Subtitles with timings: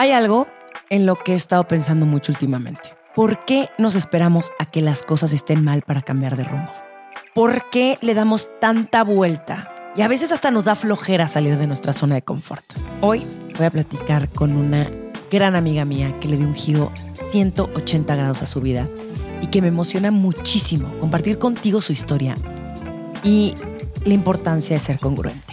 [0.00, 0.46] Hay algo
[0.88, 2.96] en lo que he estado pensando mucho últimamente.
[3.14, 6.72] ¿Por qué nos esperamos a que las cosas estén mal para cambiar de rumbo?
[7.34, 9.70] ¿Por qué le damos tanta vuelta?
[9.94, 12.64] Y a veces hasta nos da flojera salir de nuestra zona de confort.
[13.02, 13.26] Hoy
[13.58, 14.90] voy a platicar con una
[15.30, 16.90] gran amiga mía que le dio un giro
[17.30, 18.88] 180 grados a su vida
[19.42, 22.36] y que me emociona muchísimo compartir contigo su historia
[23.22, 23.52] y
[24.06, 25.52] la importancia de ser congruente.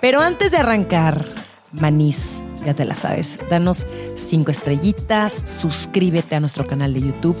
[0.00, 1.24] Pero antes de arrancar,
[1.72, 3.38] Manís, ya te la sabes.
[3.50, 7.36] Danos cinco estrellitas, suscríbete a nuestro canal de YouTube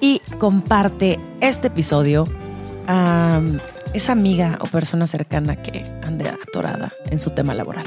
[0.00, 2.24] y comparte este episodio
[2.86, 3.40] a
[3.92, 7.86] esa amiga o persona cercana que ande atorada en su tema laboral.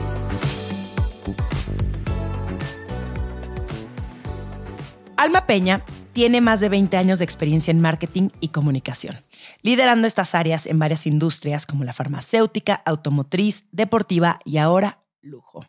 [5.21, 5.83] Alma Peña
[6.13, 9.23] tiene más de 20 años de experiencia en marketing y comunicación,
[9.61, 15.59] liderando estas áreas en varias industrias como la farmacéutica, automotriz, deportiva y ahora lujo.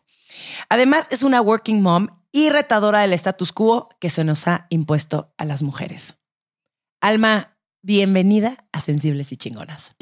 [0.69, 5.35] Además, es una working mom y retadora del status quo que se nos ha impuesto
[5.37, 6.15] a las mujeres.
[6.99, 9.93] Alma, bienvenida a Sensibles y Chingonas.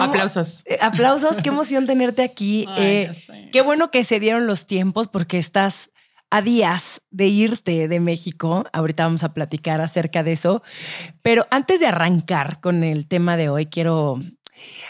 [0.00, 0.62] aplausos.
[0.66, 2.66] Eh, aplausos, qué emoción tenerte aquí.
[2.76, 3.10] Eh,
[3.50, 5.90] qué bueno que se dieron los tiempos porque estás
[6.30, 8.64] a días de irte de México.
[8.72, 10.62] Ahorita vamos a platicar acerca de eso.
[11.22, 14.20] Pero antes de arrancar con el tema de hoy, quiero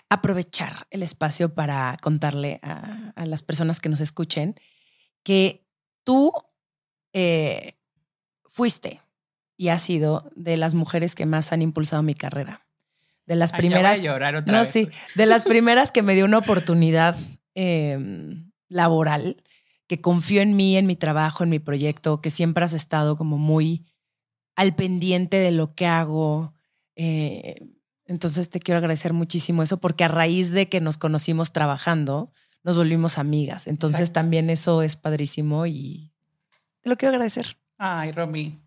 [0.08, 4.54] aprovechar el espacio para contarle a, las personas que nos escuchen
[5.22, 5.66] que
[6.04, 6.32] tú
[7.12, 7.74] eh,
[8.46, 9.00] fuiste
[9.56, 12.66] y has sido de las mujeres que más han impulsado mi carrera.
[13.26, 14.00] De las primeras.
[14.46, 14.88] no, sí.
[15.14, 17.16] De las primeras que me dio una oportunidad
[17.54, 19.42] em, laboral
[19.90, 23.38] que confío en mí, en mi trabajo, en mi proyecto, que siempre has estado como
[23.38, 23.86] muy
[24.54, 26.54] al pendiente de lo que hago.
[26.94, 27.56] Eh,
[28.04, 32.30] entonces te quiero agradecer muchísimo eso porque a raíz de que nos conocimos trabajando,
[32.62, 33.66] nos volvimos amigas.
[33.66, 36.12] Entonces también eso es padrísimo y
[36.82, 37.56] te lo quiero agradecer.
[37.76, 38.60] Ay, Romy,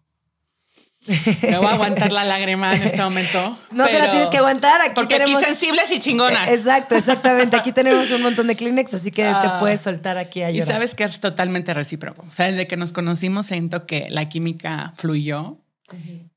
[1.08, 3.58] me voy a aguantar la lágrima en este momento.
[3.72, 4.82] No te la tienes que aguantar.
[4.82, 5.42] Aquí porque tenemos...
[5.42, 6.48] aquí sensibles y chingonas.
[6.48, 7.58] Exacto, exactamente.
[7.58, 9.58] Aquí tenemos un montón de Kleenex, así que te ah.
[9.60, 10.68] puedes soltar aquí a llorar.
[10.68, 12.24] Y sabes que es totalmente recíproco.
[12.28, 15.58] O sea, desde que nos conocimos siento que la química fluyó.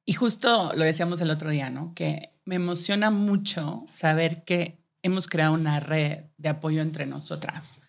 [0.04, 1.94] Y justo lo decíamos el otro día, ¿no?
[1.94, 7.80] Que me emociona mucho saber que hemos creado una red de apoyo entre nosotras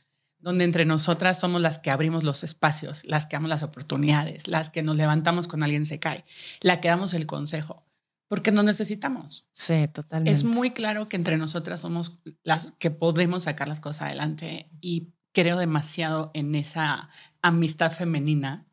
[0.47, 4.69] donde entre nosotras somos las que abrimos los espacios, las que damos las oportunidades, las
[4.69, 6.23] que nos levantamos cuando alguien se cae,
[6.61, 7.85] la que damos el consejo,
[8.29, 9.45] porque nos necesitamos.
[9.51, 10.31] Sí, totalmente.
[10.31, 12.13] Es muy claro que entre nosotras somos
[12.43, 17.09] las que podemos sacar las cosas adelante y creo demasiado en esa
[17.41, 18.65] amistad femenina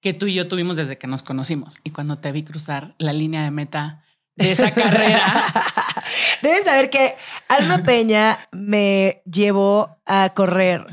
[0.00, 1.76] que tú y yo tuvimos desde que nos conocimos.
[1.84, 4.01] Y cuando te vi cruzar la línea de meta
[4.36, 5.44] de esa carrera,
[6.42, 7.14] Deben saber que
[7.48, 10.86] Alma Peña me llevó a correr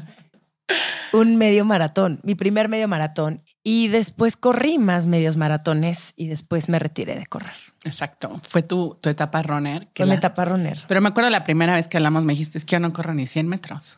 [1.14, 3.44] un medio maratón, mi primer medio maratón.
[3.64, 7.56] Y después corrí más medios maratones y después me retiré de correr.
[7.86, 8.42] Exacto.
[8.48, 9.88] Fue tu, tu etapa runner.
[9.96, 10.78] Fue mi etapa runner.
[10.88, 13.14] Pero me acuerdo la primera vez que hablamos, me dijiste, es que yo no corro
[13.14, 13.98] ni 100 metros.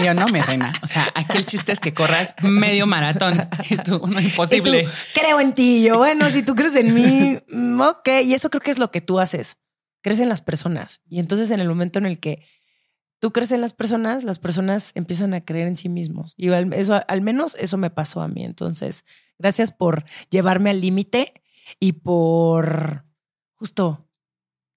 [0.00, 0.72] y yo, no, mi reina.
[0.82, 3.48] O sea, aquí el chiste es que corras medio maratón.
[3.70, 4.88] Y tú, no, imposible.
[5.14, 5.82] creo en ti.
[5.82, 8.08] yo, bueno, si tú crees en mí, mm, ok.
[8.24, 9.56] Y eso creo que es lo que tú haces
[10.02, 11.02] crecen las personas.
[11.08, 12.42] Y entonces en el momento en el que
[13.20, 16.34] tú crees en las personas, las personas empiezan a creer en sí mismos.
[16.36, 18.44] Y eso, al menos eso me pasó a mí.
[18.44, 19.04] Entonces,
[19.38, 21.32] gracias por llevarme al límite
[21.80, 23.04] y por
[23.58, 24.08] justo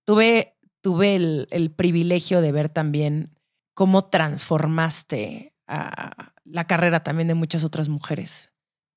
[0.06, 3.38] tuve, tuve el, el, privilegio de ver también
[3.74, 8.52] cómo transformaste a la carrera también de muchas otras mujeres.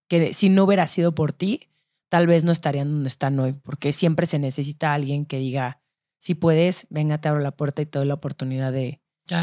[0.08, 1.68] Que si no hubiera sido por ti,
[2.08, 5.80] tal vez no estarían donde están hoy, porque siempre se necesita alguien que diga,
[6.18, 9.00] si puedes, venga, te abro la puerta y te doy la oportunidad de,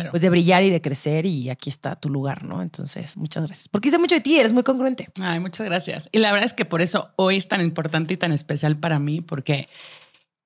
[0.10, 2.62] pues de brillar y de crecer y aquí está tu lugar, ¿no?
[2.62, 3.70] Entonces, muchas gracias.
[3.70, 5.10] Porque hice mucho de ti, eres muy congruente.
[5.20, 6.10] Ay, muchas gracias.
[6.12, 9.00] Y la verdad es que por eso hoy es tan importante y tan especial para
[9.00, 9.68] mí, porque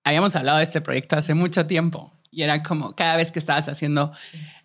[0.05, 3.67] habíamos hablado de este proyecto hace mucho tiempo y era como cada vez que estabas
[3.67, 4.13] haciendo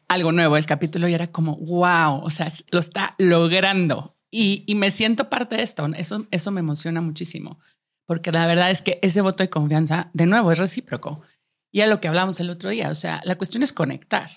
[0.07, 4.15] algo nuevo, el capítulo y era como, wow, o sea, lo está logrando.
[4.31, 5.87] Y, y me siento parte de esto.
[5.97, 7.59] Eso, eso me emociona muchísimo,
[8.07, 11.23] porque la verdad es que ese voto de confianza, de nuevo, es recíproco.
[11.73, 14.31] Y a lo que hablamos el otro día, o sea, la cuestión es conectar.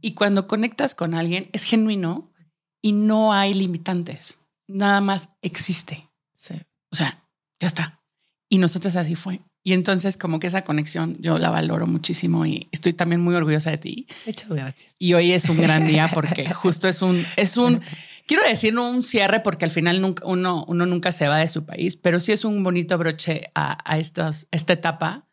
[0.00, 2.32] Y cuando conectas con alguien es genuino
[2.80, 4.38] y no hay limitantes.
[4.66, 6.08] nada más existe.
[6.32, 6.54] Sí.
[6.90, 7.28] O sea,
[7.60, 8.02] ya está.
[8.48, 9.42] Y nosotros así fue.
[9.64, 13.70] Y entonces como que esa conexión yo la valoro muchísimo y estoy también muy orgullosa
[13.70, 14.06] de ti.
[14.26, 14.96] Muchas gracias.
[14.98, 17.80] Y hoy es un gran día porque justo es un, es un,
[18.26, 21.48] quiero decir no un cierre porque al final nunca, uno, uno nunca se va de
[21.48, 25.28] su país, pero sí es un bonito broche a, a estas, esta etapa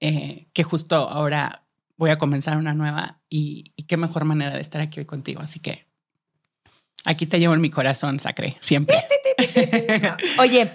[0.00, 1.66] eh, que justo ahora
[1.96, 5.42] voy a comenzar una nueva y, y qué mejor manera de estar aquí hoy contigo.
[5.42, 5.86] Así que
[7.04, 8.96] aquí te llevo en mi corazón, Sacre, siempre.
[10.38, 10.70] Oye,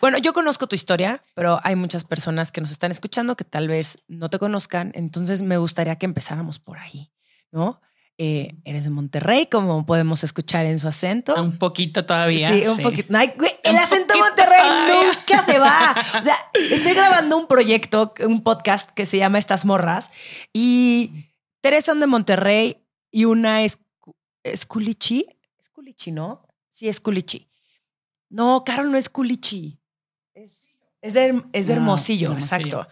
[0.00, 3.68] bueno, yo conozco tu historia, pero hay muchas personas que nos están escuchando que tal
[3.68, 7.10] vez no te conozcan, entonces me gustaría que empezáramos por ahí,
[7.50, 7.80] ¿no?
[8.20, 11.40] Eh, eres de Monterrey, como podemos escuchar en su acento.
[11.40, 12.50] Un poquito todavía.
[12.50, 13.16] Sí, un poquito.
[13.16, 15.94] Ay, güey, el acento de Monterrey nunca se va.
[16.18, 20.10] O sea, estoy grabando un proyecto, un podcast que se llama Estas Morras
[20.52, 21.12] y
[21.60, 23.78] tres son de Monterrey y una es,
[24.42, 25.24] es Culichi.
[25.60, 26.44] Es Culichi, ¿no?
[26.72, 27.48] Sí, es Culichi.
[28.30, 29.77] No, Carol no es Culichi.
[31.08, 32.32] Es, es, de, es de Ah, Hermosillo, Hermosillo.
[32.34, 32.88] exacto.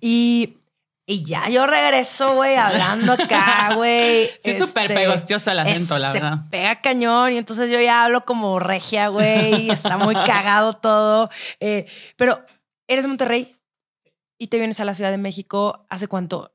[0.00, 0.58] Y,
[1.06, 4.28] y ya yo regreso, güey, hablando acá, güey.
[4.40, 6.38] Sí, súper Este, pegostioso el acento, es- la se verdad.
[6.50, 11.30] pega cañón y entonces yo ya hablo como regia, güey, está muy cagado todo.
[11.60, 11.86] Eh,
[12.16, 12.44] pero
[12.88, 13.56] eres de Monterrey
[14.38, 15.86] y te vienes a la Ciudad de México.
[15.90, 16.52] ¿Hace cuánto?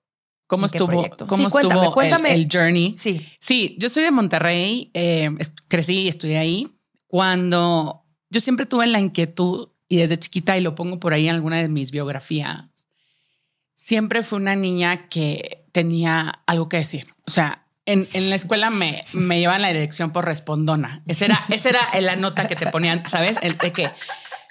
[0.47, 2.33] ¿Cómo ¿En qué estuvo, cómo Sí, cuéntame, estuvo cuéntame.
[2.33, 2.93] El, journey?
[2.97, 3.25] Sí.
[3.39, 5.29] Sí, yo soy de Monterrey, eh,
[5.69, 6.67] crecí y estudié ahí.
[7.07, 11.35] Cuando yo siempre tuve la inquietud y desde chiquita, y lo pongo por ahí en
[11.35, 12.63] alguna de mis biografías,
[13.73, 17.07] siempre fue una niña que tenía algo que decir.
[17.27, 21.03] O sea, en, en la escuela me, me llevan la dirección por respondona.
[21.07, 23.38] Esa era, esa era la nota que te ponían, ¿sabes?
[23.41, 23.89] El de que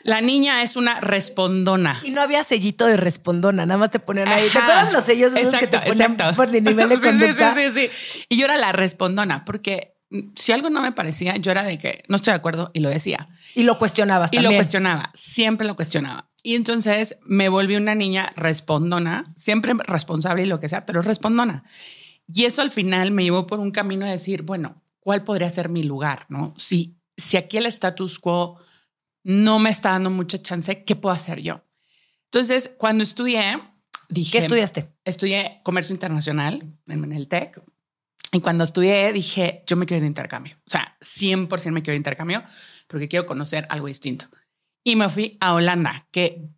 [0.03, 1.99] la niña es una respondona.
[2.05, 4.47] Y no había sellito de respondona, nada más te ponían ahí.
[4.53, 6.37] ¿Te acuerdas los sellos esos que te Exacto, ponían exacto.
[6.37, 7.35] por el nivel de Sí, sí?
[7.35, 8.25] Sí, sí, sí.
[8.29, 9.95] Y yo era la respondona, porque
[10.35, 12.89] si algo no me parecía, yo era de que no estoy de acuerdo y lo
[12.89, 13.29] decía.
[13.55, 14.53] Y lo cuestionabas Y también.
[14.53, 16.31] lo cuestionaba, siempre lo cuestionaba.
[16.43, 21.65] Y entonces me volví una niña respondona, siempre responsable y lo que sea, pero respondona.
[22.27, 25.69] Y eso al final me llevó por un camino de decir, bueno, ¿cuál podría ser
[25.69, 26.27] mi lugar?
[26.29, 26.55] ¿No?
[26.57, 28.59] Si, si aquí el status quo
[29.23, 31.65] no me está dando mucha chance, ¿qué puedo hacer yo?
[32.25, 33.61] Entonces, cuando estudié,
[34.09, 34.33] dije...
[34.33, 34.93] ¿Qué estudiaste?
[35.05, 37.61] Estudié comercio internacional en el TEC.
[38.33, 40.57] Y cuando estudié, dije, yo me quiero ir de intercambio.
[40.67, 42.45] O sea, 100% me quiero ir de intercambio
[42.87, 44.27] porque quiero conocer algo distinto.
[44.85, 46.49] Y me fui a Holanda, que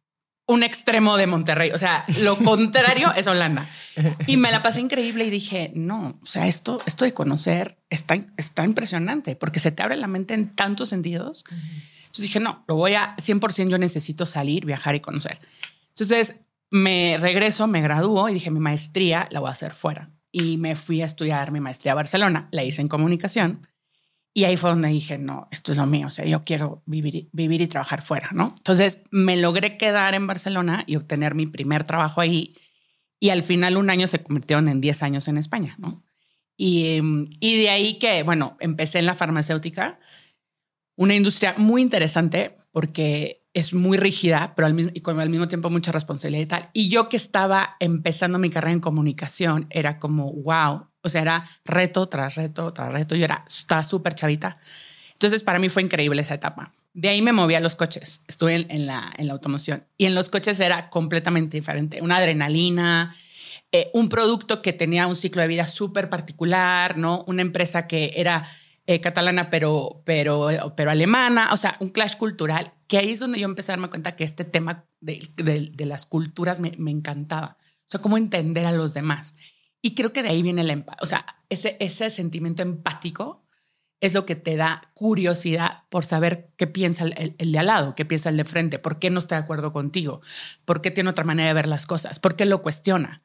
[0.47, 1.71] un extremo de Monterrey.
[1.73, 3.67] O sea, lo contrario es Holanda.
[4.27, 8.17] Y me la pasé increíble y dije, no, o sea, esto, esto de conocer está,
[8.37, 11.45] está impresionante porque se te abre la mente en tantos sentidos.
[11.51, 15.39] Entonces dije, no, lo voy a 100%, yo necesito salir, viajar y conocer.
[15.91, 16.41] Entonces
[16.71, 20.11] me regreso, me gradúo y dije, mi maestría la voy a hacer fuera.
[20.33, 23.69] Y me fui a estudiar mi maestría a Barcelona, la hice en comunicación.
[24.35, 27.29] Y ahí fue donde dije, no, esto es lo mío, o sea, yo quiero vivir,
[27.33, 28.55] vivir y trabajar fuera, ¿no?
[28.57, 32.57] Entonces me logré quedar en Barcelona y obtener mi primer trabajo ahí.
[33.21, 36.03] Y al final un año se convirtieron en 10 años en España, ¿no?
[36.57, 36.99] Y,
[37.41, 40.01] y de ahí que, bueno, empecé en la farmacéutica,
[40.97, 45.49] una industria muy interesante porque es muy rígida, pero al mismo, y con al mismo
[45.49, 46.71] tiempo mucha responsabilidad y tal.
[46.73, 51.51] Y yo que estaba empezando mi carrera en comunicación, era como, wow, o sea, era
[51.65, 53.15] reto tras reto tras reto.
[53.15, 54.57] Yo era, estaba súper chavita.
[55.13, 56.73] Entonces, para mí fue increíble esa etapa.
[56.95, 58.23] De ahí me moví a los coches.
[58.27, 62.01] Estuve en, la, en la automoción y en los coches era completamente diferente.
[62.03, 63.15] Una adrenalina,
[63.71, 67.25] eh, un producto que tenía un ciclo de vida súper particular, ¿no?
[67.27, 68.47] Una empresa que era
[68.87, 73.39] eh, catalana, pero, pero, pero alemana, o sea, un clash cultural, que ahí es donde
[73.39, 77.59] yo empecé a darme cuenta que este tema de, las culturas me, encantaba.
[77.61, 79.35] O sea, cómo entender a los demás.
[79.83, 80.85] Y creo que de ahí viene el.
[81.01, 83.45] O sea, ese, ese sentimiento empático
[84.01, 87.95] es lo que te da curiosidad por saber qué piensa el- el de al lado,
[87.95, 90.23] qué piensa el de frente, por qué no está de acuerdo contigo,
[90.65, 93.23] por qué tiene otra manera de ver las cosas, por qué lo cuestiona.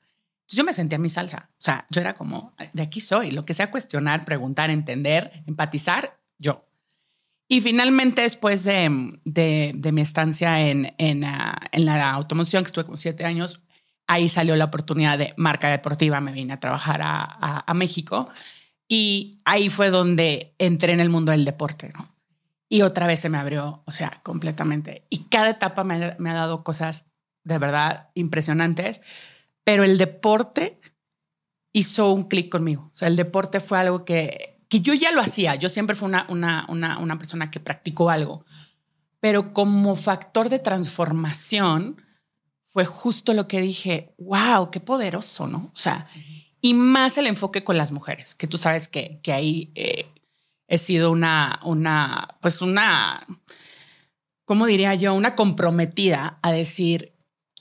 [0.47, 1.49] Entonces yo me sentía en mi salsa.
[1.51, 6.17] O sea, yo era como, de aquí soy, lo que sea cuestionar, preguntar, entender, empatizar,
[6.37, 6.65] yo.
[7.49, 12.67] Y finalmente, después de, de- de mi estancia en, en, ah, en la automoción, que
[12.67, 13.61] estuve como siete años,
[14.07, 16.21] ahí salió la oportunidad de marca deportiva.
[16.21, 18.29] Me vine a trabajar a, a- a México
[18.87, 21.91] y ahí fue donde entré en el mundo del deporte.
[21.93, 22.09] ¿no?
[22.69, 25.05] Y otra vez se me abrió, o sea, completamente.
[25.09, 27.05] Y cada etapa me, me ha dado cosas
[27.43, 29.01] de verdad impresionantes,
[29.67, 30.79] pero el deporte
[31.73, 32.89] hizo un clic conmigo.
[32.93, 35.55] O sea, el deporte fue algo que, que yo ya lo hacía.
[35.55, 38.45] Yo siempre fui una, una, una, una persona que practicó algo,
[39.19, 42.01] pero como factor de transformación
[42.69, 45.69] fue justo lo que dije, wow, qué poderoso, ¿no?
[45.73, 46.07] O sea,
[46.61, 50.05] y más el enfoque con las mujeres, que tú sabes que, que ahí eh,
[50.69, 53.27] he sido una, una, pues una,
[54.45, 55.13] ¿cómo diría yo?
[55.13, 57.16] Una comprometida a decir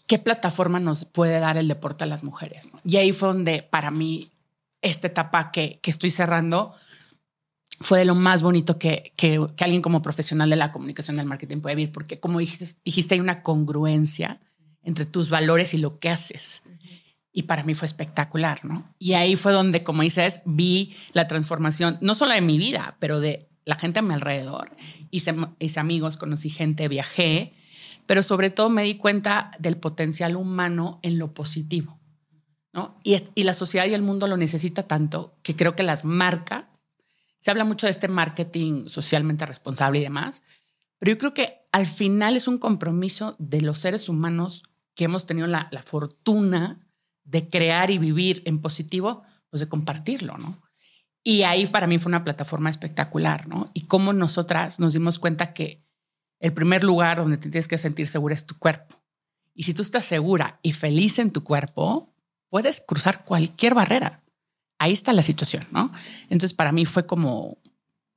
[0.06, 2.68] qué plataforma nos puede dar el deporte a las mujeres.
[2.84, 4.30] Y ahí fue donde para mí
[4.82, 6.74] esta etapa que, que estoy cerrando
[7.80, 11.60] fue de lo más bonito que, que, alguien como profesional de la comunicación del marketing
[11.60, 14.40] puede vivir, porque como dijiste, dijiste, hay una congruencia
[14.82, 16.62] entre tus valores y lo que haces.
[17.32, 18.84] Y para mí fue espectacular, ¿no?
[18.98, 23.20] Y ahí fue donde, como dices, vi la transformación, no solo de mi vida, pero
[23.20, 24.70] de la gente a mi alrededor.
[25.10, 27.52] Hice, hice amigos, conocí gente, viajé,
[28.06, 31.98] pero sobre todo me di cuenta del potencial humano en lo positivo.
[32.72, 32.98] ¿no?
[33.02, 36.64] Y, la sociedad y el mundo lo necesita tanto que creo que las marcas,
[37.38, 40.42] se habla mucho de este marketing socialmente responsable y demás,
[40.98, 44.62] pero yo creo que al final es un compromiso de los seres humanos
[44.94, 46.86] que hemos tenido la, la fortuna
[47.24, 50.60] de crear y vivir en positivo, pues de compartirlo, ¿no?
[51.22, 53.70] Y ahí para mí fue una plataforma espectacular, ¿no?
[53.74, 55.85] Y cómo nosotras nos dimos cuenta que
[56.40, 59.02] el primer lugar donde te tienes que sentir segura es tu cuerpo.
[59.54, 62.12] Y si tú estás segura y feliz en tu cuerpo,
[62.50, 64.22] puedes cruzar cualquier barrera.
[64.78, 65.90] Ahí está la situación, ¿no?
[66.24, 67.58] Entonces para mí fue como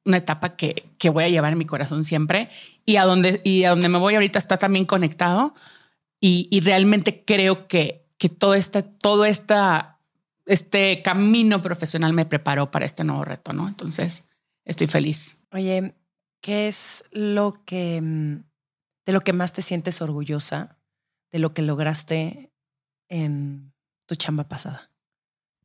[0.05, 2.49] una etapa que, que voy a llevar en mi corazón siempre
[2.85, 5.53] y a donde, y a donde me voy ahorita está también conectado
[6.21, 9.97] y, realmente creo que que todo este, todo esta,
[10.45, 13.67] este camino profesional me preparó para este nuevo reto, ¿no?
[13.67, 14.25] Entonces,
[14.65, 15.39] estoy feliz.
[15.51, 15.95] Oye,
[16.41, 18.43] ¿qué es lo que, mm,
[19.05, 20.77] de lo que más te sientes orgullosa
[21.31, 22.51] de lo que lograste
[23.07, 23.73] en
[24.05, 24.91] tu chamba pasada?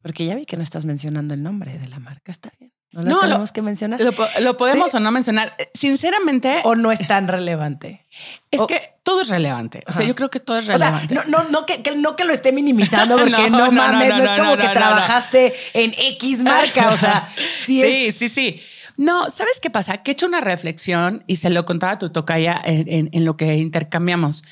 [0.02, 2.72] Porque ya vi que no estás mencionando el nombre de la marca, está bien.
[3.02, 4.00] No lo tenemos que mencionar.
[4.00, 5.56] Lo, podemos o no mencionar.
[5.74, 6.60] Sinceramente.
[6.64, 8.06] O no es tan relevante.
[8.50, 9.82] Es que todo es relevante.
[9.86, 11.18] O sea, yo creo que todo es relevante.
[11.18, 14.24] O sea, no, no, no, que, no que lo esté minimizando, porque no, mames, no,
[14.24, 16.90] es como que trabajaste en X marca.
[16.90, 17.28] O sea,
[17.64, 18.60] sí, sí, sí, sí.
[18.96, 20.02] No, ¿sabes qué pasa?
[20.02, 23.36] Que he hecho una reflexión y se lo contaba a tu tocaya en, en lo
[23.36, 24.44] que intercambiamos.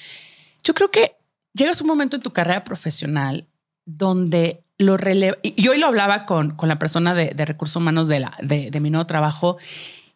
[0.62, 1.16] Yo creo que
[1.54, 3.48] llegas un momento en tu carrera profesional
[3.84, 5.38] donde lo releva.
[5.42, 8.26] Y hoy lo hablaba con, con la persona de, recursos humanos de,
[8.70, 9.58] de, mi nuevo trabajo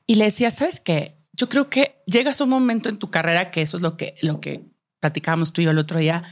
[0.06, 1.16] y le decía, ¿sabes qué?
[1.32, 4.16] Yo creo que llegas a un momento en tu carrera que eso es lo que,
[4.22, 4.64] lo que
[5.00, 6.24] platicábamos tú y yo el otro día,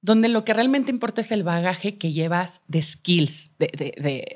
[0.00, 3.66] donde lo que realmente importa es el bagaje que llevas de skills, de,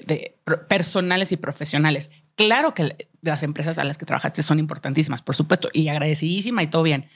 [0.07, 0.39] de,
[0.69, 2.11] personales y profesionales.
[2.37, 6.69] Claro que las empresas a las que trabajaste son importantísimas, por supuesto, y agradecidísima y
[6.69, 7.09] todo bien.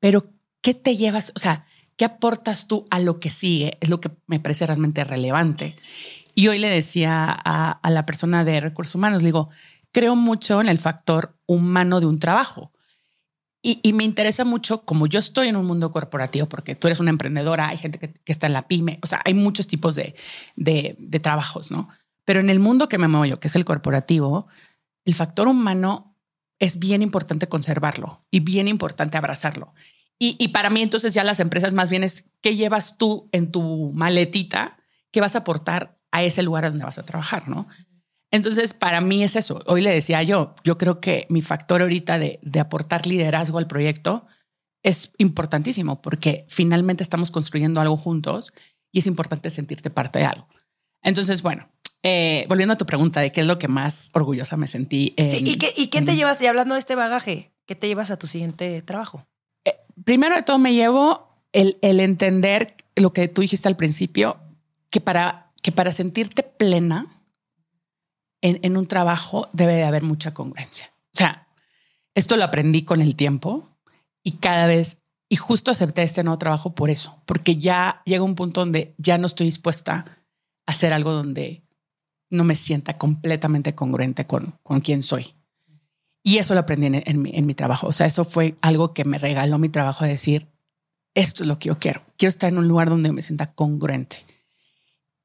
[0.00, 1.32] Pero, ¿qué te llevas?
[1.34, 1.66] O sea,
[1.98, 3.76] ¿Qué aportas tú a lo que sigue?
[3.80, 5.74] Es lo que me parece realmente relevante.
[6.36, 9.50] Y hoy le decía a, la persona de recursos humanos, digo,
[9.90, 12.70] creo mucho en el factor humano de un trabajo.
[13.60, 17.10] Y, me interesa mucho, como yo estoy en un mundo corporativo, porque tú eres una
[17.10, 20.14] emprendedora, hay gente que, está en la pyme, o sea, hay muchos tipos de,
[21.20, 21.88] trabajos, ¿no?
[22.28, 24.48] Pero en el mundo que me muevo que es el corporativo,
[25.06, 26.14] el factor humano
[26.58, 29.72] es bien importante conservarlo y bien importante abrazarlo.
[30.18, 33.92] Y, para mí entonces ya las empresas más bien es qué llevas tú en tu
[33.94, 34.76] maletita
[35.10, 37.66] que vas a aportar a ese lugar donde vas a trabajar, ¿no?
[38.30, 39.62] Entonces, para mí es eso.
[39.64, 44.26] Hoy le decía yo, yo creo que mi factor ahorita de aportar liderazgo al proyecto
[44.82, 48.52] es importantísimo porque finalmente estamos construyendo algo juntos
[48.92, 50.46] y es importante sentirte parte de algo.
[51.02, 51.68] Entonces, bueno,
[52.02, 55.14] eh, volviendo a tu pregunta de qué es lo que más orgullosa me sentí.
[55.16, 58.10] sí, ¿y qué, y qué te llevas, y hablando de este bagaje, qué te llevas
[58.10, 59.26] a tu siguiente trabajo?
[60.04, 64.38] primero de todo me llevo el, entender lo que tú dijiste al principio,
[64.90, 67.06] que para, que para sentirte plena
[68.40, 70.92] en, un trabajo debe de haber mucha congruencia.
[71.06, 71.48] O sea,
[72.14, 73.68] esto lo aprendí con el tiempo
[74.22, 78.34] y cada vez, y justo acepté este nuevo trabajo por eso, porque ya llega un
[78.34, 80.04] punto donde ya no estoy dispuesta
[80.66, 81.64] a hacer algo donde
[82.30, 85.34] no me sienta completamente congruente con, con quién soy.
[86.22, 87.86] Y eso lo aprendí en, mi, trabajo.
[87.86, 90.46] O sea, eso fue algo que me regaló mi trabajo de decir,
[91.14, 92.02] esto es lo que yo quiero.
[92.18, 94.26] Quiero estar en un lugar donde me sienta congruente.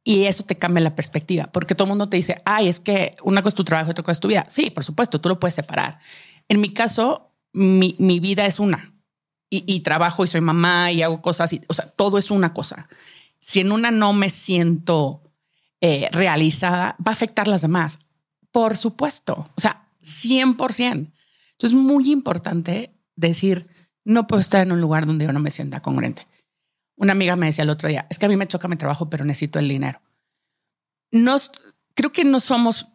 [0.06, 3.16] Y eso te cambia la perspectiva, porque todo el mundo te dice, ay, es que
[3.24, 4.44] una cosa es tu trabajo y otra cosa es tu vida.
[4.48, 6.00] Sí, por supuesto, tú lo puedes separar.
[6.48, 8.94] En mi caso, mi, vida es una.
[9.50, 11.54] Y, trabajo y soy mamá y hago cosas.
[11.54, 12.88] Y, o sea, todo es una cosa.
[13.40, 15.23] Si en una no me siento
[15.86, 18.00] eh, realizada, va a afectar las demás.
[18.52, 19.50] Por supuesto.
[19.54, 20.80] O sea, 100%.
[20.82, 21.14] Entonces
[21.60, 23.68] es muy importante decir,
[24.06, 26.26] no puedo estar en un lugar donde yo no me sienta congruente.
[26.96, 29.10] Una amiga me decía el otro día, es que a mí me choca mi trabajo,
[29.10, 30.02] pero necesito el dinero.
[31.12, 31.52] Nos,
[31.96, 32.88] creo que no somos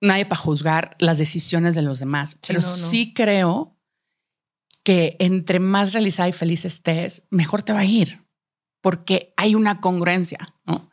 [0.00, 3.76] nadie para juzgar las decisiones de los demás, pero sí creo
[4.84, 8.24] que entre más realizada y feliz estés, mejor te va a ir,
[8.80, 10.87] porque hay una congruencia, ¿no?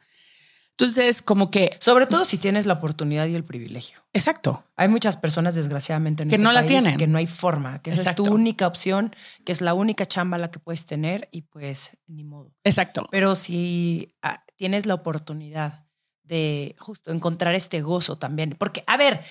[0.77, 1.77] Entonces, como que...
[1.79, 4.05] Sobre todo si tienes la oportunidad y el privilegio.
[4.11, 4.65] Exacto.
[4.75, 6.97] Hay muchas personas, desgraciadamente, en que este no la tienen.
[6.97, 9.15] que no hay forma, que esa es tu única opción,
[9.45, 12.53] que es la única chamba la que puedes tener y pues ni modo.
[12.65, 13.07] Exacto.
[13.09, 15.85] Pero si ah, tienes la oportunidad
[16.23, 19.21] de justo encontrar este gozo también, porque, a ver,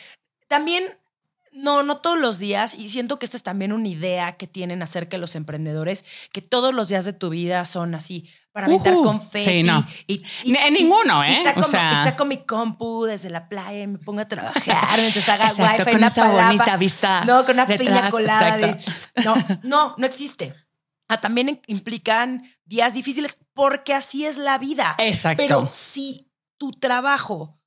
[0.48, 0.84] también,
[1.52, 4.82] no, no todos los días, y siento que esta es también una idea que tienen
[4.82, 8.94] acerca de los emprendedores, que todos los días de tu vida son así, para aventar
[8.94, 9.02] Ujú.
[9.02, 9.44] confeti.
[9.50, 9.84] Sí, no.
[10.06, 11.40] y, en ninguno, y ¿eh?
[11.42, 15.00] saco, O sea- y saco mi compu desde la playa y me pongo a trabajar,
[15.00, 16.46] mientras haga Exacto, wifi, con una esa palapa.
[16.46, 18.56] bonita vista No, con una piña detrás, colada.
[18.56, 19.22] de- exacto.
[19.24, 19.34] no,
[19.64, 20.54] no, no existe.
[21.08, 24.94] Ah, también implican días difíciles porque así es la vida.
[24.98, 25.42] Exacto.
[25.42, 27.58] Pero si tu trabajo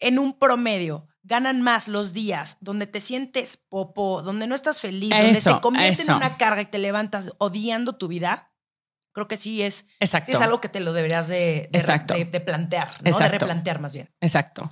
[0.00, 5.10] en un promedio ganan más los días donde te sientes popo, donde no estás feliz,
[5.10, 6.10] donde se convierte eso.
[6.12, 8.50] en una carga y te levantas odiando tu vida,
[9.16, 10.26] creo que sí es, Exacto.
[10.26, 12.12] sí es algo que te lo deberías de, de- Exacto.
[12.12, 13.02] de- de plantear, ¿no?
[13.04, 13.38] De Exacto.
[13.38, 14.10] replantear más bien.
[14.20, 14.70] Exacto.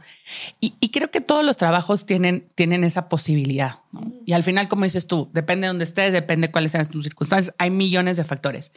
[0.61, 3.81] Y, y creo que todos los trabajos tienen, tienen esa posibilidad.
[3.91, 4.13] ¿no?
[4.27, 7.05] Y al final, como dices tú, depende de dónde estés, depende de cuáles sean tus
[7.05, 7.55] circunstancias.
[7.59, 8.73] Hay millones de factores.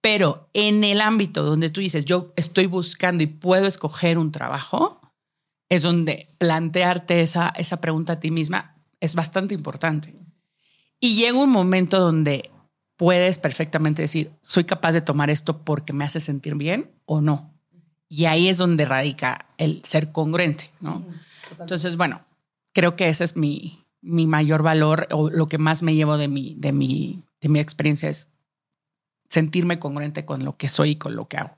[0.00, 5.00] Pero en el ámbito donde tú dices, yo estoy buscando y puedo escoger un trabajo,
[5.70, 10.14] es donde plantearte esa, esa pregunta a ti misma es bastante importante.
[11.00, 12.50] Y llega un momento donde
[12.96, 17.52] puedes perfectamente decir, soy capaz de tomar esto porque me hace sentir bien o no.
[18.08, 21.04] Y ahí es donde radica el ser congruente, ¿no?
[21.58, 22.20] Entonces, bueno,
[22.72, 26.28] creo que ese es mi, mi mayor valor o lo que más me llevo de
[26.28, 28.28] mi, de mi, de mi experiencia es
[29.28, 31.56] sentirme congruente con lo que soy y con lo que hago.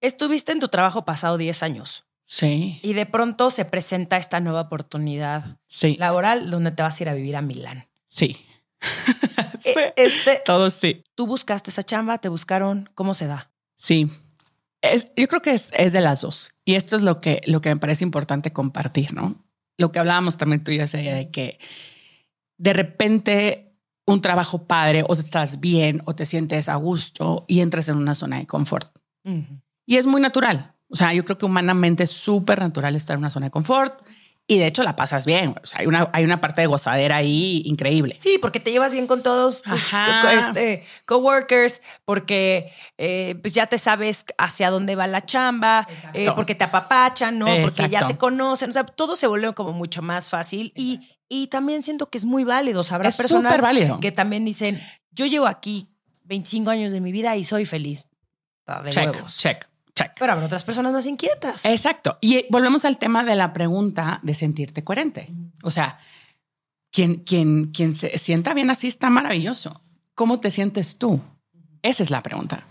[0.00, 4.60] Estuviste en tu trabajo pasado 10 años Sí, y de pronto se presenta esta nueva
[4.60, 7.86] oportunidad sí, laboral donde te vas a ir a vivir a Milán.
[8.06, 8.44] sí.
[9.60, 9.72] Sí.
[9.96, 11.02] Este, Todos sí.
[11.14, 13.50] tú buscaste esa chamba, te buscaron, ¿cómo se da?
[13.76, 14.10] Sí.
[14.82, 16.54] Es- yo creo que es, es de las dos.
[16.64, 19.44] Y esto es lo que, lo que me parece importante compartir, ¿no?
[19.76, 21.58] Lo que hablábamos también tú y yo ese día de que
[22.56, 27.88] de repente un trabajo padre o estás bien o te sientes a gusto y entras
[27.88, 28.96] en una zona de confort.
[29.86, 30.74] Y es muy natural.
[30.88, 34.00] O sea, yo creo que humanamente es súper natural estar en una zona de confort
[34.50, 35.54] y de hecho la pasas bien.
[35.62, 38.16] O sea, hay una, hay una parte de gozadera ahí increíble.
[38.18, 39.80] Sí, porque te llevas bien con todos tus
[40.22, 46.24] co- este, coworkers, porque eh, pues ya te sabes hacia dónde va la chamba, eh,
[46.34, 47.46] porque te apapachan, ¿no?
[47.62, 48.70] Porque ya te conocen.
[48.70, 52.24] O sea, todo se vuelve como mucho más fácil y, y también siento que es
[52.24, 52.80] muy válido.
[52.80, 53.52] O sea, habrá Es personas
[54.00, 54.80] que también dicen,
[55.10, 55.90] yo llevo aquí
[56.24, 58.06] 25 años de mi vida y soy feliz.
[58.60, 60.12] Está de check, check, check.
[60.18, 61.64] Pero habrá otras personas más inquietas.
[61.64, 62.18] Exacto.
[62.20, 65.32] Y eh, volvemos al tema de la pregunta de sentirte coherente.
[65.62, 65.98] O sea,
[66.90, 69.80] quien, quien, quien se sienta bien así está maravilloso.
[70.14, 71.20] ¿Cómo te sientes tú?
[71.82, 72.66] Esa es la pregunta,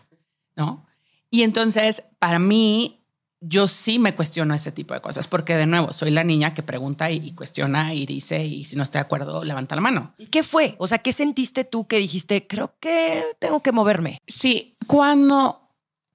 [0.56, 0.86] ¿no?
[1.30, 3.06] Y entonces, para mí,
[3.39, 6.63] yo sí me cuestiono ese tipo de cosas, porque de nuevo, soy la niña que
[6.63, 10.13] pregunta y, y cuestiona y dice, y si no estoy de acuerdo, levanta la mano.
[10.17, 10.75] ¿Y qué fue?
[10.80, 14.19] O sea, ¿qué sentiste tú que dijiste, creo que tengo que moverme?
[14.27, 15.66] Sí, cuando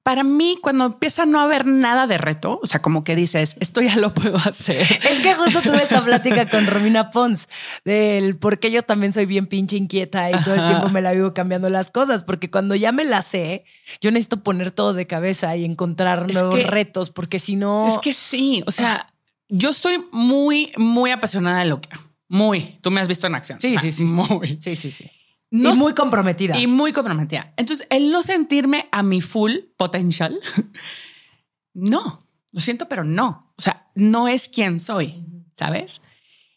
[0.02, 3.56] para mí, cuando empieza a no haber nada de reto, o sea, como que dices,
[3.60, 4.80] esto ya lo puedo hacer.
[5.10, 7.48] Es que justo tuve esta plática con Romina Pons
[7.84, 11.12] del por qué yo también soy bien pinche inquieta y todo el tiempo me la
[11.12, 13.64] vivo cambiando las cosas, porque cuando ya me la sé,
[14.00, 17.86] yo necesito poner todo de cabeza y encontrar Es nuevos que- retos, porque si no...
[17.86, 19.12] Es que sí, o sea,
[19.48, 22.02] yo estoy muy, muy apasionada de lo que hago.
[22.28, 22.78] Muy.
[22.80, 23.60] Tú me has visto en acción.
[23.60, 24.04] Sí, O sea, sí, sí.
[24.04, 24.56] Muy.
[24.60, 25.10] Sí, sí, sí.
[25.52, 26.58] No y muy comprometida.
[26.58, 27.52] y muy comprometida.
[27.56, 30.40] Entonces, el no sentirme a mi full potential,
[31.74, 33.52] no, lo siento, pero no.
[33.56, 35.24] O sea, no es quien soy,
[35.56, 36.00] ¿sabes?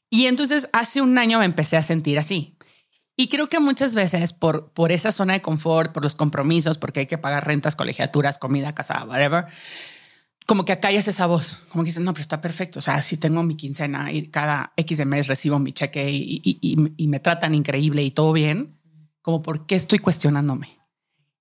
[0.10, 2.58] Y entonces hace un año me empecé a sentir así.
[3.18, 7.02] Y creo que muchas veces por, por esa zona de confort, por los compromisos, porque
[7.02, 9.46] hay que pagar rentas, colegiaturas, comida, casa, whatever,
[10.46, 12.80] como que acallas esa voz, como que dices, no, pero está perfecto.
[12.80, 16.42] O sea, si tengo mi quincena y cada X de mes recibo mi cheque y,
[16.44, 18.75] y- y- y me tratan increíble y todo bien,
[19.26, 20.78] como por qué estoy cuestionándome.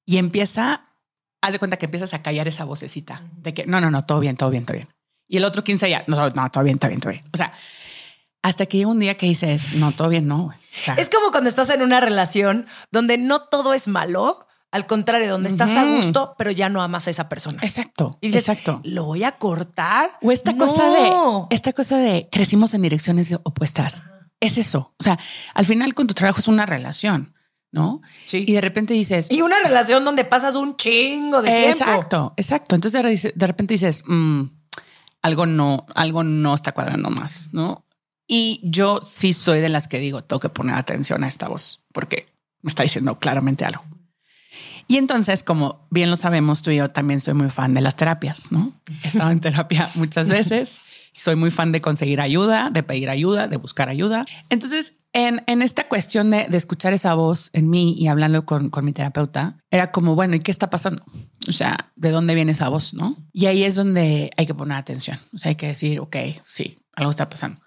[0.07, 0.89] Y empieza,
[1.43, 4.21] haz de cuenta que empiezas a callar esa vocecita de que no, no, no, todo
[4.21, 4.89] bien, todo bien, todo bien.
[5.29, 7.25] Y el otro 15 ya, no, no, todo bien, todo bien, todo bien.
[7.35, 7.53] O sea,
[8.43, 10.45] hasta que llega un día que dices, no, todo bien, no.
[10.45, 10.57] güey.
[10.57, 14.87] O sea, Es como cuando estás en una relación donde no todo es malo, al
[14.87, 17.59] contrario, donde estás a gusto, pero ya no amas a esa persona.
[17.63, 18.81] exacto, Y dices, exacto.
[18.83, 20.11] ¿lo voy a cortar?
[20.23, 20.67] O esta No.
[20.67, 24.03] cosa de esta cosa de crecimos en direcciones opuestas.
[24.41, 24.95] Es eso.
[24.99, 25.19] O sea,
[25.53, 27.34] al final con tu trabajo es una relación,
[27.75, 28.01] ¿no?
[28.25, 28.45] Sí.
[28.49, 31.69] Y de repente dices, Y una relación donde pasas un chingo de tiempo.
[31.71, 32.75] exacto, exacto.
[32.77, 34.45] Entonces de repente dices, "Mm,
[35.23, 37.85] algo no, algo no está cuadrando más, ¿no?
[38.27, 41.81] Y yo sí soy de las que digo, tengo que poner atención a esta voz
[41.93, 42.29] porque
[42.63, 43.83] me está diciendo claramente algo.
[44.87, 47.97] Y entonces, como bien lo sabemos, tú y yo también soy muy fan de las
[47.97, 48.73] terapias, ¿no?
[49.03, 50.81] He estado en terapia muchas veces.
[51.15, 54.27] Soy muy fan de conseguir ayuda, de pedir ayuda, de buscar ayuda.
[54.51, 58.69] Entonces, en, en esta cuestión de, de, escuchar esa voz en mí y hablando con,
[58.69, 61.05] con mi terapeuta, era como, bueno, ¿y qué está pasando?
[61.49, 62.95] O sea, ¿de dónde viene esa voz?
[62.95, 63.17] ¿No?
[63.33, 65.19] Y ahí es donde hay que poner atención.
[65.33, 67.61] O sea, hay que decir, ok, sí, algo está pasando.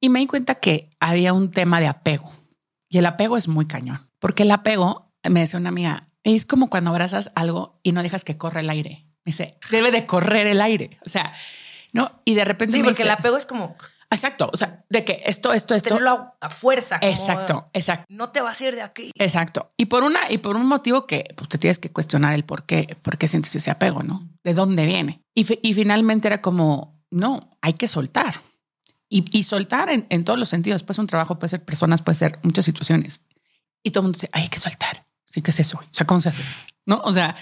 [0.00, 2.32] Y me di cuenta que había un tema de apego.
[2.88, 4.00] Y el apego es muy cañón.
[4.18, 8.24] Porque el apego, me decía una amiga, es como cuando abrazas algo y no dejas
[8.24, 9.06] que corra el aire.
[9.24, 10.98] Me dice, debe de correr el aire.
[11.04, 11.32] O sea,
[11.96, 12.22] ¿no?
[12.24, 12.72] Y de repente...
[12.72, 13.76] Sí, me porque dice, el apego es como...
[14.08, 15.88] Exacto, o sea, de que esto, esto, esto...
[15.88, 17.00] Tenerlo a, a fuerza.
[17.00, 18.04] como, Exacto, exacto.
[18.08, 19.10] No te vas a ir de aquí.
[19.16, 19.72] Exacto.
[19.76, 22.64] Y por una y por un motivo que pues, te tienes que cuestionar el por
[22.66, 24.28] qué, por qué sientes ese apego, ¿no?
[24.44, 25.24] ¿De dónde viene?
[25.34, 28.36] Y, y finalmente era como, no, hay que soltar.
[29.08, 30.84] Y, y soltar en, en todos los sentidos.
[30.84, 33.20] Puede ser un trabajo, puede ser personas, puede ser muchas situaciones.
[33.82, 35.04] Y todo el mundo dice, "Ay, hay que soltar.
[35.28, 35.78] Sí, ¿qué es eso?
[35.78, 36.42] O sea, ¿cómo se hace?
[36.86, 37.00] ¿No?
[37.04, 37.34] O sea,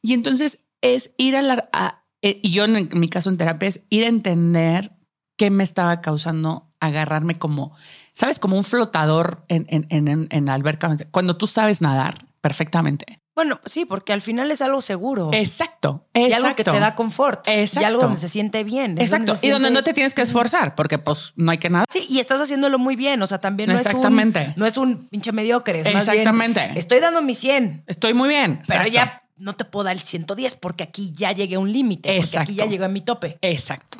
[0.00, 1.68] y entonces es ir a la...
[1.74, 4.92] a- eh, y yo en mi caso en terapia es ir a entender
[5.36, 7.74] qué me estaba causando agarrarme como,
[8.12, 8.38] ¿sabes?
[8.38, 10.94] Como un flotador en, en, en, en- alberca.
[11.10, 13.20] Cuando tú sabes nadar perfectamente.
[13.34, 15.30] Bueno, sí, porque al final es algo seguro.
[15.32, 16.06] Exacto.
[16.12, 16.44] y exacto.
[16.44, 17.48] algo que te da confort.
[17.48, 17.86] Y Exacto.
[17.86, 19.00] algo donde se siente bien.
[19.00, 19.34] Exacto.
[19.40, 21.86] Y donde no te tienes que esforzar porque pues no hay que nada.
[21.88, 23.22] Sí, y estás haciéndolo muy bien.
[23.22, 24.42] O sea, también no Exactamente.
[24.42, 25.80] es un, no es un pinche mediocre.
[25.80, 26.72] Es más bien, Exactamente.
[26.78, 28.60] estoy dando mi 100, Estoy muy bien.
[28.68, 32.16] pero ya no te puedo dar el 110 porque aquí ya llegué a un límite.
[32.16, 33.38] Porque aquí ya llegué a mi tope.
[33.42, 33.98] Exacto.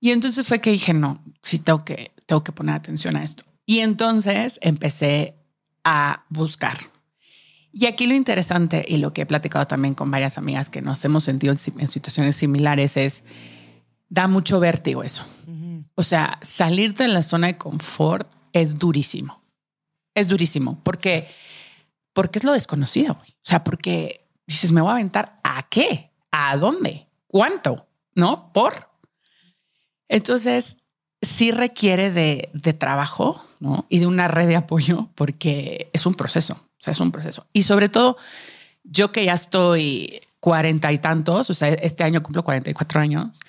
[0.00, 3.44] Y entonces fue que dije, no, sí tengo que, tengo que poner atención a esto.
[3.66, 5.34] Y entonces empecé
[5.84, 6.76] a buscar.
[7.72, 11.04] Y aquí lo interesante y lo que he platicado también con varias amigas que nos
[11.04, 13.24] hemos sentido en, si- en situaciones similares es,
[14.08, 15.26] da mucho vértigo eso.
[15.96, 19.42] O sea, salirte de la zona de confort es durísimo.
[20.14, 21.26] Es durísimo porque,
[22.12, 23.14] porque es lo desconocido.
[23.14, 28.52] O sea, porque dices, me voy a aventar a qué, a dónde, cuánto, ¿no?
[28.52, 28.90] Por.
[30.08, 30.76] Entonces,
[31.22, 33.86] sí requiere de, de trabajo, ¿no?
[33.88, 36.54] Y de una red de apoyo porque es un proceso.
[36.54, 37.46] O sea, es un proceso.
[37.52, 38.16] Y sobre todo,
[38.82, 43.40] yo que ya estoy cuarenta y tantos, o sea, este año cumplo 44 años,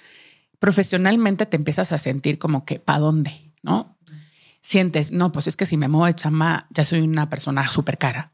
[0.60, 3.54] profesionalmente te empiezas a sentir como que, ¿para dónde?
[3.62, 3.98] ¿No?
[4.62, 7.98] Sientes, no, pues es que si me muevo de chama, ya soy una persona súper
[7.98, 8.32] cara.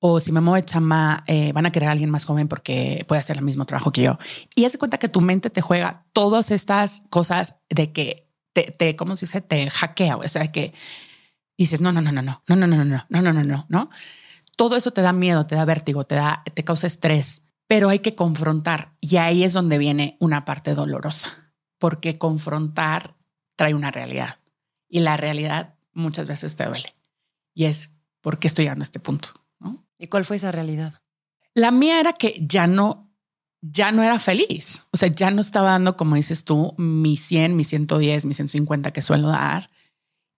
[0.00, 3.04] O si me muevo de chama, eh, van a querer a alguien más joven porque
[3.06, 4.18] puede hacer el mismo trabajo que yo.
[4.54, 8.72] Y haz de cuenta que tu mente te juega todas estas cosas de que te,
[8.76, 9.42] te ¿cómo se dice?
[9.42, 10.16] Te hackea.
[10.16, 10.72] O sea, que
[11.58, 13.66] dices, no, no, no, no, no, no, no, no, no, no, no, no, no, no,
[13.68, 13.90] no.
[14.56, 17.98] Todo eso te da miedo, te da vértigo, te da, te causa estrés, pero hay
[17.98, 18.94] que confrontar.
[19.00, 23.16] Y ahí es donde viene una parte dolorosa, porque confrontar
[23.56, 24.38] trae una realidad
[24.88, 26.94] y la realidad muchas veces te duele.
[27.54, 29.30] Y es, ¿por qué estoy llegando a este punto?
[30.00, 30.94] ¿Y cuál fue esa realidad?
[31.52, 33.12] La mía era que ya no,
[33.60, 34.82] ya no era feliz.
[34.92, 38.92] O sea, ya no estaba dando, como dices tú, mi 100, mi 110, mi 150
[38.92, 39.68] que suelo dar.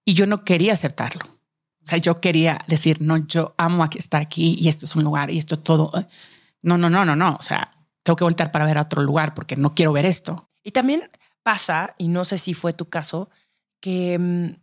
[0.05, 1.25] Y yo no quería aceptarlo.
[1.25, 5.05] O sea, yo quería decir, no, yo amo aquí estar aquí y esto es un
[5.05, 5.93] lugar y esto todo.
[6.63, 7.37] No, no, no, no, no.
[7.39, 7.71] O sea,
[8.03, 10.49] tengo que voltear para ver a otro lugar porque no quiero ver esto.
[10.65, 11.09] Y también
[11.45, 13.31] pasa, y no sé si fue tu caso,
[13.81, 14.62] que mm,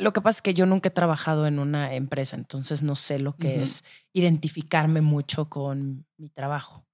[0.00, 3.18] lo que pasa es que yo nunca he trabajado en una empresa, entonces no sé
[3.18, 6.86] lo que es identificarme mucho con mi trabajo.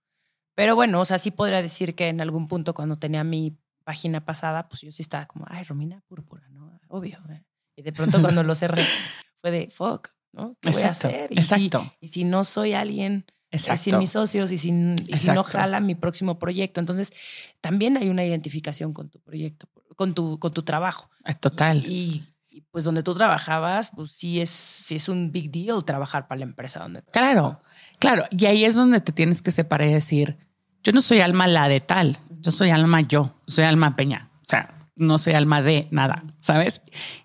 [0.54, 4.24] Pero bueno, o sea, sí podría decir que en algún punto cuando tenía mi página
[4.24, 6.78] pasada, pues yo sí estaba como, ay, Romina Púrpura, ¿no?
[6.88, 7.18] Obvio.
[7.30, 7.44] ¿eh?
[7.76, 8.84] Y de pronto cuando lo cerré,
[9.40, 10.56] fue de, fuck, ¿no?
[10.60, 11.32] ¿Qué voy a Exacto, hacer?
[11.32, 11.94] Y si, exacto.
[12.00, 13.98] y si no soy alguien eh, sin Exacto.
[13.98, 15.58] mis socios y, sin, y si no Exacto.
[15.58, 16.80] jala mi próximo proyecto.
[16.80, 17.12] Entonces,
[17.60, 21.10] también hay una identificación con tu proyecto, con tu, con tu trabajo.
[21.24, 21.86] Es total.
[21.86, 22.35] Y, y,
[22.70, 26.44] pues donde tú trabajabas, pues sí es, sí es un big deal trabajar para la
[26.44, 27.58] empresa donde Claro,
[27.98, 28.24] claro.
[28.30, 30.38] Y ahí es donde te tienes que separar y decir,
[30.82, 34.30] yo no soy alma la de tal, yo soy alma yo, soy alma peña.
[34.42, 36.80] O sea, no soy alma de nada, ¿sabes?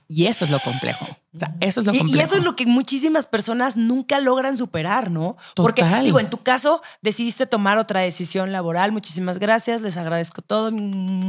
[0.08, 1.06] Y eso es lo complejo.
[1.34, 2.20] O sea, eso es lo Y, complejo.
[2.20, 5.38] y eso es lo que muchísimas personas nunca logran superar, ¿no?
[5.56, 8.92] Porque, digo, en tu caso decidiste tomar otra decisión laboral.
[8.92, 10.70] Muchísimas gracias, les agradezco todo.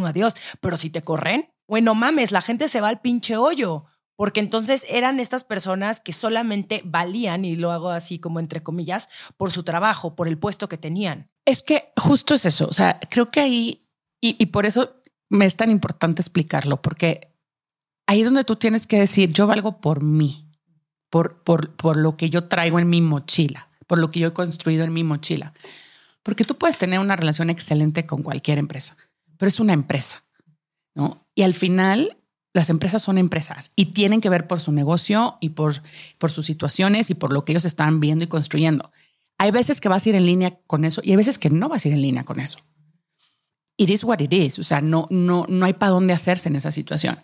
[0.04, 0.34] Adiós.
[0.60, 3.84] Pero si te corren, bueno, mames, la gente se va al pinche hoyo.
[4.16, 9.08] Porque entonces eran estas personas que solamente valían, y lo hago así como entre comillas,
[9.36, 11.30] por su trabajo, por el puesto que tenían.
[11.44, 12.66] Es que justo es eso.
[12.68, 13.88] O sea, creo que ahí,
[14.20, 17.32] y, por eso me es tan importante explicarlo, porque
[18.06, 20.48] ahí es donde tú tienes que decir, yo valgo por mí,
[21.10, 24.32] por, por, por lo que yo traigo en mi mochila, por lo que yo he
[24.32, 25.52] construido en mi mochila.
[26.22, 28.96] Porque tú puedes tener una relación excelente con cualquier empresa,
[29.36, 30.22] pero es una empresa,
[30.94, 31.26] ¿no?
[31.34, 32.21] Y al final,
[32.54, 35.82] las empresas son empresas y tienen que ver por su negocio y por,
[36.18, 38.92] por sus situaciones y por lo que ellos están viendo y construyendo.
[39.38, 41.68] Hay veces que vas a ir en línea con eso y hay veces que no
[41.68, 42.58] vas a ir en línea con eso.
[43.76, 44.58] It is what it is.
[44.58, 47.18] O sea, no, no, no hay para dónde hacerse en esa situación.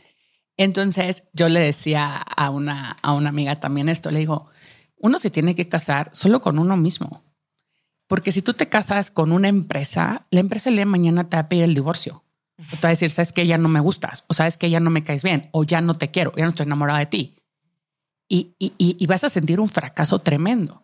[0.57, 4.49] Entonces yo le decía a una, a una amiga también esto, le digo,
[4.97, 7.23] uno se tiene que casar solo con uno mismo.
[8.09, 11.49] Porque si tú te casas con una empresa, la empresa le mañana te va a
[11.49, 12.25] pedir el divorcio.
[12.59, 14.91] Te va a decir, sabes que ya no me gustas, o sabes que ya no
[14.91, 17.35] me caes bien, o ya no te quiero, ya no estoy enamorada de ti.
[18.29, 20.83] Y, y, y vas a sentir un fracaso tremendo.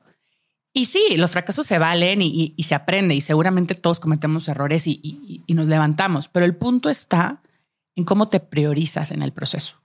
[0.76, 5.44] Y sí, los fracasos se valen y, se aprende y seguramente todos cometemos errores y,
[5.46, 7.40] nos levantamos, pero el punto está
[7.94, 9.80] en cómo te priorizas en el proceso.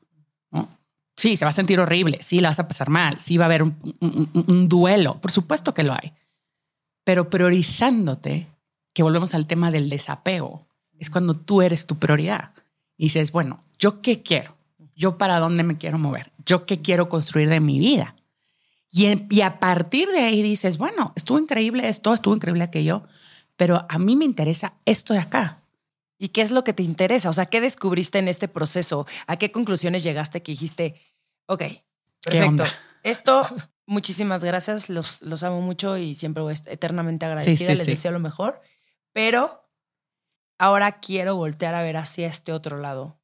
[1.16, 3.48] Sí, se va a sentir horrible, sí, la vas a pasar mal, sí va a
[3.48, 6.14] haber un, duelo, por supuesto que lo hay,
[7.04, 8.48] pero priorizándote,
[8.92, 10.69] que volvemos al tema del desapego,
[11.00, 12.52] es cuando tú eres tu prioridad.
[12.98, 14.56] Y dices, bueno, ¿yo qué quiero?
[14.96, 16.32] ¿Yo para dónde me quiero mover?
[16.46, 18.16] ¿Yo qué quiero construir de mi vida?
[18.92, 23.04] Y, y a partir de ahí dices, bueno, estuvo increíble esto, estuvo increíble aquello,
[23.56, 25.60] pero a mí me interesa esto de acá.
[26.18, 27.30] ¿Y qué es lo que te interesa?
[27.30, 29.08] O sea, ¿qué descubriste en este proceso?
[29.26, 30.96] ¿A qué conclusiones llegaste que dijiste,
[31.46, 31.64] ok,
[32.22, 32.66] perfecto,
[33.04, 33.48] esto,
[33.86, 38.62] muchísimas gracias, los, los amo mucho y siempre voy eternamente agradecida, les deseo lo mejor,
[39.14, 39.59] pero
[40.60, 43.20] ahora quiero voltear a ver hacia este otro lado.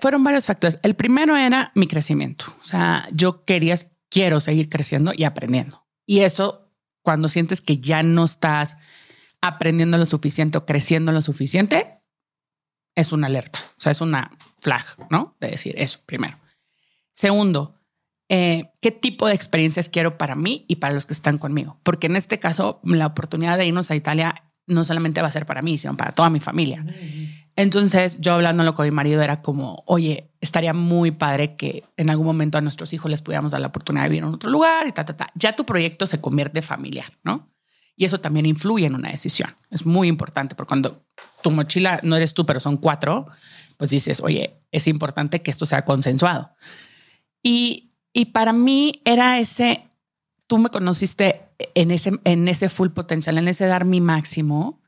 [0.00, 0.80] fueron varios factores.
[0.82, 2.46] El primero era mi crecimiento.
[2.60, 3.76] O sea, yo quería,
[4.08, 5.86] quiero seguir creciendo y aprendiendo.
[6.06, 8.76] Y eso, cuando sientes que ya no estás
[9.40, 12.00] aprendiendo lo suficiente o creciendo lo suficiente,
[12.94, 14.30] es una alerta, o sea, es una
[14.60, 15.36] flag, ¿no?
[15.40, 16.38] De decir eso primero.
[17.12, 17.80] Segundo,
[18.28, 21.80] eh, ¿qué tipo de experiencias quiero para mí y para los que están conmigo?
[21.82, 25.46] Porque en este caso, la oportunidad de irnos a Italia no solamente va a ser
[25.46, 26.84] para mí, sino para toda mi familia.
[27.56, 32.26] Entonces, yo hablándolo con mi marido era como, oye, estaría muy padre que en algún
[32.26, 34.92] momento a nuestros hijos les pudiéramos dar la oportunidad de vivir en otro lugar y
[34.92, 35.30] ta, ta, ta.
[35.34, 37.50] Ya tu proyecto se convierte familiar, ¿no?
[37.94, 39.50] Y eso también influye en una decisión.
[39.70, 41.04] Es muy importante porque cuando
[41.42, 43.26] tu mochila no eres tú, pero son cuatro,
[43.76, 46.52] pues dices, oye, es importante que esto sea consensuado.
[47.42, 49.90] Y, y para mí era ese,
[50.46, 54.80] tú me conociste en ese, en ese full potencial, en ese dar mi máximo,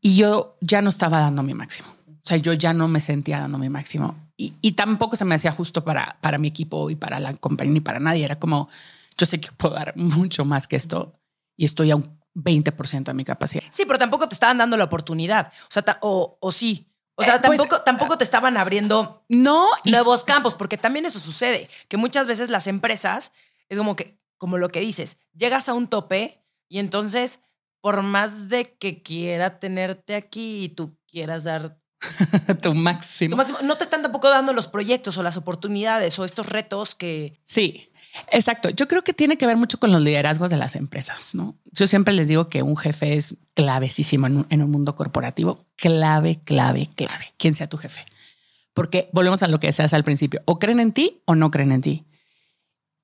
[0.00, 1.88] y yo ya no estaba dando mi máximo.
[2.08, 4.16] O sea, yo ya no me sentía dando mi máximo.
[4.36, 7.74] Y, y tampoco se me hacía justo para, para mi equipo y para la compañía
[7.74, 8.24] ni para nadie.
[8.24, 8.68] Era como,
[9.16, 11.14] yo sé que puedo dar mucho más que esto
[11.56, 13.62] y estoy a un 20% de mi capacidad.
[13.70, 15.52] Sí, pero tampoco te estaban dando la oportunidad.
[15.64, 16.88] O sea, o, o sí.
[17.14, 21.20] O sea, eh, pues, tampoco, tampoco te estaban abriendo no, nuevos campos, porque también eso
[21.20, 23.32] sucede, que muchas veces las empresas
[23.68, 27.38] es como que, como lo que dices, llegas a un tope y entonces,
[27.80, 31.78] por más de que quiera tenerte aquí y tú quieras dar
[32.60, 33.30] tu máximo.
[33.30, 36.96] tu máximo, no te están tampoco dando los proyectos o las oportunidades o estos retos
[36.96, 37.38] que...
[37.44, 37.88] Sí.
[38.32, 38.68] Exacto.
[38.70, 41.56] Yo creo que tiene que ver mucho con los liderazgos de las empresas, ¿no?
[41.70, 45.64] Yo siempre les digo que un jefe es clavesísimo en un, mundo corporativo.
[45.76, 47.32] Clave, clave, clave.
[47.36, 48.04] Quien sea tu jefe.
[48.74, 50.42] Porque volvemos a lo que decías al principio.
[50.46, 52.06] O creen en ti o no creen en ti.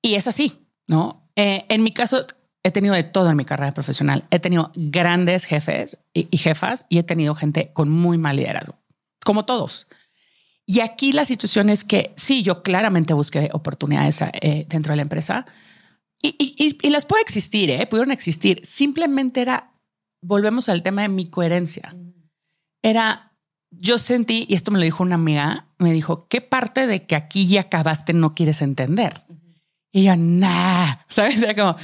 [0.01, 1.18] Y es así, ¿no?
[1.35, 2.25] Eh, en mi caso,
[2.63, 4.25] he tenido de todo en mi carrera profesional.
[4.31, 8.77] He tenido grandes jefes y, jefas y he tenido gente con muy mal liderazgo,
[9.23, 9.87] como todos.
[10.65, 15.01] Y aquí la situación es que sí, yo claramente busqué oportunidades eh, dentro de la
[15.01, 15.45] empresa
[16.21, 17.87] y, las puede existir, ¿eh?
[17.87, 18.61] pudieron existir.
[18.63, 19.73] Simplemente era,
[20.21, 21.95] volvemos al tema de mi coherencia.
[22.83, 23.37] Era,
[23.71, 27.15] yo sentí, y esto me lo dijo una amiga, me dijo, ¿qué parte de que
[27.15, 29.23] aquí ya acabaste no quieres entender?
[29.91, 31.43] Y yo, nah, ¿sabes?
[31.55, 31.75] como...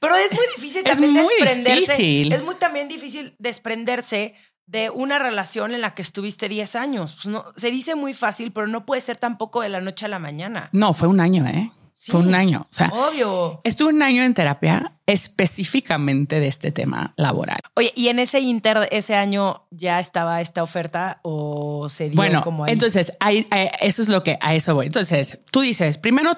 [0.00, 1.92] Pero es muy difícil también es muy desprenderse.
[1.92, 2.32] Difícil.
[2.32, 4.34] Es muy también difícil desprenderse
[4.66, 7.14] de una relación en la que estuviste 10 años.
[7.14, 10.08] Pues no, se dice muy fácil, pero no puede ser tampoco de la noche a
[10.08, 10.70] la mañana.
[10.72, 11.70] No, fue un año, ¿eh?
[11.94, 12.66] fue un año.
[12.68, 13.60] O sea, obvio.
[13.64, 17.58] Estuve un año en terapia específicamente de este tema laboral.
[17.74, 22.42] Oye, ¿y en ese inter, ese año ya estaba esta oferta o se dio bueno,
[22.42, 23.12] como entonces,
[23.80, 24.86] eso es lo que a eso voy.
[24.86, 26.36] Entonces, tú dices, primero,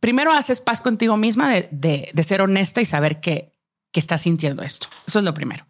[0.00, 3.52] primero haces paz contigo misma de, de, ser honesta y saber que,
[3.92, 4.88] que estás sintiendo esto.
[5.06, 5.66] Eso es lo primero.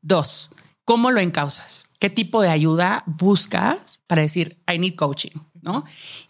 [0.00, 0.50] Dos,
[0.84, 1.84] ¿cómo lo encausas?
[1.98, 5.32] ¿Qué tipo de ayuda buscas para decir, I need coaching?
[5.62, 5.84] ¿no?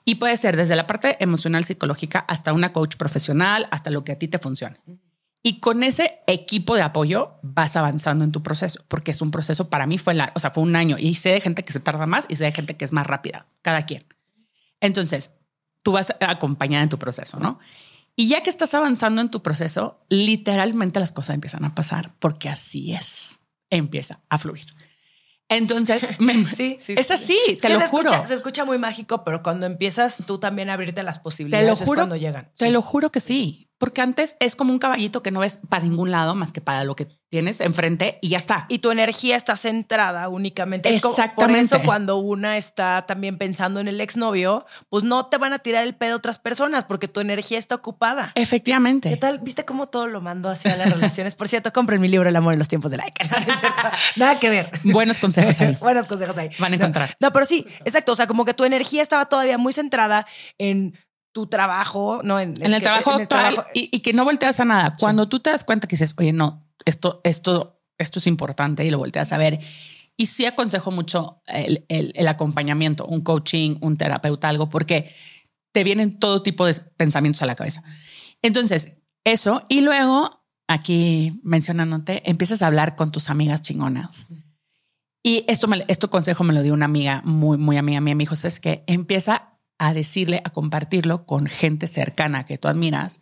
[0.04, 4.12] Y puede ser desde la parte emocional, psicológica, hasta una coach profesional, hasta lo que
[4.12, 4.76] a ti te funcione.
[5.42, 9.68] Y con ese equipo de apoyo vas avanzando en tu proceso, porque es un proceso,
[9.68, 11.80] para mí fue, la, o sea, fue un año y sé de gente que se
[11.80, 14.04] tarda más y sé de gente que es más rápida, cada quien.
[14.80, 15.30] Entonces,
[15.82, 17.58] tú vas acompañada en tu proceso, ¿no?
[18.14, 22.48] Y ya que estás avanzando en tu proceso, literalmente las cosas empiezan a pasar, porque
[22.48, 23.40] así es
[23.70, 24.66] empieza a fluir.
[25.48, 26.06] Entonces,
[26.54, 28.10] sí, sí, es así, te lo juro.
[28.24, 31.76] se escucha muy mágico, pero cuando empiezas tú también a abrirte las posibilidades te lo
[31.76, 32.50] juro, es cuando llegan.
[32.56, 35.82] Te lo juro que sí, porque antes es como un caballito que no ves para
[35.82, 38.66] ningún lado más que para lo que tienes enfrente y ya está.
[38.68, 40.88] Y tu energía está centrada únicamente.
[40.88, 41.34] Exactamente.
[41.34, 45.58] por eso cuando una está también pensando en el exnovio, pues no te van a
[45.58, 48.30] tirar el pedo otras personas porque tu energía está ocupada.
[48.36, 49.08] Efectivamente.
[49.08, 49.40] ¿Qué tal?
[49.40, 51.34] ¿Viste cómo todo lo mando hacia las relaciones?
[51.34, 53.06] Por cierto, compren mi libro El amor en los tiempos de la
[54.16, 54.70] Nada que ver.
[54.84, 55.76] Buenos consejos ahí.
[55.80, 56.50] Buenos consejos ahí.
[56.60, 57.16] Van a encontrar.
[57.18, 58.12] no, pero sí, exacto.
[58.12, 60.24] O sea, como que tu energía estaba todavía muy centrada
[60.56, 60.94] en
[61.32, 62.38] tu trabajo, ¿no?
[62.38, 64.94] En, el, trabajo actual Y, que no volteas a nada.
[64.98, 68.90] Cuando tú te das cuenta que dices, oye, no, esto, esto, esto es importante y
[68.90, 69.58] lo volteas a ver.
[70.16, 75.10] Y sí aconsejo mucho el, el, acompañamiento, un coaching, un terapeuta, algo, porque
[75.72, 77.82] te vienen todo tipo de pensamientos a la cabeza.
[78.42, 79.62] Entonces, eso.
[79.68, 84.26] Y luego, aquí mencionándote, empiezas a hablar con tus amigas chingonas.
[85.22, 88.14] Y esto, me, esto consejo me lo dio una amiga muy, muy amiga mía.
[88.14, 89.51] Me dijo, es que empieza
[89.82, 93.20] a decirle, a compartirlo con gente cercana que tú admiras,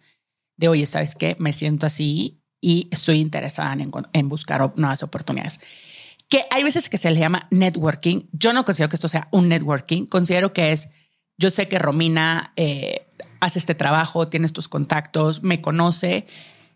[0.59, 1.35] de oye, ¿sabes qué?
[1.39, 5.59] Me siento así y estoy interesada en, en buscar nuevas oportunidades.
[6.29, 8.29] Que hay veces que se le llama networking.
[8.33, 10.91] Yo no considero que esto sea un networking, considero que es,
[11.39, 13.07] yo sé que Romina eh,
[13.41, 16.27] hace este trabajo, tiene estos contactos, me conoce,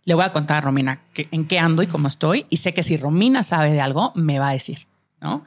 [0.04, 2.82] le voy a contar a Romina en qué ando y cómo estoy, y sé que
[2.82, 4.86] si Romina sabe de algo, me va a decir,
[5.20, 5.44] ¿no?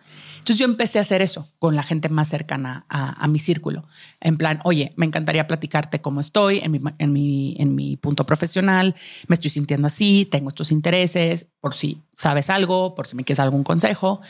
[0.47, 3.85] Entonces yo empecé a hacer eso con la gente más cercana a, mi círculo.
[4.21, 8.25] En plan, oye, me encantaría platicarte cómo estoy en mi, en, mi, en mi punto
[8.25, 8.95] profesional,
[9.27, 13.41] me estoy sintiendo así, tengo estos intereses, por si sabes algo, por si me quieres
[13.41, 14.21] algún consejo.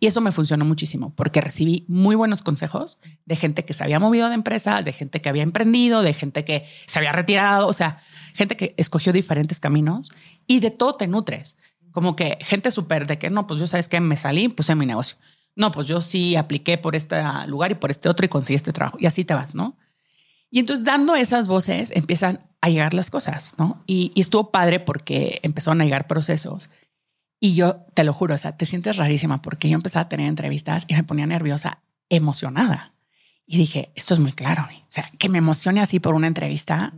[0.00, 4.00] Y eso me funcionó muchísimo porque recibí muy buenos consejos de gente que se había
[4.00, 7.74] movido de empresas, de gente que había emprendido, de gente que se había retirado, o
[7.74, 7.98] sea,
[8.32, 10.10] gente que escogió diferentes caminos
[10.46, 11.58] y de todo te nutres.
[11.90, 14.86] Como que gente súper de que no, pues yo sabes que me salí, puse mi
[14.86, 15.18] negocio
[15.56, 17.16] no, pues yo sí apliqué por este
[17.46, 18.98] lugar y por este otro y conseguí este trabajo.
[19.00, 19.76] Y así te vas, ¿no?
[20.50, 23.82] Y entonces dando esas voces empiezan a llegar las cosas, ¿no?
[23.86, 26.70] Y, estuvo padre porque empezaron a llegar procesos.
[27.40, 30.28] Y yo te lo juro, o sea, te sientes rarísima porque yo empezaba a tener
[30.28, 32.92] entrevistas y me ponía nerviosa, emocionada.
[33.46, 34.66] Y dije, esto es muy claro.
[34.70, 36.94] O sea, que me emocione así por una entrevista,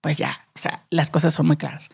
[0.00, 1.90] pues ya, o sea, las cosas son muy claras.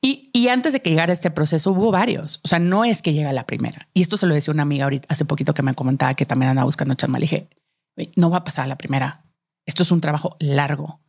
[0.00, 2.40] Y, antes de que llegara este proceso hubo varios.
[2.44, 3.88] O sea, no es que llega la primera.
[3.92, 6.50] Y esto se lo decía una amiga ahorita hace poquito que me comentaba que también
[6.50, 7.18] andaba buscando chamba.
[7.18, 7.48] Le dije,
[8.16, 9.24] no va a pasar la primera.
[9.66, 11.00] Esto es un trabajo largo,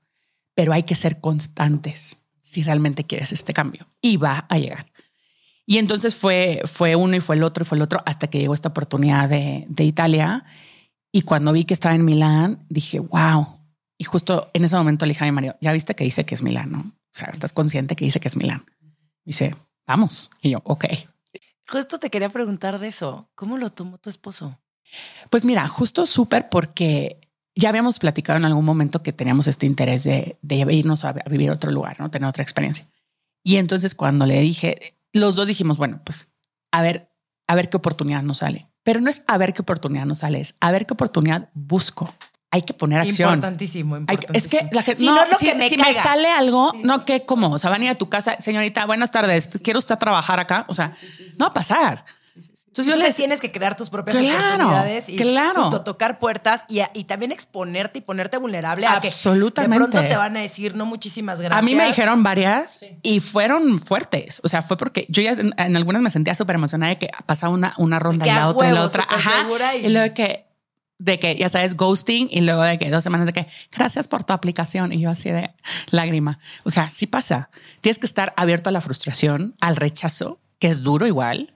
[0.56, 3.88] pero hay que ser constantes si realmente quieres este cambio.
[4.02, 4.92] Y va a llegar.
[5.66, 8.40] Y entonces fue, fue uno y fue el otro y fue el otro hasta que
[8.40, 10.44] llegó esta oportunidad de, de Italia.
[11.12, 13.48] Y cuando vi que estaba en Milán, dije, wow.
[13.98, 16.34] Y justo en ese momento le dije a mi Mario, ya viste que dice que
[16.34, 16.80] es Milán, ¿no?
[16.80, 18.66] O sea, estás consciente que dice que es Milán
[19.26, 19.56] dice,
[19.86, 20.32] vamos.
[20.42, 20.86] Y yo, ok.
[21.68, 23.30] Justo te quería preguntar de eso.
[23.36, 24.60] ¿Cómo lo tomó tu esposo?
[25.30, 27.20] Pues mira, justo súper porque
[27.56, 31.50] ya habíamos platicado en algún momento que teníamos este interés de, de irnos a, vivir
[31.50, 32.10] a otro lugar, ¿no?
[32.10, 32.88] Tener otra experiencia.
[33.44, 36.30] Y entonces cuando le dije, los dos dijimos, bueno, pues
[36.72, 37.12] a ver,
[37.48, 38.68] a ver qué oportunidad nos sale.
[38.84, 42.12] Pero no es a ver qué oportunidad nos sale, es a ver qué oportunidad busco
[42.52, 43.34] hay que poner acción.
[43.36, 44.38] Importantísimo, importantísimo.
[44.38, 47.70] es que la gente, si no, si, me, sale algo, no que como, o sea,
[47.70, 50.92] van a ir a tu casa, señorita, buenas tardes, quiero usted trabajar acá, o sea,
[51.38, 52.06] no va a pasar.
[52.70, 55.18] Entonces yo le tienes que crear tus propias oportunidades y
[55.56, 59.76] justo tocar puertas y, y, también exponerte y ponerte vulnerable a Absolutamente.
[59.76, 61.60] que de pronto te van a decir no muchísimas gracias.
[61.60, 64.40] A mí me dijeron varias y fueron fuertes.
[64.44, 67.52] O sea, fue porque yo ya en, algunas me sentía súper emocionada de que pasaba
[67.52, 69.08] una, una ronda y la otra y la otra.
[69.10, 69.48] Ajá.
[69.76, 69.88] Y...
[69.88, 70.49] y luego que
[71.00, 74.26] de que, ya sabes, ghosting y luego de que dos semanas de que, gracias por
[74.26, 74.92] tu aplicación.
[74.92, 75.52] Y yo así de
[75.90, 76.40] lágrima.
[76.66, 77.50] O sea, sí pasa.
[77.82, 81.54] Tienes que estar abierto a la frustración, al rechazo, que es duro igual,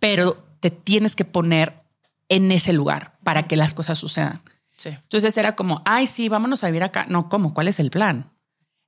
[0.00, 1.82] pero te tienes que poner
[2.28, 4.42] en ese lugar para que las cosas sucedan.
[4.76, 4.88] Sí.
[4.88, 7.04] Entonces era como, ay, sí, vámonos a vivir acá.
[7.08, 7.52] No, ¿cómo?
[7.52, 8.32] ¿Cuál es el plan?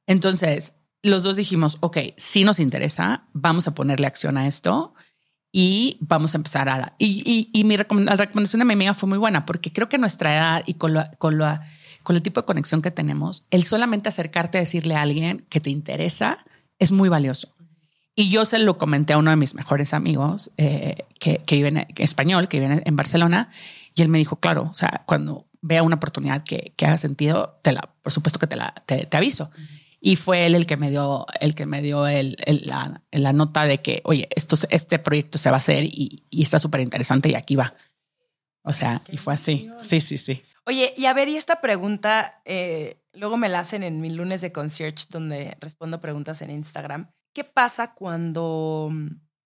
[0.06, 4.94] Entonces, los dos dijimos, ok, si nos interesa, vamos a ponerle acción a esto
[5.56, 6.94] y vamos a empezar a...
[6.98, 9.98] Y, y, y mi la recomendación de mi amiga fue muy buena porque creo que
[9.98, 11.46] nuestra edad y con, lo, con, lo,
[12.02, 15.60] con el tipo de conexión que tenemos, el solamente acercarte a decirle a alguien que
[15.60, 16.38] te interesa
[16.80, 17.54] es muy valioso.
[18.16, 21.68] Y yo se lo comenté a uno de mis mejores amigos eh, que, que vive
[21.68, 23.48] en español, que vive en Barcelona,
[23.94, 27.60] y él me dijo, claro, o sea, cuando vea una oportunidad que, que haga sentido,
[27.62, 29.52] te la, por supuesto que te la te, te aviso.
[30.06, 33.64] Y fue él el que me dio, el que me dio el, la, la, nota
[33.64, 37.30] de que, oye, esto, este proyecto se va a hacer y, y está súper interesante
[37.30, 37.74] y aquí va.
[38.64, 39.70] O sea, y fue así.
[39.78, 40.42] Sí, sí, sí.
[40.66, 44.42] Oye, y a ver, y esta pregunta, eh, luego me la hacen en mi lunes
[44.42, 47.10] de concierge, donde respondo preguntas en Instagram.
[47.32, 48.90] ¿Qué pasa cuando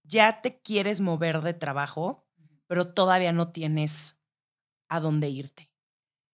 [0.03, 2.27] ya te quieres mover de trabajo,
[2.67, 4.17] pero todavía no tienes
[4.89, 5.68] a dónde irte?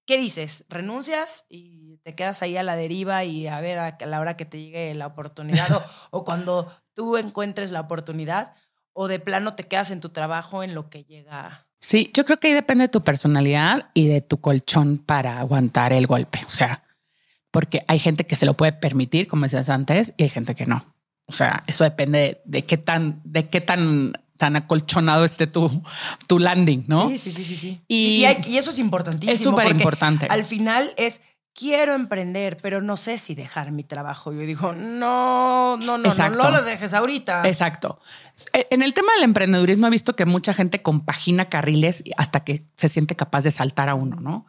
[0.07, 0.65] ¿Qué dices?
[0.69, 4.45] ¿Renuncias y te quedas ahí a la deriva y a ver a la hora que
[4.45, 8.53] te llegue la oportunidad o, o cuando tú encuentres la oportunidad?
[8.93, 11.67] ¿O de plano te quedas en tu trabajo en lo que llega?
[11.81, 15.93] Sí, yo creo que ahí depende de tu personalidad y de tu colchón para aguantar
[15.93, 16.41] el golpe.
[16.47, 16.83] O sea,
[17.51, 20.65] porque hay gente que se lo puede permitir, como decías antes, y hay gente que
[20.65, 20.95] no.
[21.27, 25.83] O sea, eso depende de, qué tan, de qué tan, tan acolchonado esté tu,
[26.27, 27.09] tu landing, ¿no?
[27.09, 27.57] Sí, sí, sí, sí.
[27.57, 27.81] sí.
[27.89, 29.33] Y, y, eso es importantísimo.
[29.33, 30.27] Es súper importante.
[30.29, 31.21] Al final es
[31.55, 34.33] quiero emprender, pero no sé si dejar mi trabajo.
[34.33, 37.47] Yo digo, no, no, no, no, no lo dejes ahorita.
[37.47, 38.01] Exacto.
[38.53, 42.65] E, en el tema del emprendedurismo he visto que mucha gente compagina carriles hasta que
[42.77, 44.47] se siente capaz de saltar a uno, ¿no?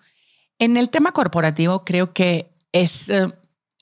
[0.57, 3.31] En el tema corporativo creo que es, eh,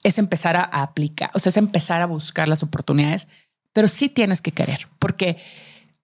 [0.03, 3.27] es empezar a, aplicar, o sea, es empezar a buscar las oportunidades,
[3.71, 5.37] pero sí tienes que querer, porque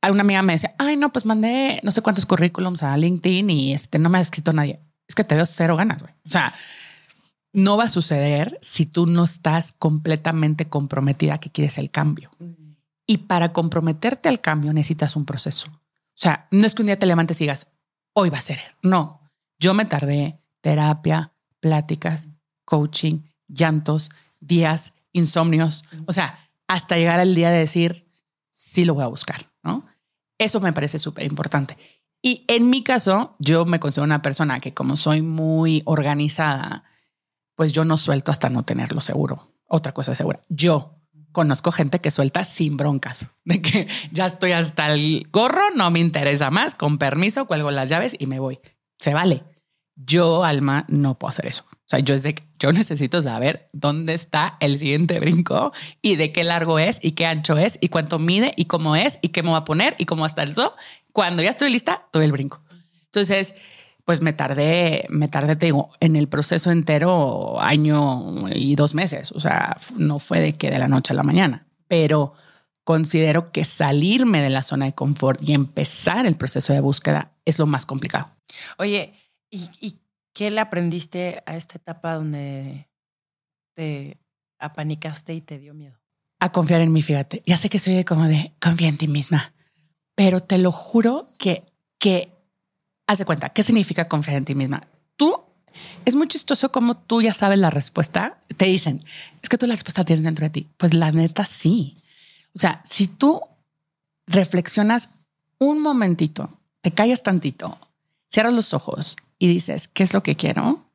[0.07, 3.73] una amiga me decía, ay, no, pues mandé no sé cuántos currículums a LinkedIn y
[3.73, 4.79] este no me ha escrito nadie.
[5.07, 6.13] Es que te veo cero ganas, güey.
[6.25, 6.53] O sea,
[7.51, 12.29] no va a suceder si tú no estás completamente comprometida que quieres el cambio.
[13.05, 15.67] Y para comprometerte al cambio necesitas un proceso.
[15.71, 17.71] O sea, no es que un día te levantes y digas,
[18.13, 18.59] hoy va a ser.
[18.83, 19.21] No,
[19.59, 22.27] yo me tardé terapia, pláticas,
[22.65, 25.85] coaching, llantos, días, insomnios.
[26.05, 28.07] O sea, hasta llegar al día de decir,
[28.51, 29.88] sí lo voy a buscar, ¿no?
[30.39, 31.77] Eso me parece súper importante.
[32.21, 36.83] Y en mi caso, yo me considero una persona que como soy muy organizada,
[37.55, 39.53] pues yo no suelto hasta no tenerlo seguro.
[39.67, 40.39] Otra cosa segura.
[40.49, 40.95] Yo
[41.31, 45.99] conozco gente que suelta sin broncas, de que ya estoy hasta el gorro, no me
[45.99, 48.59] interesa más, con permiso, cuelgo las llaves y me voy.
[48.99, 49.43] Se vale.
[49.95, 51.65] Yo, Alma, no puedo hacer eso.
[51.89, 55.71] O sea, yo es de yo necesito saber dónde está el siguiente brinco
[56.03, 59.17] y de qué largo es y qué ancho es y cuánto mide y cómo es
[59.23, 60.73] y qué me va a poner y cómo está el sol.
[61.13, 62.61] Cuando ya estoy lista, doy el brinco.
[63.05, 63.55] Entonces,
[64.05, 69.31] pues me tardé, me tardé, te digo, en el proceso entero año y dos meses.
[69.31, 72.33] O sea, no fue de que de la noche a la mañana, pero
[72.83, 77.57] considero que salirme de la zona de confort y empezar el proceso de búsqueda es
[77.57, 78.29] lo más complicado.
[78.77, 79.13] Oye,
[79.49, 79.95] ¿y,
[80.33, 82.89] qué le aprendiste a esta etapa donde
[83.75, 84.17] te
[84.59, 85.99] apanicaste y te dio miedo?
[86.39, 87.43] A confiar en mí, fíjate.
[87.45, 89.53] Ya sé que soy como de confía en ti misma,
[90.15, 91.63] pero te lo juro que,
[91.97, 92.31] que
[93.07, 94.87] haz de cuenta, ¿qué significa confiar en ti misma?
[95.15, 95.43] Tú,
[96.05, 98.39] es muy chistoso como tú ya sabes la respuesta.
[98.55, 99.01] Te dicen,
[99.41, 100.67] es que tú la respuesta tienes dentro de ti.
[100.77, 101.97] Pues la neta sí.
[102.55, 103.41] O sea, si tú
[104.27, 105.09] reflexionas
[105.57, 106.49] un momentito,
[106.81, 107.77] te callas tantito,
[108.29, 110.85] cierras los ojos y dices, ¿qué es lo que quiero?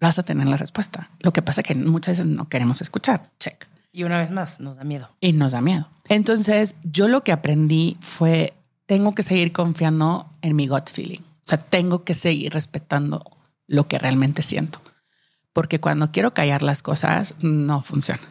[0.00, 1.10] Vas a tener la respuesta.
[1.20, 3.30] Lo que pasa es que muchas veces no queremos escuchar.
[3.38, 3.68] Check.
[3.92, 5.08] Y una vez más, nos da miedo.
[5.20, 5.88] Y nos da miedo.
[6.08, 8.52] Entonces, yo lo que aprendí fue
[8.86, 11.20] tengo que seguir confiando en mi gut feeling.
[11.20, 13.24] O sea, tengo que seguir respetando
[13.66, 14.80] lo que realmente siento.
[15.52, 18.22] Porque cuando quiero callar las cosas, no funciona.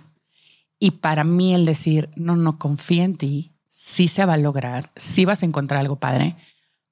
[0.79, 4.91] Y para mí el decir, no, no confía en ti, sí se va a lograr,
[4.95, 6.35] sí vas a encontrar algo padre.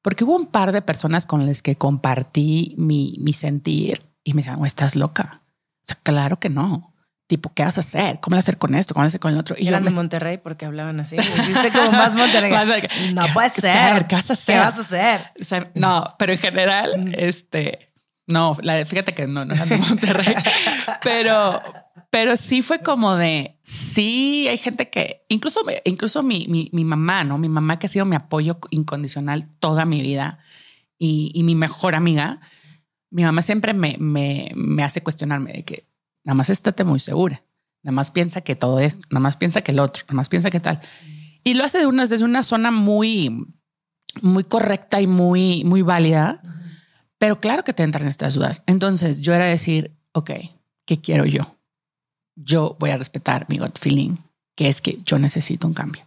[0.01, 4.41] Porque hubo un par de personas con las que compartí mi, mi sentir y me
[4.41, 5.41] decían, estás loca.
[5.83, 6.89] O sea, claro que no
[7.29, 8.19] tipo, ¿qué vas a hacer?
[8.19, 8.95] ¿Cómo vas a hacer con esto?
[8.95, 9.55] ¿Cómo vas a hacer con el otro?
[9.57, 11.15] Y eran de Monterrey porque hablaban así.
[11.19, 12.51] Hiciste como más Monterrey.
[13.13, 14.07] no puede ser.
[14.07, 14.55] ¿Qué vas a hacer?
[14.55, 15.71] ¿Qué vas a hacer?
[15.75, 17.91] no, pero en general, este,
[18.25, 20.35] no, fíjate que no, no eran de Monterrey,
[21.03, 21.61] pero,
[22.09, 27.23] pero sí fue como de, sí, hay gente que, incluso, incluso mi, mi, mi mamá,
[27.23, 27.37] ¿no?
[27.37, 30.39] Mi mamá que ha sido mi apoyo incondicional toda mi vida
[30.97, 32.41] y, y mi mejor amiga,
[33.11, 35.89] mi mamá siempre me, me, me hace cuestionarme de que,
[36.23, 37.43] Nada más estate muy segura.
[37.81, 40.49] Nada más piensa que todo es, nada más piensa que el otro, nada más piensa
[40.49, 40.79] que tal.
[41.43, 43.47] Y lo hace de una, desde una zona muy,
[44.21, 46.41] muy correcta y muy, muy válida.
[47.17, 48.63] Pero claro que te entran estas dudas.
[48.67, 50.31] Entonces yo era decir, ok,
[50.85, 51.58] ¿qué quiero yo?
[52.41, 54.15] Yo voy a respetar mi gut feeling,
[54.55, 56.05] que es que yo necesito un cambio.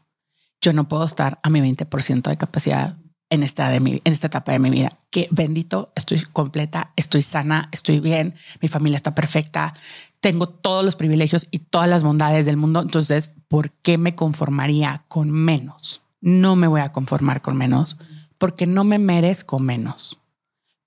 [0.60, 2.96] Yo no puedo estar a mi 20% de capacidad
[3.28, 4.98] en esta, de mi, en esta etapa de mi vida.
[5.10, 9.74] Que bendito, estoy completa, estoy sana, estoy bien, mi familia está perfecta,
[10.20, 12.80] tengo todos los privilegios y todas las bondades del mundo.
[12.80, 16.02] Entonces, ¿por qué me conformaría con menos?
[16.20, 17.98] No me voy a conformar con menos
[18.38, 20.18] porque no me merezco menos.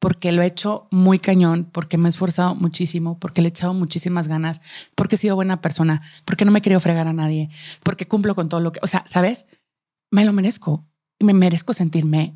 [0.06, 3.74] Porque lo he hecho muy cañón, porque me he esforzado muchísimo, porque le he echado
[3.74, 4.62] muchísimas ganas,
[4.94, 7.50] porque he sido buena persona, porque no me he querido fregar a nadie,
[7.82, 9.48] porque cumplo con todo lo que, o sea, ¿sabes?
[10.12, 10.86] Me lo merezco
[11.18, 12.36] y me merezco sentirme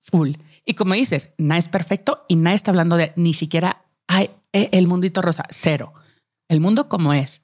[0.00, 0.32] full.
[0.64, 4.68] Y como dices, nada es perfecto y nadie está hablando de ni siquiera hay e,
[4.72, 5.92] el mundito rosa, cero.
[6.48, 7.42] El mundo como es.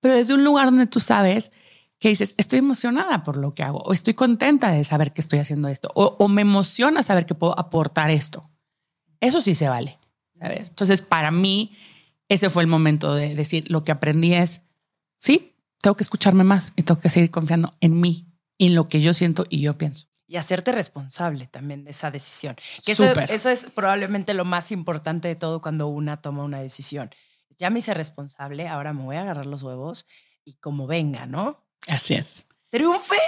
[0.00, 1.52] Pero desde un lugar donde tú sabes
[2.00, 5.38] que dices, estoy emocionada por lo que hago, o estoy contenta de saber que estoy
[5.38, 8.50] haciendo esto, o, me emociona saber que puedo aportar esto.
[9.20, 9.98] Eso sí se vale.
[10.38, 10.68] ¿sabes?
[10.68, 11.72] Entonces, para mí,
[12.28, 14.60] ese fue el momento de decir, lo que aprendí es,
[15.18, 18.26] sí, tengo que escucharme más y tengo que seguir confiando en mí,
[18.58, 20.06] en lo que yo siento y yo pienso.
[20.26, 22.56] Y hacerte responsable también de esa decisión.
[22.84, 27.10] Que eso, eso, es probablemente lo más importante de todo cuando una toma una decisión.
[27.58, 30.06] Ya me hice responsable, ahora me voy a agarrar los huevos
[30.44, 31.62] y como venga, ¿no?
[31.86, 32.46] Así es.
[32.70, 33.18] Triunfe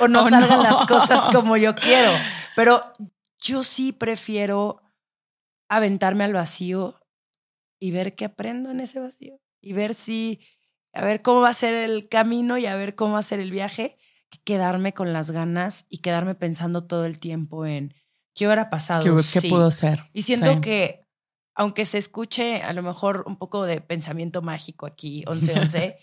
[0.00, 2.10] o no salgan las cosas como yo quiero.
[2.56, 2.80] Pero
[3.38, 4.82] yo sí prefiero
[5.70, 7.00] aventarme al vacío
[7.80, 10.40] y ver qué aprendo en ese vacío y ver si,
[10.92, 13.40] a ver cómo va a ser el camino y a ver cómo va a ser
[13.40, 13.96] el viaje
[14.38, 17.94] quedarme con las ganas y quedarme pensando todo el tiempo en
[18.34, 19.16] qué hubiera pasado.
[19.32, 20.08] ¿Qué, pudo ser?
[20.12, 21.06] Y siento que,
[21.54, 25.96] aunque se escuche a lo mejor un poco de pensamiento mágico aquí, 11-11,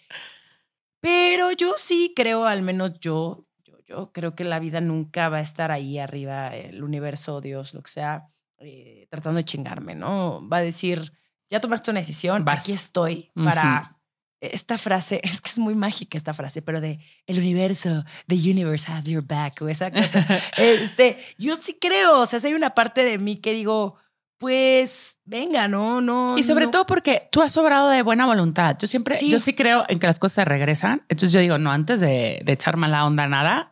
[1.01, 5.37] pero yo sí creo, al menos yo, yo, yo creo que la vida nunca va
[5.37, 8.27] a estar ahí arriba, el universo, Dios, lo que sea,
[8.59, 10.47] eh, tratando de chingarme, ¿no?
[10.47, 11.13] Va a decir,
[11.49, 13.97] ya tomaste una decisión, aquí estoy para
[14.41, 18.91] esta frase, es que es muy mágica esta frase, pero de el universo, the universe
[18.91, 20.41] has your back, o esa cosa.
[20.57, 23.95] este, yo sí creo, o sea, si hay una parte de mí que digo,
[24.37, 26.37] pues venga, no, no.
[26.37, 28.77] Y sobre todo porque tú has sobrado de buena voluntad.
[28.79, 31.03] Yo siempre, yo sí creo en que las cosas regresan.
[31.09, 33.71] Entonces yo digo, no, antes de, de echar mala onda nada,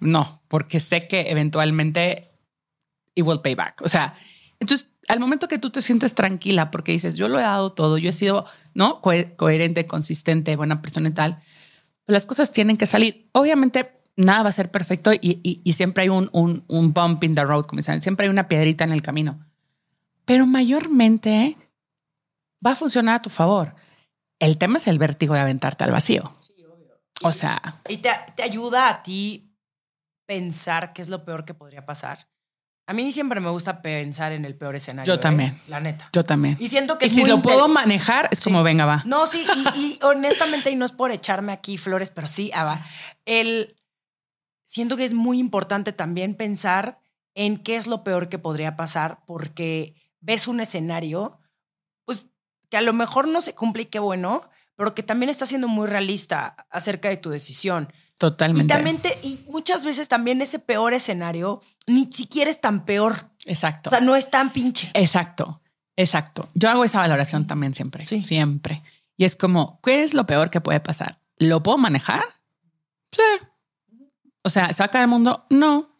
[0.00, 2.27] no, porque sé que eventualmente
[3.18, 3.82] it will pay back.
[3.82, 4.14] O sea,
[4.60, 7.98] entonces al momento que tú te sientes tranquila porque dices, yo lo he dado todo,
[7.98, 9.00] yo he sido ¿no?
[9.00, 11.38] coherente, consistente, buena persona y tal,
[12.04, 13.28] pues las cosas tienen que salir.
[13.32, 17.64] Obviamente nada va a ser perfecto y, siempre hay un, un, bump in the road,
[17.64, 19.46] como dicen, siempre hay una piedrita en el camino.
[20.24, 21.56] Pero mayormente
[22.64, 23.74] va a funcionar a tu favor.
[24.38, 26.36] El tema es el vértigo de aventarte al vacío.
[26.40, 27.00] Sí, obvio.
[27.22, 27.80] O sea.
[27.88, 29.54] Y te, te ayuda a ti
[30.26, 32.28] pensar qué es lo peor que podría pasar.
[32.88, 35.12] A mí siempre me gusta pensar en el peor escenario.
[35.12, 35.20] Yo ¿eh?
[35.20, 35.60] también.
[35.68, 36.08] La neta.
[36.10, 36.56] Yo también.
[36.58, 39.02] Y siento que si lo puedo manejar, es como venga, va.
[39.04, 42.86] No, sí, y, honestamente, y no es por echarme aquí flores, pero sí, ah, va.
[43.26, 43.76] El,
[44.64, 46.98] siento que es muy importante también pensar
[47.34, 51.40] en qué es lo peor que podría pasar, porque ves un escenario,
[52.06, 52.24] pues
[52.70, 55.68] que a lo mejor no se cumple y qué bueno, pero que también está siendo
[55.68, 57.92] muy realista acerca de tu decisión.
[58.18, 58.64] Totalmente.
[58.64, 63.30] Y también y muchas veces también ese peor escenario ni siquiera es tan peor.
[63.46, 63.88] Exacto.
[63.88, 64.90] O sea, no es tan pinche.
[64.94, 65.60] Exacto.
[65.96, 66.48] Exacto.
[66.54, 68.04] Yo hago esa valoración también siempre.
[68.04, 68.20] Sí.
[68.20, 68.82] Siempre.
[69.16, 71.20] Y es como, ¿qué es lo peor que puede pasar?
[71.38, 72.22] ¿Lo puedo manejar?
[73.12, 73.22] Sí.
[74.42, 75.46] O sea, ¿se va a caer el mundo?
[75.50, 75.96] No.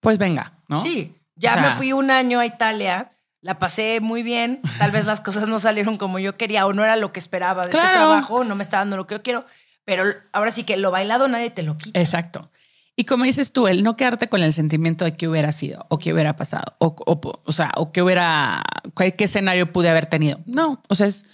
[0.00, 0.80] Pues venga, ¿no?
[0.80, 1.14] Sí.
[1.34, 3.10] Ya me fui un año a Italia,
[3.40, 4.60] la pasé muy bien.
[4.78, 7.66] Tal vez las cosas no salieron como yo quería o no era lo que esperaba
[7.66, 9.44] de este trabajo, no me está dando lo que yo quiero
[9.84, 11.98] pero ahora sí que lo bailado nadie te lo quita.
[11.98, 12.50] Exacto.
[12.94, 15.98] Y como dices tú, el no quedarte con el sentimiento de qué hubiera sido o
[15.98, 16.94] qué hubiera pasado o,
[17.44, 18.62] o, sea, o qué hubiera,
[18.94, 20.40] qué escenario pude haber tenido.
[20.44, 21.24] No, o sea, es,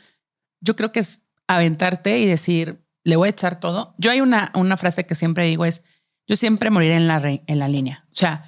[0.61, 3.95] yo creo que es aventarte y decir, le voy a echar todo.
[3.99, 5.83] Yo hay una, una frase que siempre digo es,
[6.29, 8.05] yo siempre moriré en la, en la línea.
[8.13, 8.43] O sea,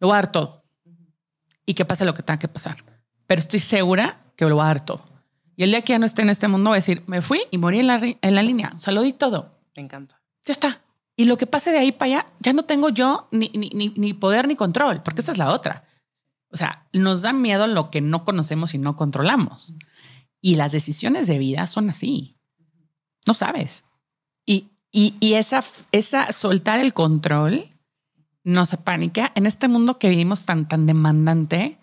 [0.00, 0.64] lo voy a dar todo
[1.66, 2.76] y que pase lo que tenga que pasar.
[3.26, 5.04] Pero estoy segura que lo voy a dar todo.
[5.56, 7.40] Y el día que ya no esté en este mundo, voy a decir, me fui
[7.50, 8.74] y morí en la, en la línea.
[8.76, 9.58] O sea, lo di todo.
[9.74, 10.20] Me encanta.
[10.44, 10.82] Ya está.
[11.16, 14.12] Y lo que pase de ahí para allá, ya no tengo yo ni, ni, ni,
[14.12, 15.84] poder ni control, porque esta es la otra.
[16.50, 19.74] O sea, nos da miedo lo que no conocemos y no controlamos.
[20.42, 22.36] Y las decisiones de vida son así.
[23.26, 23.84] No sabes.
[24.44, 27.70] Y, y, y esa, esa soltar el control
[28.44, 31.78] nos pánica en este mundo que vivimos tan, tan demandante.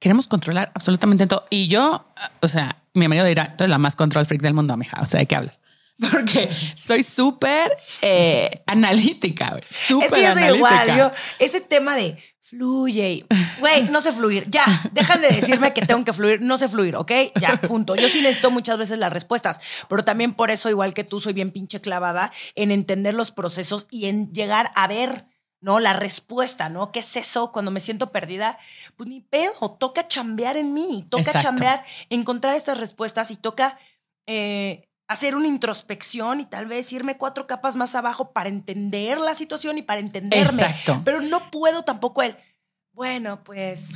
[0.00, 1.44] Queremos controlar absolutamente todo.
[1.50, 2.06] Y yo,
[2.40, 5.00] o sea, mi marido dirá, tú eres la más control freak del mundo, mija.
[5.00, 5.60] O sea, ¿de qué hablas?
[6.12, 9.58] Porque soy súper eh, analítica.
[9.68, 10.96] Súper es que yo soy igual.
[10.96, 12.16] Yo, ese tema de
[12.50, 13.24] fluye,
[13.60, 14.50] güey, no sé fluir.
[14.50, 16.40] Ya, dejan de decirme que tengo que fluir.
[16.40, 17.12] No sé fluir, ¿ok?
[17.40, 17.94] Ya, punto.
[17.94, 21.32] Yo sí necesito muchas veces las respuestas, pero también por eso, igual que tú, soy
[21.32, 25.26] bien pinche clavada en entender los procesos y en llegar a ver
[25.60, 25.80] ¿no?
[25.80, 26.92] La respuesta, ¿no?
[26.92, 27.52] ¿Qué es eso?
[27.52, 28.58] Cuando me siento perdida,
[28.96, 33.78] pues ni pedo, toca chambear en mí, toca chambear, encontrar estas respuestas y toca
[34.26, 39.34] eh, hacer una introspección y tal vez irme cuatro capas más abajo para entender la
[39.34, 40.62] situación y para entenderme.
[40.62, 41.02] Exacto.
[41.04, 42.36] Pero no puedo tampoco el,
[42.92, 43.92] bueno, pues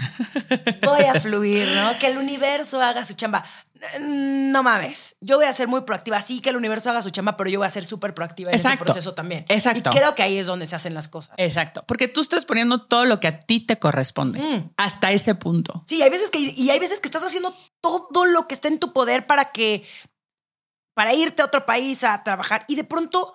[0.82, 1.98] voy a fluir, ¿no?
[1.98, 3.44] Que el universo haga su chamba.
[4.00, 6.22] No mames, yo voy a ser muy proactiva.
[6.22, 8.54] Sí, que el universo haga su chamba, pero yo voy a ser súper proactiva en
[8.54, 9.44] ese proceso también.
[9.48, 9.90] Exacto.
[9.92, 11.34] Y creo que ahí es donde se hacen las cosas.
[11.36, 11.84] Exacto.
[11.86, 14.70] Porque tú estás poniendo todo lo que a ti te corresponde mm.
[14.76, 15.82] hasta ese punto.
[15.86, 18.78] Sí, hay veces que, y hay veces que estás haciendo todo lo que está en
[18.78, 19.84] tu poder para que,
[20.94, 23.34] para irte a otro país a trabajar y de pronto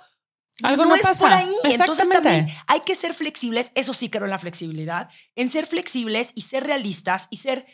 [0.63, 1.53] algo no, es por ahí.
[1.63, 3.71] Entonces también hay que ser flexibles.
[3.75, 5.09] Eso sí creo en la flexibilidad.
[5.35, 7.65] En ser flexibles y ser realistas y ser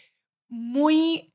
[0.47, 1.31] muy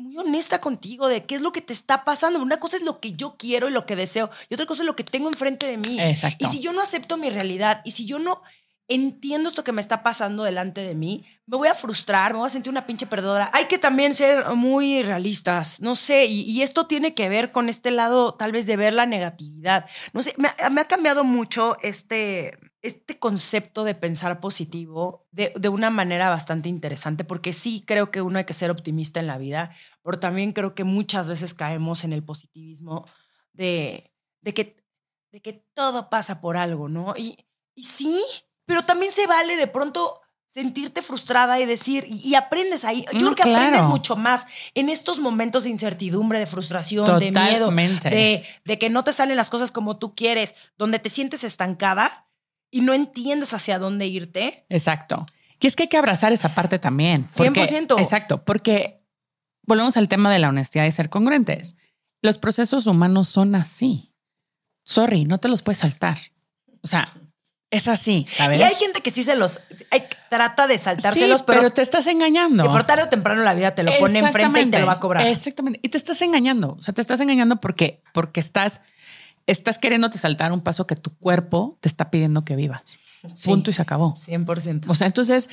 [0.00, 2.40] muy honesta contigo de qué es lo que te está pasando.
[2.40, 4.86] Una cosa es lo que yo quiero y lo que deseo, y otra cosa es
[4.86, 6.00] lo que tengo enfrente de mí.
[6.00, 6.44] Exacto.
[6.44, 8.42] Y si yo no acepto mi realidad, y si yo no
[8.90, 12.48] entiendo esto que me está pasando delante de mí, me voy a frustrar, me voy
[12.48, 13.48] a sentir una pinche perdedora.
[13.54, 17.92] Hay que también ser muy realistas, no sé, y, esto tiene que ver con este
[17.92, 19.88] lado tal vez de ver la negatividad.
[20.12, 25.90] No sé, me, ha cambiado mucho este, este concepto de pensar positivo de, de, una
[25.90, 29.70] manera bastante interesante, porque sí creo que uno hay que ser optimista en la vida,
[30.02, 33.06] pero también creo que muchas veces caemos en el positivismo
[33.52, 34.84] de, de, que,
[35.30, 37.14] de que todo pasa por algo, ¿no?
[37.16, 38.20] Y, y sí,
[38.66, 43.04] pero también se vale de pronto sentirte frustrada y decir, y, aprendes ahí.
[43.12, 47.70] Yo creo que aprendes mucho más en estos momentos de incertidumbre, de frustración, de miedo,
[47.70, 52.26] de, de que no te salen las cosas como tú quieres, donde te sientes estancada
[52.68, 54.66] y no entiendes hacia dónde irte.
[54.68, 55.24] Exacto.
[55.60, 57.28] Y es que hay que abrazar esa parte también.
[57.30, 58.00] 100%.
[58.00, 59.04] Exacto, porque
[59.62, 61.76] volvemos al tema de la honestidad y ser congruentes.
[62.22, 64.12] Los procesos humanos son así.
[64.82, 66.18] Sorry, no te los puedes saltar.
[66.82, 67.14] O sea,
[67.70, 68.58] es así, ¿sabes?
[68.58, 69.60] Y hay gente que sí se los
[70.28, 72.64] trata de saltárselos, pero, pero te estás engañando.
[72.64, 75.00] Por tarde o temprano la vida te lo pone enfrente y te lo va a
[75.00, 75.26] cobrar.
[75.26, 75.78] Exactamente.
[75.82, 76.76] Y te estás engañando.
[76.78, 78.80] O sea, te estás engañando porque, porque estás,
[79.46, 82.98] estás queriéndote saltar un paso que tu cuerpo te está pidiendo que vivas.
[83.44, 84.16] Punto y se acabó.
[84.16, 84.86] 100%.
[84.88, 85.48] O sea, entonces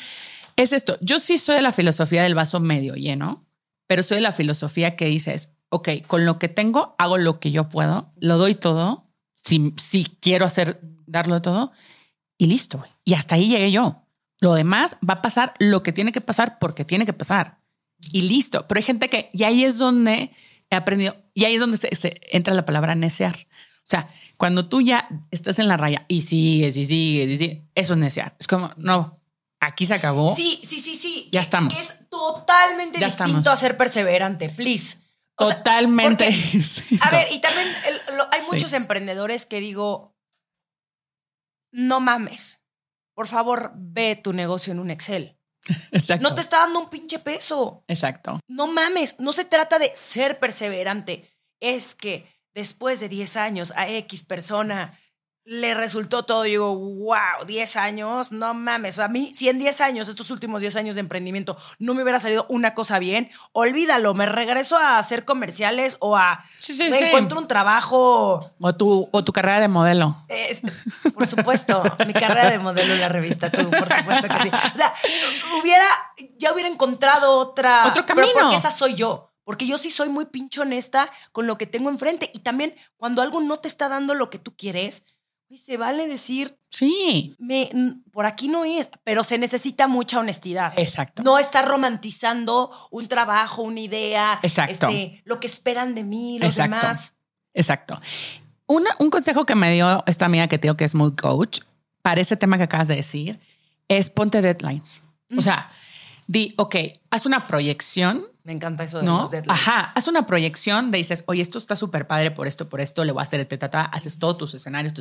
[0.56, 0.98] es esto.
[1.02, 3.46] Yo sí soy de la filosofía del vaso medio lleno,
[3.86, 7.52] pero soy de la filosofía que dices, ok, con lo que tengo hago lo que
[7.52, 9.06] yo puedo, lo doy todo.
[9.36, 11.72] Si, si quiero hacer, darlo todo
[12.38, 12.84] y listo.
[13.04, 14.04] Y hasta ahí llegué yo.
[14.40, 17.60] Lo demás va a pasar lo que tiene que pasar porque tiene que pasar.
[18.12, 18.68] Y listo.
[18.68, 20.32] Pero hay gente que, y ahí es donde
[20.70, 23.36] he aprendido, y ahí es donde se, entra la palabra necear.
[23.36, 27.64] O sea, cuando tú ya estás en la raya y sigues y sigues y sigues,
[27.74, 28.36] eso es necear.
[28.40, 29.20] Es como, no,
[29.60, 30.36] aquí se acabó.
[30.36, 31.30] Sí, sí, sí, sí.
[31.32, 31.74] Ya estamos.
[31.80, 34.98] es totalmente distinto a ser perseverante, please.
[35.38, 36.26] totalmente.
[37.02, 37.68] a ver, y también
[38.32, 40.17] hay muchos emprendedores que digo,
[41.78, 42.60] no mames.
[43.14, 45.40] Por favor, ve tu negocio en un Excel.
[45.92, 46.28] Exacto.
[46.28, 47.84] No te está dando un pinche peso.
[47.88, 48.40] Exacto.
[48.48, 51.32] No mames, no se trata de ser perseverante.
[51.60, 54.98] Es que después de 10 años a X persona
[55.48, 56.46] le resultó todo.
[56.46, 59.00] Y digo, wow, 10 años, no mames.
[59.00, 62.20] A mí, si en 10 años, estos últimos 10 años de emprendimiento, no me hubiera
[62.20, 66.44] salido una cosa bien, olvídalo, me regreso a hacer comerciales o a.
[66.78, 68.42] me encuentro un trabajo.
[68.60, 70.18] O tu, o tu carrera de modelo.
[71.14, 74.52] por supuesto, mi carrera de modelo en la revista, tú, por supuesto que sí.
[74.74, 74.94] O sea,
[75.62, 75.88] hubiera,
[76.38, 77.88] ya hubiera encontrado otra.
[77.88, 78.28] Otro camino.
[78.34, 79.32] Pero porque esa soy yo.
[79.46, 82.30] Porque yo sí soy muy pincho honesta con lo que tengo enfrente.
[82.34, 85.06] Y también cuando algo no te está dando lo que tú quieres,
[85.56, 87.70] se vale decir, sí, me,
[88.12, 90.74] por aquí no es, pero se necesita mucha honestidad.
[90.78, 91.24] Exacto.
[91.24, 94.88] No estar romantizando un trabajo, una idea, Exacto.
[94.88, 97.20] Este, lo que esperan de mí, los demás.
[97.54, 98.00] Exacto.
[98.68, 101.62] un consejo que me dio esta amiga que tengo que es muy coach
[102.02, 103.40] para ese tema que acabas de decir
[103.88, 105.04] es ponte deadlines.
[105.38, 105.70] O sea,
[106.28, 106.76] di, ok,
[107.10, 109.68] haz una proyección me encanta eso de los deadlines.
[109.68, 113.04] Ajá, haz una proyección, de dices, oye, esto está súper padre por esto, por esto,
[113.04, 114.94] le voy a hacer el tata, haces todos tus escenarios,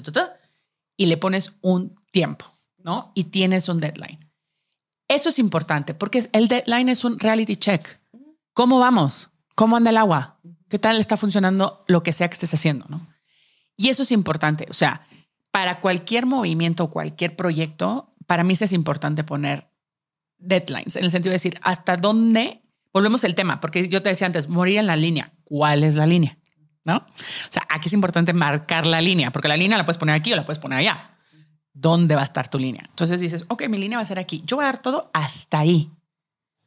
[0.97, 2.47] y le pones un tiempo,
[2.83, 3.13] ¿no?
[3.15, 4.19] Y tienes un deadline.
[5.07, 8.01] Eso es importante porque el deadline es un reality check.
[8.53, 9.29] ¿Cómo vamos?
[9.55, 10.41] ¿Cómo anda el agua?
[10.69, 13.07] ¿Qué tal está funcionando lo que sea que estés haciendo, no?
[13.77, 14.67] Y eso es importante.
[14.71, 15.07] O sea,
[15.53, 19.71] para cualquier movimiento o cualquier proyecto, para mí es importante poner
[20.37, 24.27] deadlines, en el sentido de decir hasta dónde volvemos al tema, porque yo te decía
[24.27, 25.33] antes, morir en la línea.
[25.45, 26.39] ¿Cuál es la línea?
[26.85, 26.97] ¿No?
[26.97, 30.33] O sea, aquí es importante marcar la línea, porque la línea la puedes poner aquí
[30.33, 31.11] o la puedes poner allá.
[31.73, 32.85] ¿Dónde va a estar tu línea?
[32.89, 34.43] Entonces dices, ok, mi línea va a ser aquí.
[34.47, 35.91] Yo voy a dar todo hasta ahí,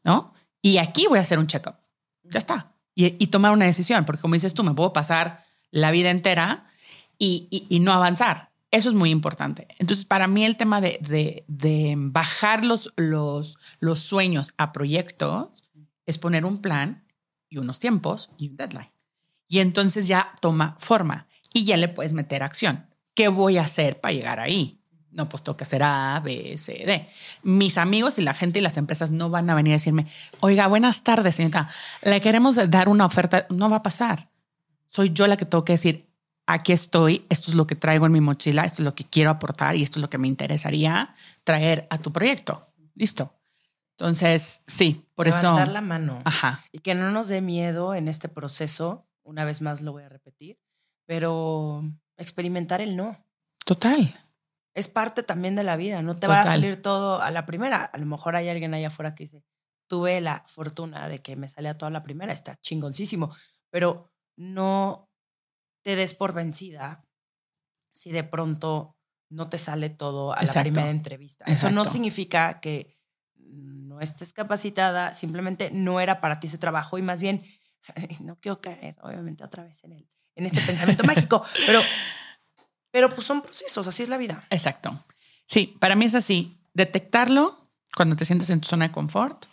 [0.03, 0.34] ¿no?
[0.61, 1.76] Y aquí voy a hacer un check-up.
[2.24, 2.74] Ya está.
[2.95, 6.65] Y, tomar una decisión, porque como dices tú, me puedo pasar la vida entera
[7.17, 8.51] y, y, no avanzar.
[8.72, 9.67] Eso es muy importante.
[9.80, 15.63] Entonces, para mí el tema de, de, de bajar los, los, los sueños a proyectos
[16.10, 17.03] es poner un plan
[17.49, 18.91] y unos tiempos y un deadline.
[19.47, 22.88] Y entonces ya toma forma y ya le puedes meter acción.
[23.14, 24.82] ¿Qué voy a hacer para llegar ahí?
[25.12, 27.10] No, pues que hacer A, B, C, D.
[27.41, 30.05] Mis amigos y la gente y las empresas no van a venir a decirme,
[30.39, 31.68] oiga, buenas tardes, señorita,
[32.03, 33.47] le queremos dar una oferta.
[33.49, 34.30] No va a pasar.
[34.88, 36.07] Soy yo la que tengo que decir,
[36.45, 39.32] aquí estoy, esto es lo que traigo en mi mochila, esto es lo que quiero
[39.32, 42.68] aportar y esto es lo que me interesaría traer a tu proyecto.
[42.95, 43.39] Listo.
[44.00, 45.41] Entonces, sí, por eso.
[45.41, 46.22] Levantar la mano.
[46.24, 46.64] Ajá.
[46.72, 49.06] Y que no nos dé miedo en este proceso.
[49.24, 50.58] Una vez más lo voy a repetir,
[51.06, 51.84] pero
[52.18, 53.18] experimentar el no.
[53.66, 54.18] Total.
[54.74, 56.02] Es parte también de la vida.
[56.02, 57.84] No te va a salir todo a la primera.
[57.84, 59.43] A lo mejor hay alguien allá afuera que dice,
[59.89, 63.36] tuve la fortuna de que me salía toda la primera, está chingoncísimo,
[63.70, 65.12] pero no
[65.84, 67.04] te des por vencida
[67.91, 68.95] si de pronto
[69.30, 71.43] no te sale todo a la primera entrevista.
[71.45, 72.99] Eso no significa que
[73.54, 77.43] no estés capacitada, simplemente no era para ti ese trabajo y más bien,
[78.22, 81.82] no quiero caer, obviamente, otra vez en, el, en este pensamiento mágico, pero,
[82.91, 84.43] pero pues son procesos, así es la vida.
[84.50, 85.06] Exacto.
[85.45, 89.45] Sí, para mí es así, detectarlo cuando te sientes en tu zona de confort,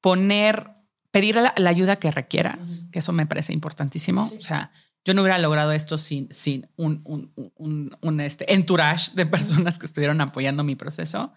[0.00, 0.70] poner,
[1.10, 4.30] pedir la, ayuda que requieras, que eso me parece importantísimo.
[4.36, 4.72] O sea,
[5.04, 9.86] yo no hubiera logrado esto sin, sin un, un, un, este, entourage de personas que
[9.86, 11.32] estuvieron apoyando mi proceso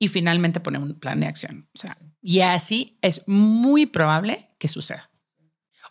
[0.00, 1.68] y finalmente poner un plan de acción.
[1.74, 5.10] O sea, y así es muy probable que suceda.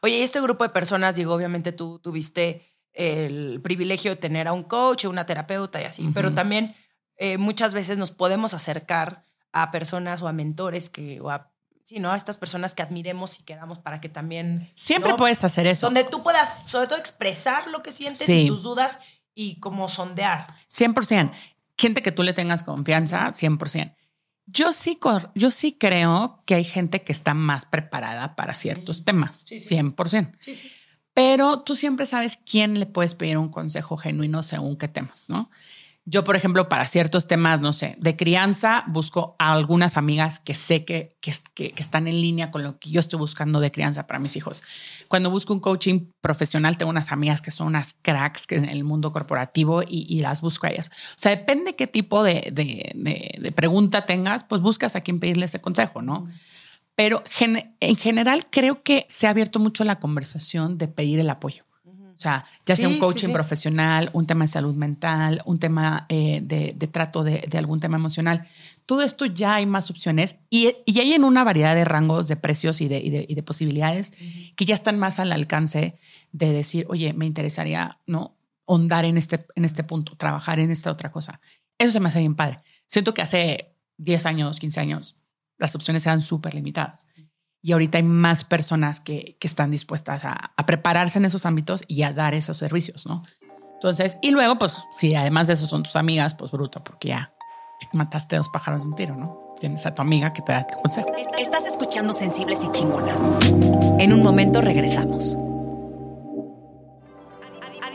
[0.01, 4.63] Oye, este grupo de personas, digo, obviamente tú tuviste el privilegio de tener a un
[4.63, 6.73] coach, una terapeuta y así, pero también
[7.17, 11.51] eh, muchas veces nos podemos acercar a personas o a mentores que, o a
[11.83, 12.11] sí, ¿no?
[12.11, 14.71] A estas personas que admiremos y queramos para que también...
[14.75, 15.85] Siempre puedes hacer eso.
[15.85, 18.99] Donde tú puedas, sobre todo, expresar lo que sientes y tus dudas
[19.35, 20.47] y como sondear.
[20.73, 21.31] 100%.
[21.77, 23.95] Gente que tú le tengas confianza, 100%.
[24.51, 24.97] Yo sí,
[25.35, 30.31] yo sí creo que hay gente que está más preparada para ciertos temas, 100%.
[31.13, 35.49] Pero tú siempre sabes quién le puedes pedir un consejo genuino según qué temas, ¿no?
[36.11, 40.55] Yo, por ejemplo, para ciertos temas, no sé, de crianza, busco a algunas amigas que
[40.55, 44.17] sé que, que, están en línea con lo que yo estoy buscando de crianza para
[44.17, 44.63] mis hijos.
[45.07, 49.11] Cuando busco un coaching profesional, tengo unas amigas que son unas cracks en el mundo
[49.11, 50.89] corporativo y, las busco a ellas.
[50.89, 55.61] O sea, depende qué tipo de, de, pregunta tengas, pues buscas a quién pedirle ese
[55.61, 56.27] consejo, ¿no?
[56.95, 61.68] Pero en general creo que se ha abierto mucho la conversación de pedir el apoyo.
[62.19, 66.41] O sea, ya sea un coaching profesional, un tema de salud mental, un tema eh,
[66.43, 68.45] de, trato de, algún tema emocional.
[68.85, 72.35] Todo esto ya hay más opciones y, y hay en una variedad de rangos de
[72.35, 74.11] precios y de, y de posibilidades
[74.57, 75.97] que ya están más al alcance
[76.33, 80.91] de decir, oye, me interesaría no hondar en este, en este punto, trabajar en esta
[80.91, 81.39] otra cosa.
[81.77, 82.59] Eso se me hace bien padre.
[82.85, 85.15] Siento que hace 10 años, 15 años,
[85.57, 87.05] las opciones eran súper limitadas
[87.61, 92.03] y ahorita hay más personas que, que están dispuestas a, prepararse en esos ámbitos y
[92.03, 93.23] a dar esos servicios, ¿no?
[93.73, 97.33] Entonces, y luego, pues, si además de eso son tus amigas, pues bruto, porque ya
[97.93, 99.55] mataste dos pájaros de un tiro, ¿no?
[99.59, 101.09] Tienes a tu amiga que te da tu consejo.
[101.37, 103.31] Estás escuchando Sensibles y Chingonas.
[103.99, 105.37] En un momento regresamos.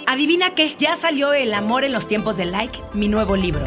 [0.07, 3.67] Adivina qué, ya salió El amor en los tiempos de like, mi nuevo libro.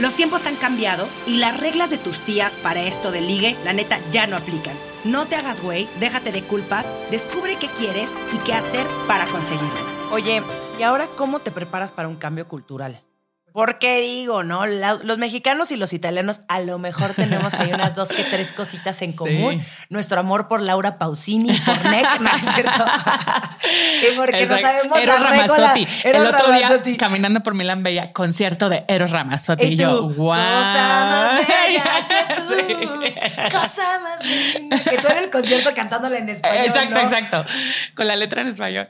[0.00, 3.72] Los tiempos han cambiado y las reglas de tus tías para esto de ligue, la
[3.72, 4.76] neta, ya no aplican.
[5.04, 9.78] No te hagas güey, déjate de culpas, descubre qué quieres y qué hacer para conseguirlo.
[10.10, 10.42] Oye,
[10.80, 13.04] ¿y ahora cómo te preparas para un cambio cultural?
[13.54, 14.66] Porque digo, ¿no?
[14.66, 19.00] los mexicanos y los italianos a lo mejor tenemos ahí unas dos que tres cositas
[19.00, 19.64] en común.
[19.90, 22.84] Nuestro amor por Laura Pausini, por Neck, ¿no es cierto?
[24.10, 25.86] y porque no sabemos Eros Ramazzotti.
[26.02, 29.66] El otro día, caminando por Milán Bella, concierto de Eros Ramazzotti.
[29.66, 30.30] Y, yo, wow.
[30.30, 32.34] Cosa más bella que
[33.52, 33.56] tú.
[33.56, 34.80] Cosa más linda.
[34.82, 37.44] Que tú en el concierto cantándole en español, Exacto, exacto.
[37.94, 38.88] Con la letra en español.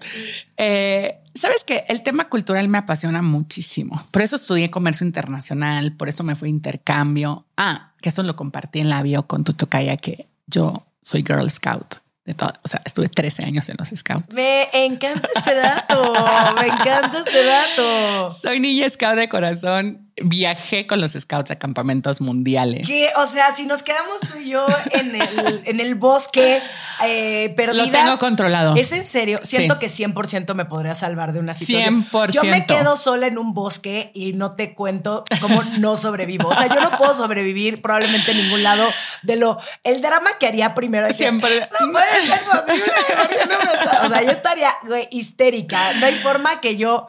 [0.56, 4.06] Eh, Sabes que el tema cultural me apasiona muchísimo.
[4.10, 7.44] Por eso estudié comercio internacional, por eso me fui a intercambio.
[7.56, 11.50] Ah, que eso lo compartí en la bio con tu tocaya, que yo soy Girl
[11.50, 12.52] Scout de todo.
[12.62, 14.34] O sea, estuve 13 años en los Scouts.
[14.34, 16.14] Me encanta este dato.
[16.60, 18.30] me encanta este dato.
[18.30, 22.88] Soy niña scout de corazón viajé con los scouts a campamentos mundiales.
[23.16, 26.62] O sea, si nos quedamos tú y yo en el, en el bosque
[27.04, 27.88] eh, perdidas.
[27.88, 28.76] Lo tengo controlado.
[28.76, 29.40] Es en serio.
[29.42, 32.06] Siento que 100% me podría salvar de una situación.
[32.10, 32.30] 100%.
[32.30, 36.48] Yo me quedo sola en un bosque y no te cuento cómo no sobrevivo.
[36.48, 38.88] O sea, yo no puedo sobrevivir probablemente en ningún lado
[39.22, 39.58] de lo...
[39.82, 41.68] El drama que haría primero es Siempre.
[41.80, 42.84] no puede ser posible.
[44.04, 44.70] o sea, yo estaría
[45.10, 45.94] histérica.
[45.94, 47.08] No hay forma que yo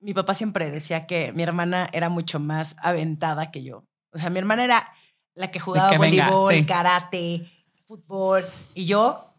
[0.00, 3.84] mi papá siempre decía que mi hermana era mucho más aventada que yo.
[4.12, 4.92] O sea, mi hermana era
[5.34, 7.46] la que jugaba voleibol, karate,
[7.84, 8.44] fútbol.
[8.74, 9.34] Y yo,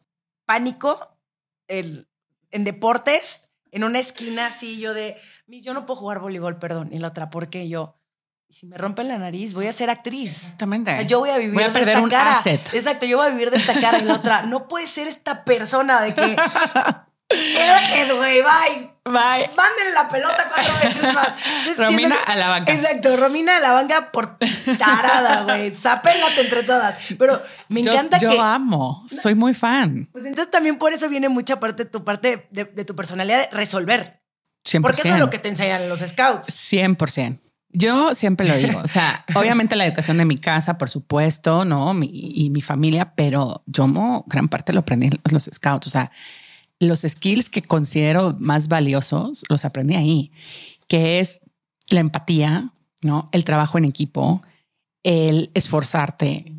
[0.46, 1.18] pánico,
[1.68, 2.08] el,
[2.52, 6.90] en deportes, en una esquina así, yo de, yo no puedo jugar voleibol, perdón.
[6.92, 7.70] Y la otra, ¿por qué?
[7.70, 8.00] yo,
[8.50, 10.44] si me rompen la nariz, voy a ser actriz.
[10.44, 11.06] Exactamente.
[11.06, 12.38] yo voy a vivir voy a perder de esta un cara.
[12.38, 12.74] asset.
[12.74, 14.44] Exacto, yo voy a vivir de esta cara y la otra.
[14.44, 16.36] No puede ser esta persona de que.
[17.30, 18.99] Güey, bye.
[19.12, 19.50] Bye.
[19.56, 21.30] Mándenle la pelota cuatro veces más.
[21.60, 22.74] Entonces, Romina que- a la banca.
[22.74, 24.38] Exacto, Romina a la banca por
[24.78, 25.72] tarada, güey.
[25.72, 26.98] Zapélate entre todas.
[27.18, 28.40] Pero me Yo- encanta yo, que.
[28.40, 30.08] amo, soy muy fan.
[30.12, 33.40] Pues entonces también por eso viene mucha parte de tu parte de, de tu personalidad
[33.40, 34.22] de resolver.
[34.66, 34.82] 100%.
[34.82, 36.48] Porque eso es lo que te enseñan en los scouts.
[36.72, 37.40] 100%.
[37.72, 41.94] Yo siempre lo digo, o sea, obviamente la educación de mi casa, por supuesto, ¿no?
[41.94, 45.90] Mi, y mi familia, pero yo mo- gran parte lo aprendí en los scouts, o
[45.92, 46.12] sea,
[46.80, 50.32] los skills que considero más valiosos los aprendí ahí,
[50.88, 51.42] que es
[51.90, 52.72] la empatía,
[53.02, 53.30] ¿no?
[53.32, 54.42] El trabajo en equipo,
[55.04, 56.54] el esforzarte,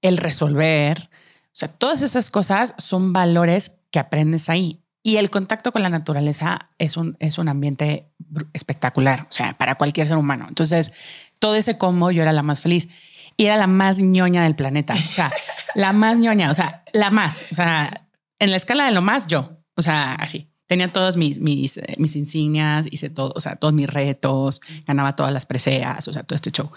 [0.00, 1.10] el resolver,
[1.54, 4.80] o sea, todas esas cosas son valores que aprendes ahí.
[5.04, 8.08] Y el contacto con la naturaleza es un, es un ambiente
[8.54, 10.46] espectacular, o sea, para cualquier ser humano.
[10.48, 10.92] Entonces,
[11.38, 12.88] todo ese combo yo era la más feliz
[13.36, 14.94] y era la más ñoña del planeta.
[14.94, 15.30] O sea,
[15.74, 18.08] la más ñoña, o sea, la más, o sea,
[18.38, 20.48] en la escala de lo más yo, o sea, así.
[20.66, 25.14] Tenía todos mis, mis, eh, mis insignias, hice todo, o sea, todos mis retos, ganaba
[25.14, 26.70] todas las preseas, o sea, todo este show.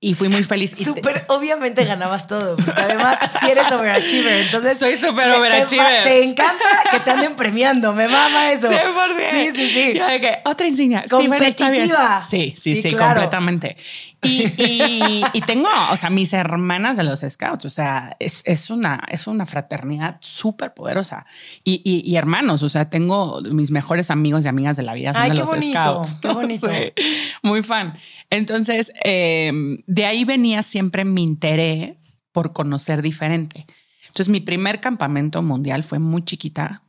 [0.00, 0.72] Y fui muy feliz.
[0.72, 2.56] y te- Súper, obviamente ganabas todo.
[2.56, 4.76] Porque además, si eres overachiever, entonces.
[4.76, 6.02] Soy súper te- te- overachiever.
[6.02, 7.92] Te, encanta que te anden premiando.
[7.92, 8.68] Me mama eso.
[8.68, 9.30] 100%.
[9.30, 9.92] Sí, sí, sí.
[9.96, 11.04] Yo de que, otra insignia.
[11.08, 11.28] Sí, bueno.
[11.38, 12.26] Competitiva.
[12.28, 13.20] Sí, sí, Sí, sí, claro.
[13.20, 13.76] completamente.
[14.24, 18.70] Y, y- y tengo, o sea, mis hermanas de los scouts, o sea, es, es
[18.70, 21.26] una, es una fraternidad súper poderosa.
[21.64, 25.22] Y, y- hermanos, o sea, tengo mis mejores amigos y amigas de la vida son
[25.22, 26.14] Ay, de qué los bonito, scouts.
[26.20, 26.68] qué bonito.
[26.68, 27.04] Sí,
[27.42, 27.94] muy fan.
[28.30, 29.50] Entonces, eh,
[29.86, 33.66] de ahí venía siempre mi interés por conocer diferente.
[34.06, 36.82] Entonces, mi primer campamento mundial fue muy chiquita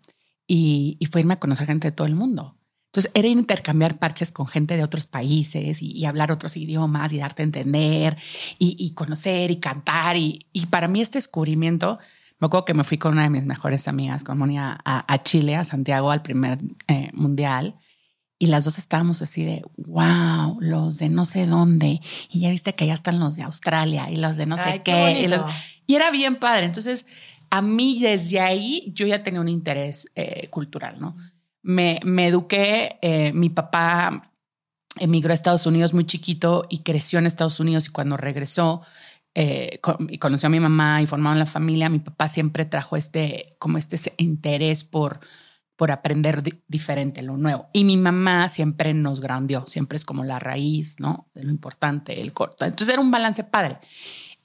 [0.45, 2.55] y, y fue irme a conocer gente de todo el mundo.
[2.93, 7.17] Entonces era intercambiar parches con gente de otros países y, y hablar otros idiomas y
[7.17, 8.17] darte a entender
[8.59, 10.15] y, y conocer y cantar.
[10.15, 11.97] Y, y para mí este descubrimiento,
[12.39, 15.23] me acuerdo que me fui con una de mis mejores amigas, con Moni, a, a
[15.23, 17.75] Chile, a Santiago, al primer eh, mundial.
[18.37, 21.99] Y las dos estábamos así de, wow, los de no sé dónde.
[22.29, 24.79] Y ya viste que allá están los de Australia y los de no sé Ay,
[24.83, 25.21] qué qué.
[25.23, 25.41] y, los-
[25.87, 26.65] y era bien padre.
[26.65, 27.07] Entonces,
[27.49, 31.15] a mí desde ahí yo ya tenía un interés eh, cultural, ¿no?
[31.63, 34.31] Me, me eduqué, eh, mi papá
[34.99, 38.81] emigró a Estados Unidos muy chiquito y creció en Estados Unidos y cuando regresó
[39.33, 43.55] eh, y conoció a mi mamá y formaron la familia, mi papá siempre trajo este,
[43.59, 45.21] como este interés por,
[45.75, 47.67] por aprender di- diferente, lo nuevo.
[47.73, 51.29] Y mi mamá siempre nos grandió, siempre es como la raíz, ¿no?
[51.33, 52.65] De lo importante, el corto.
[52.65, 53.79] Entonces era un balance padre.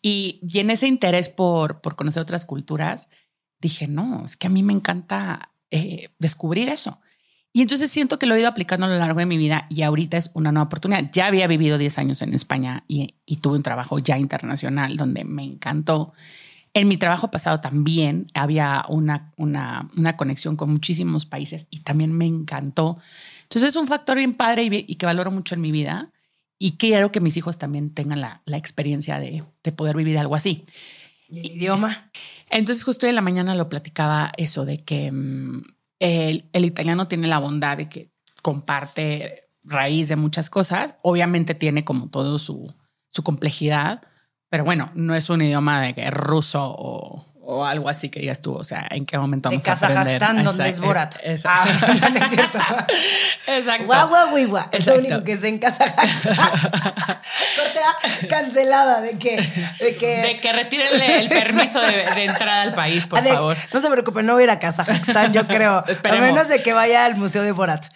[0.01, 3.09] Y, y en ese interés por, por conocer otras culturas,
[3.61, 7.01] dije, no, es que a mí me encanta eh, descubrir eso.
[7.59, 9.83] Y entonces siento que lo he ido aplicando a lo largo de mi vida y
[9.83, 11.11] ahorita es una nueva oportunidad.
[11.11, 15.25] Ya había vivido 10 años en España y, y tuve un trabajo ya internacional donde
[15.25, 16.13] me encantó.
[16.73, 22.13] En mi trabajo pasado también había una, una, una conexión con muchísimos países y también
[22.13, 22.99] me encantó.
[23.43, 26.13] Entonces es un factor bien padre y, y que valoro mucho en mi vida
[26.61, 30.37] y quiero que mis hijos también tengan la, la experiencia de, de poder vivir algo
[30.37, 30.65] así.
[31.29, 32.09] ¿Y el idioma?
[32.51, 35.63] Entonces justo hoy en la mañana lo platicaba eso de que mm,
[36.01, 40.97] el, italiano tiene la bondad de que comparte raíz de muchas cosas.
[41.03, 42.73] Obviamente tiene como todo su,
[43.25, 44.03] complejidad,
[44.49, 48.43] pero bueno, no es un idioma de que ruso o, o algo así que digas
[48.43, 48.55] tú.
[48.55, 50.05] O sea, ¿en qué momento De vamos a aprender?
[50.19, 51.17] Kazajstán, donde es Borat.
[51.23, 51.87] Exacto.
[51.89, 52.59] Ah, no es cierto.
[53.47, 53.85] Exacto.
[53.87, 54.67] Guau, guau, guau, guau.
[54.71, 56.09] Es lo único que sé en Kazajstán.
[57.79, 59.37] A, cancelada de que.
[59.81, 63.57] De que De que retirenle el permiso de, de entrada al país, por de- favor.
[63.73, 65.79] No se preocupe, no voy a ir a Kazajstán, yo creo.
[65.79, 66.27] a Esperemos.
[66.27, 67.87] menos de que vaya al Museo de Borat.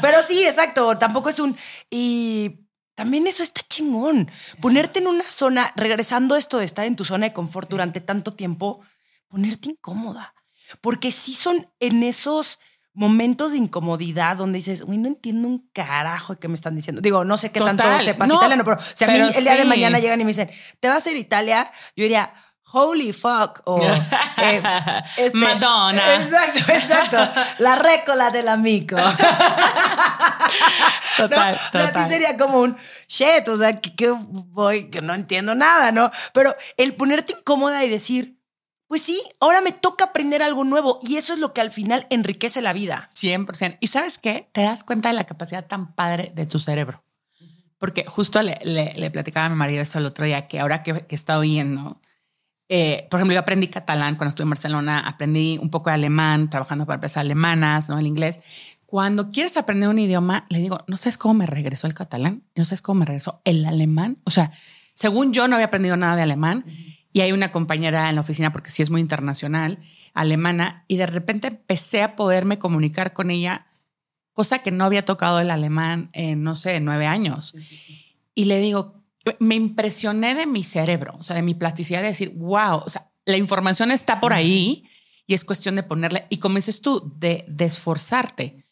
[0.00, 0.96] Pero sí, exacto.
[0.98, 1.56] Tampoco es un.
[1.90, 2.61] Y
[2.94, 4.30] también eso está chingón.
[4.60, 8.32] Ponerte en una zona, regresando esto de estar en tu zona de confort durante tanto
[8.32, 8.80] tiempo,
[9.28, 10.34] ponerte incómoda.
[10.80, 12.58] Porque sí son en esos
[12.94, 17.00] momentos de incomodidad donde dices, uy, no entiendo un carajo qué me están diciendo.
[17.00, 18.02] Digo, no sé qué tanto Total.
[18.04, 20.50] sepas No, italiano, pero si a mí el día de mañana llegan y me dicen,
[20.78, 21.72] ¿te vas a ir a Italia?
[21.96, 22.34] Yo diría,
[22.72, 23.80] holy fuck, o
[24.38, 24.62] eh,
[25.16, 26.22] este- Madonna.
[26.22, 27.16] Exacto, exacto.
[27.58, 28.96] La récola del amigo.
[31.16, 31.80] Total, ¿no?
[31.80, 31.96] total.
[32.04, 32.76] Así sería como un
[33.08, 36.10] shit, o sea, que, que voy, que no entiendo nada, ¿no?
[36.32, 38.38] Pero el ponerte incómoda y decir,
[38.86, 42.06] pues sí, ahora me toca aprender algo nuevo y eso es lo que al final
[42.10, 43.08] enriquece la vida.
[43.14, 43.78] 100%.
[43.80, 44.48] ¿Y sabes qué?
[44.52, 47.02] Te das cuenta de la capacidad tan padre de tu cerebro.
[47.78, 50.82] Porque justo le, le- le platicaba a mi marido eso el otro día, que ahora
[50.82, 52.00] que, que he estado oyendo,
[52.68, 56.48] eh, por ejemplo, yo aprendí catalán cuando estuve en Barcelona, aprendí un poco de alemán,
[56.48, 57.98] trabajando para empresas alemanas, ¿no?
[57.98, 58.40] El inglés.
[58.92, 62.66] Cuando quieres aprender un idioma, le digo, no sabes cómo me regresó el catalán, no
[62.66, 64.18] sabes cómo me regresó el alemán.
[64.24, 64.52] O sea,
[64.92, 66.66] según yo no había aprendido nada de alemán
[67.10, 69.78] y hay una compañera en la oficina, porque sí es muy internacional,
[70.12, 73.66] alemana, y de repente empecé a poderme comunicar con ella,
[74.34, 77.54] cosa que no había tocado el alemán en, no sé, nueve años.
[78.34, 79.02] Y le digo,
[79.38, 83.10] me impresioné de mi cerebro, o sea, de mi plasticidad de decir, wow, o sea,
[83.24, 84.84] la información está por ahí
[85.26, 88.62] y es cuestión de ponerle, y como dices tú, de, de esforzarte.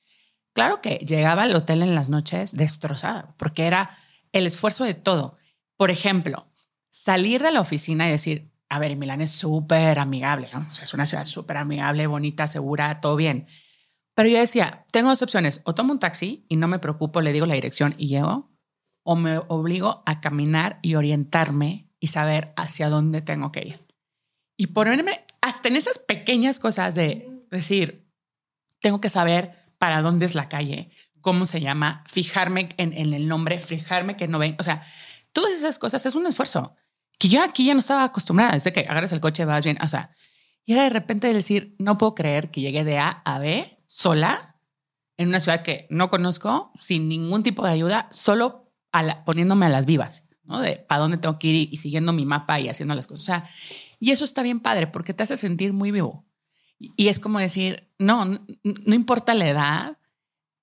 [0.60, 3.96] Claro que llegaba al hotel en las noches destrozada, porque era
[4.30, 5.38] el esfuerzo de todo.
[5.78, 6.48] Por ejemplo,
[6.90, 10.92] salir de la oficina y decir, a ver, Milán es súper amigable, o sea, es
[10.92, 13.46] una ciudad súper amigable, bonita, segura, todo bien.
[14.14, 17.32] Pero yo decía, tengo dos opciones, o tomo un taxi y no me preocupo, le
[17.32, 18.50] digo la dirección y llego,
[19.02, 23.86] o me obligo a caminar y orientarme y saber hacia dónde tengo que ir.
[24.58, 28.12] Y ponerme hasta en esas pequeñas cosas de decir,
[28.78, 30.90] tengo que saber para dónde es la calle,
[31.22, 34.82] cómo se llama, fijarme en, el nombre, fijarme que no ven, o sea,
[35.32, 36.76] todas esas cosas es un esfuerzo
[37.18, 38.52] que yo aquí ya no estaba acostumbrada.
[38.52, 39.78] Desde que agarras el coche, vas bien.
[39.82, 40.10] O sea,
[40.64, 44.56] y era de repente decir, no puedo creer que llegué de A a B sola
[45.16, 48.72] en una ciudad que no conozco, sin ningún tipo de ayuda, solo
[49.26, 50.60] poniéndome a las vivas, ¿no?
[50.60, 53.20] De para dónde tengo que ir y, siguiendo mi mapa y haciendo las cosas.
[53.20, 53.44] O sea,
[53.98, 56.24] y eso está bien padre porque te hace sentir muy vivo.
[56.80, 59.98] Y, es como decir, no, no importa la edad,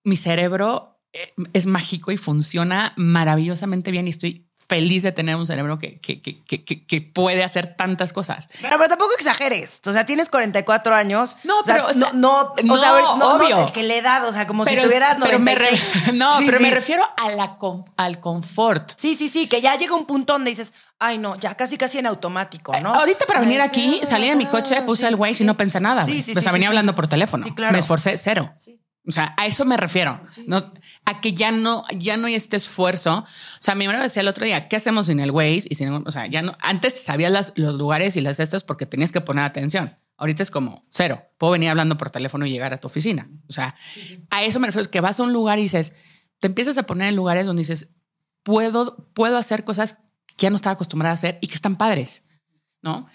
[0.03, 5.47] mi cerebro eh, es mágico y funciona maravillosamente bien y estoy feliz de tener un
[5.47, 8.49] cerebro que, que, que, que, puede hacer tantas cosas.
[8.61, 9.79] Pero, pero, tampoco exageres.
[9.85, 11.37] O sea, tienes 44 años.
[11.43, 13.71] No, pero no, no, o sea, no, obvio.
[13.71, 15.91] que le edad, o sea, como si tuvieras 96.
[15.93, 17.57] Pero me no, pero me refiero a la,
[17.95, 18.91] al confort.
[18.97, 21.99] Sí, sí, sí, que ya llega un punto donde dices, ay, no, ya casi, casi
[21.99, 22.93] en automático, ¿no?
[22.93, 26.03] ahorita para venir aquí, salí de mi coche, puse el Waze y no pensé nada.
[26.03, 26.39] Sí, sí, sí.
[26.39, 27.45] O sea, venía hablando por teléfono.
[27.45, 27.71] Sí, claro.
[27.71, 28.51] Me esforcé cero.
[28.57, 28.79] Sí.
[29.07, 30.73] O sea, a eso me refiero, no,
[31.05, 33.19] a que ya no, ya no hay este esfuerzo.
[33.19, 35.63] O sea, mi hermano decía el otro día, ¿qué hacemos sin el Waze?
[35.69, 38.85] Y sin, o sea, ya no, antes sabías las, los lugares y las estas porque
[38.85, 39.97] tenías que poner atención.
[40.17, 41.23] Ahorita es como cero.
[41.37, 43.29] Puedo venir hablando por teléfono y llegar a tu oficina.
[43.47, 43.75] O sea,
[44.29, 45.93] a eso me refiero, es que vas a un lugar y dices,
[46.41, 47.93] te empiezas a poner en lugares donde dices,
[48.43, 52.23] puedo, puedo hacer cosas que ya no estaba acostumbrada a hacer y que están padres,
[52.81, 53.07] ¿no?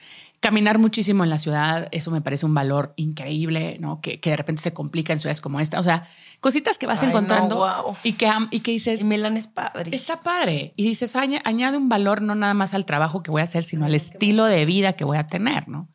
[0.42, 4.00] Caminar muchísimo en la ciudad, eso me parece un valor increíble, ¿no?
[4.00, 5.78] Que, que de repente se complica en ciudades como esta.
[5.78, 6.04] O sea,
[6.40, 9.02] cositas que vas encontrando y, que, y que dices...
[9.02, 9.94] Y Milán es padre.
[9.94, 10.74] Está padre.
[10.74, 13.86] Y dices, añade un valor no nada más al trabajo que voy a hacer, sino
[13.86, 15.88] al estilo de vida que voy a tener, ¿no?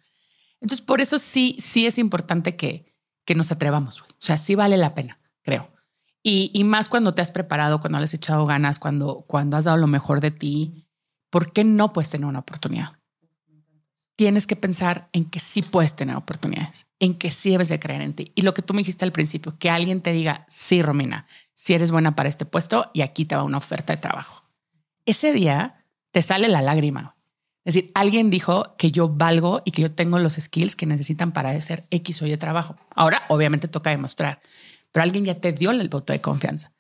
[0.61, 2.95] Entonces, por eso sí, sí es importante que,
[3.25, 4.01] que nos atrevamos.
[4.01, 5.69] O sea, sí vale la pena, creo.
[6.23, 9.65] Y, y, más cuando te has preparado, cuando le has echado ganas, cuando, cuando has
[9.65, 10.87] dado lo mejor de ti,
[11.29, 12.96] ¿por qué no puedes tener una oportunidad?
[14.17, 18.01] Tienes que pensar en que sí puedes tener oportunidades, en que sí debes de creer
[18.01, 18.31] en ti.
[18.35, 21.75] Y lo que tú me dijiste al principio, que alguien te diga, sí, Romina, si
[21.75, 24.43] eres buena para este puesto y aquí te va una oferta de trabajo.
[25.05, 27.15] Ese día te sale la lágrima.
[27.63, 31.31] Es decir, alguien dijo que yo valgo y que yo tengo los skills que necesitan
[31.31, 32.75] para hacer X o Y trabajo.
[32.95, 34.41] Ahora, obviamente, toca demostrar,
[34.91, 36.71] pero alguien ya te dio el voto de confianza.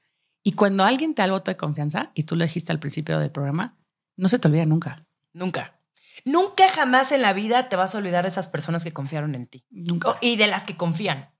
[0.43, 3.19] Y cuando alguien te da el voto de confianza, y tú lo dijiste al principio
[3.19, 3.77] del programa,
[4.15, 5.05] no se te olvida nunca.
[5.33, 5.76] Nunca.
[6.27, 9.45] Nunca jamás en la vida te vas a olvidar de esas personas que confiaron en
[9.45, 9.65] ti.
[9.69, 10.17] Nunca.
[10.19, 11.31] Y de las que confían.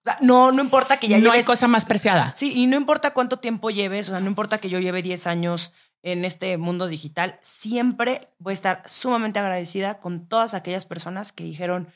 [0.00, 2.34] O sea, no, no importa que ya no hay cosa más preciada.
[2.34, 5.28] Sí, y no importa cuánto tiempo lleves, o sea, no importa que yo lleve 10
[5.28, 5.72] años
[6.02, 11.44] en este mundo digital, siempre voy a estar sumamente agradecida con todas aquellas personas que
[11.44, 11.86] dijeron,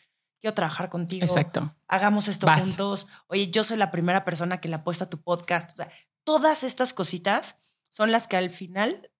[0.41, 1.27] quiero trabajar contigo.
[1.27, 1.75] Exacto.
[1.89, 3.09] Hagamos esto juntos.
[3.27, 5.73] Oye, yo soy la primera persona que le apuesta a tu podcast.
[5.73, 5.91] O sea,
[6.23, 7.59] todas estas cositas
[7.91, 9.11] son las que al final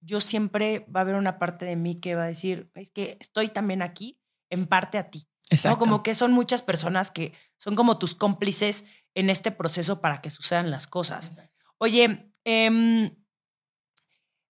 [0.00, 3.16] yo siempre va a haber una parte de mí que va a decir, es que
[3.20, 5.28] estoy también aquí en parte a ti.
[5.50, 5.78] Exacto.
[5.78, 8.84] Como que son muchas personas que son como tus cómplices
[9.14, 11.36] en este proceso para que sucedan las cosas.
[11.78, 13.16] Oye, em,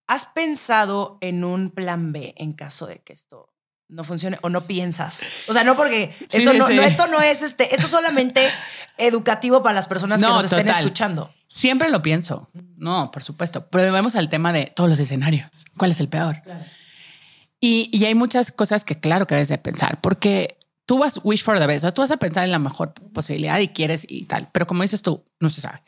[0.07, 3.55] ¿has pensado en un plan B en caso de que esto
[3.89, 5.27] no funcione o no piensas?
[5.49, 8.49] O sea, no porque esto, no, esto no es este, esto es solamente
[9.01, 11.33] educativo para las personas que nos estén escuchando.
[11.49, 12.51] Siempre lo pienso.
[12.77, 13.67] No, por supuesto.
[13.69, 15.51] Pero vemos al tema de todos los escenarios.
[15.77, 16.43] ¿Cuál es el peor?
[17.61, 21.59] Y, hay muchas cosas que claro que debes de pensar, porque tú vas wish for
[21.59, 24.25] the best, o sea, tú vas a pensar en la mejor posibilidad y quieres y
[24.25, 24.49] tal.
[24.53, 25.83] Pero como dices tú, no se sabe.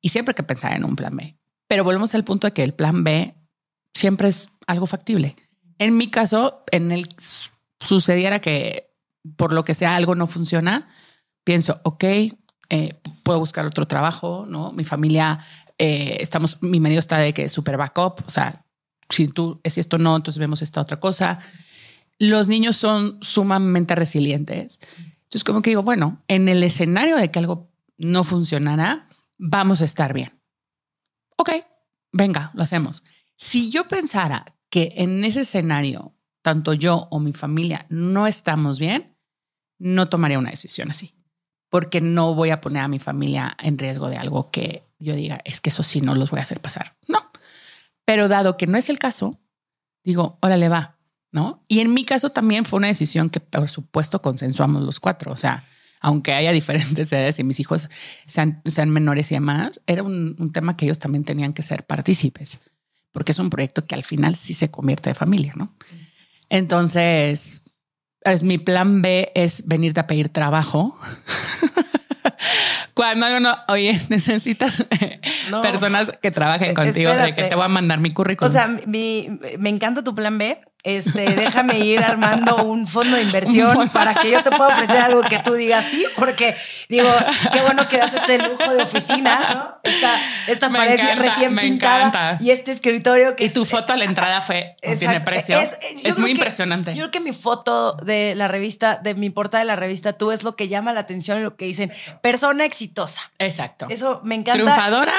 [0.00, 1.36] Y siempre hay que pensar en un plan B.
[1.68, 3.34] Pero volvemos al punto de que el plan B
[3.92, 5.36] siempre es algo factible.
[5.78, 7.08] En mi caso, en el
[7.78, 8.90] sucediera que
[9.36, 10.88] por lo que sea algo no funciona,
[11.44, 12.04] pienso, ok,
[12.70, 14.72] eh, puedo buscar otro trabajo, ¿no?
[14.72, 15.38] Mi familia,
[15.78, 18.64] eh, estamos, mi marido está de que super backup, o sea,
[19.08, 21.38] si tú, si esto no, entonces vemos esta otra cosa.
[22.18, 24.80] Los niños son sumamente resilientes.
[25.24, 29.84] Entonces, como que digo, bueno, en el escenario de que algo no funcionara, vamos a
[29.84, 30.40] estar bien.
[31.36, 31.50] Ok,
[32.12, 33.04] venga, lo hacemos.
[33.36, 39.16] Si yo pensara que en ese escenario, tanto yo o mi familia no estamos bien,
[39.78, 41.14] no tomaría una decisión así,
[41.74, 45.40] porque no voy a poner a mi familia en riesgo de algo que yo diga,
[45.44, 46.94] es que eso sí no los voy a hacer pasar.
[47.08, 47.32] No.
[48.04, 49.40] Pero dado que no es el caso,
[50.04, 50.98] digo, órale, va,
[51.32, 51.64] ¿no?
[51.66, 55.32] Y en mi caso también fue una decisión que, por supuesto, consensuamos los cuatro.
[55.32, 55.64] O sea,
[56.00, 57.88] aunque haya diferentes edades y mis hijos
[58.24, 61.84] sean, sean menores y demás, era un, un, tema que ellos también tenían que ser
[61.84, 62.60] partícipes,
[63.10, 65.74] porque es un proyecto que al final sí se convierte de familia, ¿no?
[66.50, 67.64] Entonces,
[68.24, 70.98] es, mi plan B es venirte a pedir trabajo.
[72.94, 74.84] Cuando uno, oye, necesitas
[75.62, 78.48] personas que trabajen contigo, de que te voy a mandar mi currículum.
[78.48, 83.22] O sea, mi, me encanta tu plan B este, déjame ir armando un fondo de
[83.22, 86.54] inversión para que yo te pueda ofrecer algo que tú digas sí, porque
[86.90, 87.08] digo,
[87.50, 89.90] qué bueno que haces este lujo de oficina, ¿no?
[89.90, 94.42] Esta, esta pared recién pintada y este escritorio que Y tu foto a la entrada
[94.42, 95.58] fue, tiene precio.
[95.58, 96.94] Es, muy impresionante.
[96.94, 100.32] Yo creo que mi foto de la revista, de mi portada de la revista Tú
[100.32, 103.22] es lo que llama la atención y lo que dicen, persona exitosa.
[103.38, 103.86] Exacto.
[103.88, 104.62] Eso me encanta.
[104.62, 105.14] Triunfadora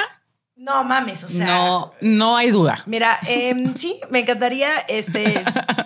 [0.55, 1.45] no mames, o sea.
[1.45, 2.81] No, no hay duda.
[2.85, 4.69] Mira, em, sí, me encantaría.
[4.87, 5.43] Este,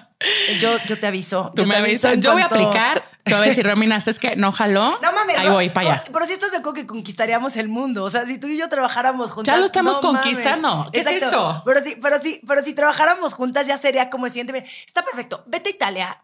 [0.61, 1.51] yo, yo te aviso.
[1.55, 2.13] Tú me aviso.
[2.13, 3.03] Yo voy a aplicar.
[3.23, 4.99] Tú a ver si Romina es que no jaló.
[5.01, 5.37] No mames.
[5.37, 6.03] Ahí voy para allá.
[6.11, 8.03] Pero si estás de acuerdo que conquistaríamos el mundo.
[8.03, 9.53] O sea, si tú y yo trabajáramos juntas.
[9.53, 10.89] Ya lo estamos conquistando.
[10.93, 11.63] ¿Qué es esto?
[11.65, 14.65] Pero sí, pero sí, pero si trabajáramos juntas, ya sería como el siguiente.
[14.85, 15.43] Está perfecto.
[15.47, 16.23] Vete a Italia.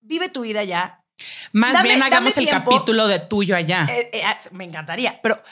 [0.00, 1.02] Vive tu vida allá.
[1.52, 3.86] Más bien hagamos el capítulo de tuyo allá.
[3.90, 5.20] Eh, eh, ah, me encantaría.
[5.22, 5.42] Pero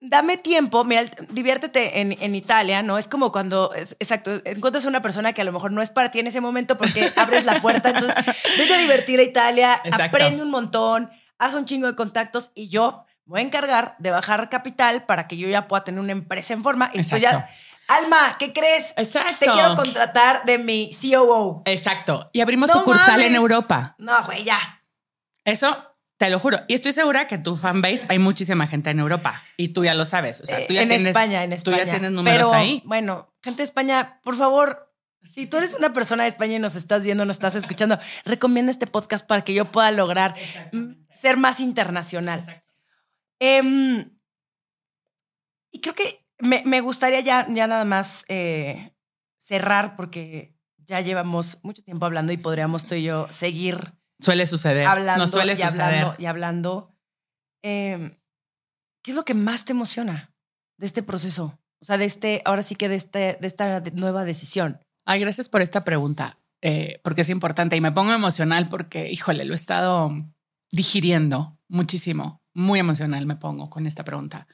[0.00, 2.98] dame tiempo, mira, diviértete en, en, Italia, ¿no?
[2.98, 6.10] Es como cuando, exacto, encuentras a una persona que a lo mejor no es para
[6.10, 8.14] ti en ese momento porque abres la puerta, entonces
[8.58, 13.06] vete a divertir a Italia, aprende un montón, haz un chingo de contactos y yo
[13.24, 16.62] voy a encargar de bajar capital para que yo ya pueda tener una empresa en
[16.62, 17.48] forma y después ya...
[17.88, 18.94] Alma, ¿qué crees?
[18.96, 19.36] Exacto.
[19.38, 21.62] Te quiero contratar de mi COO.
[21.66, 22.30] Exacto.
[22.32, 23.94] Y abrimos sucursal en Europa.
[23.98, 24.58] No, güey, ya.
[25.44, 25.85] Eso
[26.16, 26.58] te lo juro.
[26.66, 30.04] Y estoy segura que tu fanbase hay muchísima gente en Europa y tú ya lo
[30.04, 30.40] sabes.
[30.40, 31.78] O sea, tú ya en tienes, España, en España.
[31.78, 32.82] Tú ya tienes números ahí.
[32.86, 34.94] Bueno, gente de España, por favor,
[35.28, 38.70] si tú eres una persona de España y nos estás viendo, nos estás escuchando, recomienda
[38.70, 40.34] este podcast para que yo pueda lograr
[41.14, 42.64] ser más internacional.
[43.38, 44.10] Em,
[45.70, 48.92] y creo que me, gustaría ya, ya nada más eh,
[49.36, 54.86] cerrar porque ya llevamos mucho tiempo hablando y podríamos tú y yo seguir Suele suceder.
[54.86, 55.82] Hablando, no suele y suceder.
[55.82, 56.94] Hablando, y hablando.
[57.62, 58.16] Em,
[59.02, 60.34] ¿Qué es lo que más te emociona
[60.78, 61.58] de este proceso?
[61.80, 64.80] O sea, de este, ahora sí que de, este, de esta nueva decisión.
[65.06, 69.44] Ay, gracias por esta pregunta, eh, porque es importante y me pongo emocional porque, híjole,
[69.44, 70.10] lo he estado
[70.72, 72.42] digiriendo muchísimo.
[72.54, 74.46] Muy emocional me pongo con esta pregunta.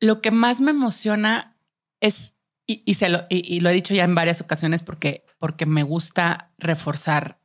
[0.00, 1.56] Lo que más me emociona
[2.00, 2.34] es,
[2.66, 6.52] y, se lo, y, lo he dicho ya en varias ocasiones porque, porque me gusta
[6.58, 7.40] reforzar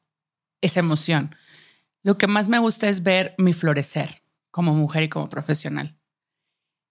[0.62, 1.36] esa emoción.
[2.04, 5.98] Lo que más me gusta es ver mi florecer como mujer y como profesional.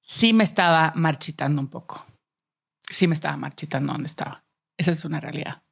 [0.01, 2.07] Sí me estaba marchitando un poco.
[2.89, 4.45] Sí me estaba marchitando donde estaba.
[4.77, 5.63] Esa es una realidad.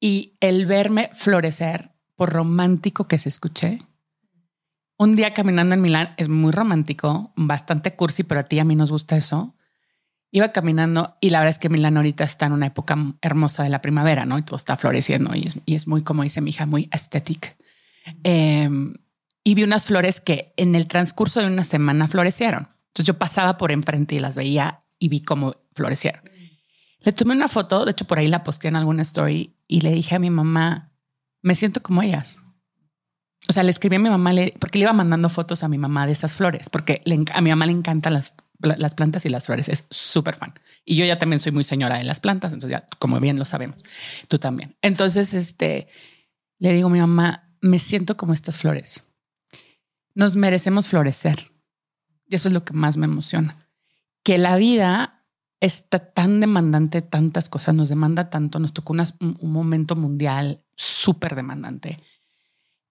[0.00, 3.78] Y el verme florecer, por romántico que se escuche,
[4.98, 8.64] un día caminando en Milán es muy romántico, bastante cursi, pero a ti y a
[8.64, 9.54] mí nos gusta eso.
[10.36, 13.70] Iba caminando y la verdad es que Milán ahorita está en una época hermosa de
[13.70, 14.36] la primavera, ¿no?
[14.36, 17.56] Y todo está floreciendo y es, muy, como dice mi hija, muy estética.
[18.22, 18.92] Em,
[19.42, 22.68] y vi unas flores que en el transcurso de una semana florecieron.
[22.88, 26.20] Entonces yo pasaba por enfrente y las veía y vi cómo florecieron.
[27.00, 29.90] Le tomé una foto, de hecho por ahí la posté en alguna story y le
[29.90, 30.92] dije a mi mamá,
[31.40, 32.40] me siento como ellas.
[33.48, 36.04] O sea, le escribí a mi mamá porque le iba mandando fotos a mi mamá
[36.04, 37.02] de esas flores, porque
[37.32, 38.34] a mi mamá le encantan las
[38.66, 39.68] las plantas y las flores.
[39.68, 40.54] Es súper fan.
[40.84, 43.44] Y yo ya también soy muy señora de las plantas, entonces ya, como bien lo
[43.44, 43.84] sabemos,
[44.28, 44.76] tú también.
[44.82, 45.88] Entonces, este,
[46.58, 49.04] le digo a mi mamá, me siento como estas flores.
[50.14, 51.52] Nos merecemos florecer.
[52.26, 53.68] Y eso es lo que más me emociona.
[54.22, 55.24] Que la vida
[55.60, 61.34] está tan demandante, tantas cosas, nos demanda tanto, nos tocó un, un momento mundial súper
[61.34, 61.98] demandante.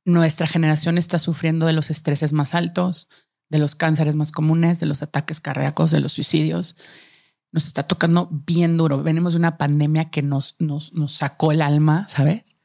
[0.03, 3.09] Nuestra generación está sufriendo de los estreses más altos,
[3.49, 6.75] de los cánceres más comunes, de los ataques cardíacos, de los suicidios.
[7.51, 9.01] Nos está tocando bien duro.
[9.03, 12.57] Venimos de una pandemia que nos, nos, nos sacó el alma, ¿sabes?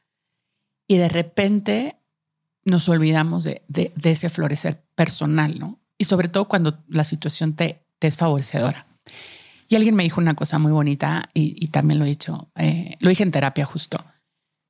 [0.87, 1.97] Y de repente
[2.65, 5.79] nos olvidamos de, de, ese florecer personal, ¿no?
[5.97, 8.87] Y sobre todo cuando la situación te, te es favorecedora.
[9.71, 13.09] Y alguien me dijo una cosa muy bonita y, también lo he dicho, eh, lo
[13.09, 14.03] dije en terapia justo.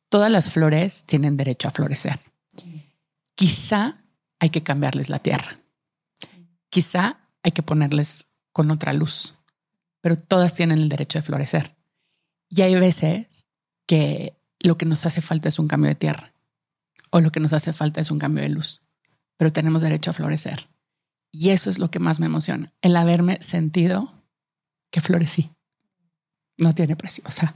[0.09, 2.19] Todas las flores tienen derecho a florecer.
[3.33, 4.03] Quizá
[4.39, 5.60] hay que cambiarles la tierra.
[6.71, 9.35] Quizá hay que ponerles con otra luz,
[10.01, 11.75] pero todas tienen el derecho de florecer.
[12.49, 13.45] Y hay veces
[13.85, 16.31] que lo que nos hace falta es un cambio de tierra
[17.11, 18.81] o lo que nos hace falta es un cambio de luz,
[19.37, 20.67] pero tenemos derecho a florecer.
[21.31, 24.11] Y eso es lo que más me emociona, el haberme sentido
[24.89, 25.51] que florecí.
[26.57, 27.55] No tiene precio, o sea.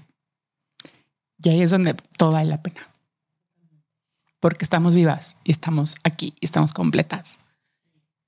[1.42, 2.90] Y ahí es donde todo vale la pena.
[4.40, 7.40] Porque estamos vivas y estamos aquí y estamos completas.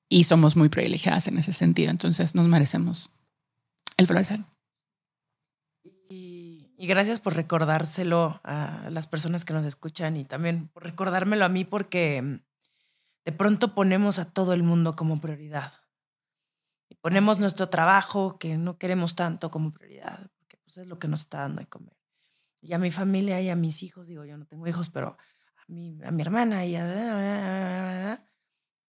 [0.10, 1.92] Y somos muy privilegiadas en ese sentido.
[1.92, 3.12] Entonces nos merecemos
[3.98, 4.46] el florecer.
[6.10, 11.50] Y, gracias por recordárselo a las personas que nos escuchan y también por recordármelo a
[11.50, 12.40] mí porque mm,
[13.26, 15.74] de pronto ponemos a todo el mundo como prioridad.
[16.88, 21.10] Y ponemos nuestro trabajo que no queremos tanto como prioridad, porque pues, es lo que
[21.10, 21.98] nos está dando de comer.
[22.62, 25.18] Y a mi familia y a mis hijos, digo, yo no tengo hijos, pero
[25.58, 28.24] a mi, a mi hermana y a...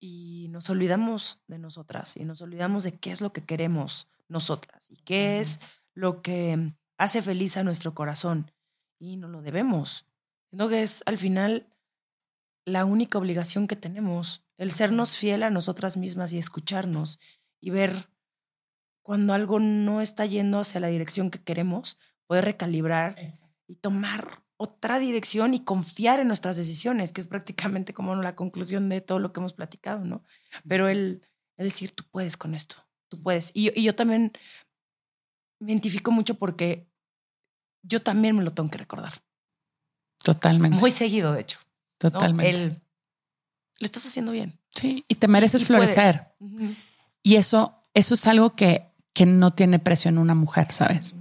[0.01, 4.91] Y nos olvidamos de nosotras y nos olvidamos de qué es lo que queremos nosotras
[4.91, 5.61] y qué es
[5.95, 8.53] lo que hace feliz a nuestro corazón.
[8.99, 10.07] Y no lo debemos.
[10.51, 11.67] Sino que es al final
[12.65, 17.19] la única obligación que tenemos, el sernos fiel a nosotras mismas y escucharnos
[17.61, 18.11] y ver
[19.03, 23.17] cuando algo no está yendo hacia la dirección que queremos, poder recalibrar
[23.67, 28.89] y tomar otra dirección y confiar en nuestras decisiones, que es prácticamente como la conclusión
[28.89, 30.25] de todo lo que hemos platicado, ¿no?
[30.69, 31.23] Pero el,
[31.57, 32.77] decir, tú puedes con esto,
[33.09, 33.53] tú puedes.
[33.55, 34.33] Y, y, yo también
[35.61, 36.91] me identifico mucho porque
[37.83, 39.15] yo también me lo tengo que recordar.
[40.19, 40.79] Totalmente.
[40.79, 41.61] Muy seguido, de hecho.
[41.99, 42.51] Totalmente.
[42.51, 42.83] El,
[43.79, 44.59] lo estás haciendo bien.
[44.73, 46.35] Sí, y te mereces florecer.
[47.23, 51.15] Y eso, eso es algo que, que no tiene precio en una mujer, ¿sabes?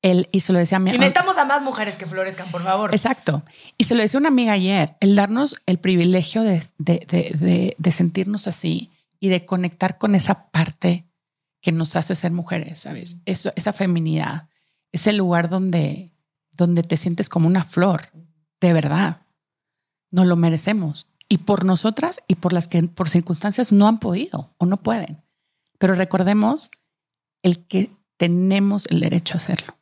[0.00, 2.62] El, y se lo decía a mi Y necesitamos a más mujeres que florezcan, por
[2.62, 2.94] favor.
[2.94, 3.42] Exacto.
[3.76, 7.92] Y se lo decía una amiga ayer, el darnos el privilegio de, de, de, de,
[7.92, 11.04] sentirnos así y de conectar con esa parte
[11.60, 13.16] que nos hace ser mujeres, ¿sabes?
[13.24, 14.48] Eso, esa feminidad,
[14.92, 16.12] ese lugar donde,
[16.52, 18.12] donde te sientes como una flor,
[18.60, 19.22] de verdad.
[20.10, 21.08] No lo merecemos.
[21.28, 25.22] Y por nosotras y por las que por circunstancias no han podido o no pueden.
[25.78, 26.70] Pero recordemos
[27.42, 29.77] el que tenemos el derecho a hacerlo.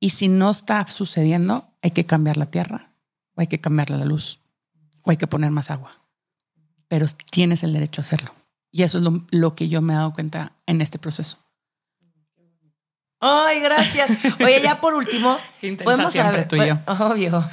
[0.00, 2.94] Y si no está sucediendo, hay que cambiar la tierra,
[3.34, 4.40] o hay que cambiar la luz,
[5.02, 6.00] o hay que poner más agua.
[6.88, 8.34] Pero tienes el derecho a hacerlo.
[8.72, 11.38] Y eso es lo, que yo me he dado cuenta en este proceso.
[13.22, 14.12] Ay, gracias.
[14.42, 15.36] Oye, ya por último,
[15.84, 16.78] podemos saber, tú y yo.
[16.86, 17.46] Obvio.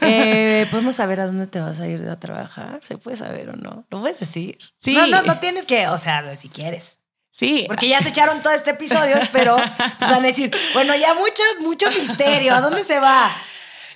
[0.00, 2.80] Eh, podemos saber a dónde te vas a ir a trabajar.
[2.82, 3.86] ¿Se puede saber o no?
[3.88, 4.58] ¿Lo puedes decir?
[4.78, 4.94] Sí.
[4.94, 6.98] No, no, no tienes que, o sea, si quieres.
[7.32, 7.64] Sí.
[7.66, 11.90] Porque ya se echaron todo este episodio, pero van a decir, bueno, ya mucho, mucho
[11.90, 12.54] misterio.
[12.54, 13.32] ¿A dónde se va?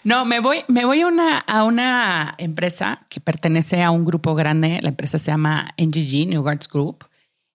[0.03, 4.35] No, me voy, me voy a una, a una empresa que pertenece a un grupo
[4.35, 4.79] grande.
[4.81, 7.05] La empresa se llama NGG, New Guards Group.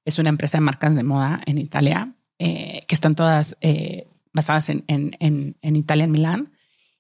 [0.06, 4.70] Es una empresa de marcas de moda en Italia, eh, que están todas eh, basadas
[4.70, 6.52] en, en, en, Italia, en Milán.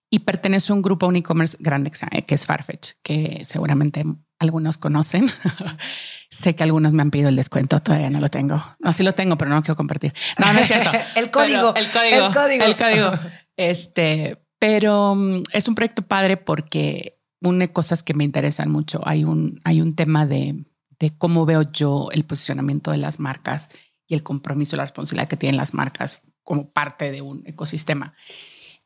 [0.09, 1.91] Y pertenece a un grupo, un e-commerce grande
[2.25, 4.03] que es Farfetch, que seguramente
[4.41, 5.29] algunos conocen.
[6.29, 8.63] sé que algunos me han pedido el descuento, todavía no lo tengo.
[8.79, 10.13] No, sí lo tengo, pero no lo quiero compartir.
[10.39, 10.89] No, no es cierto.
[11.15, 11.75] el código.
[11.75, 12.27] el código.
[12.27, 12.65] El código.
[12.65, 13.11] El código.
[13.55, 19.01] Este, pero mm, es un proyecto padre porque une cosas que me interesan mucho.
[19.05, 20.65] Hay un, hay un tema de,
[20.99, 23.69] de cómo veo yo el posicionamiento de las marcas
[24.07, 28.15] y el compromiso y la responsabilidad que tienen las marcas como parte de un ecosistema.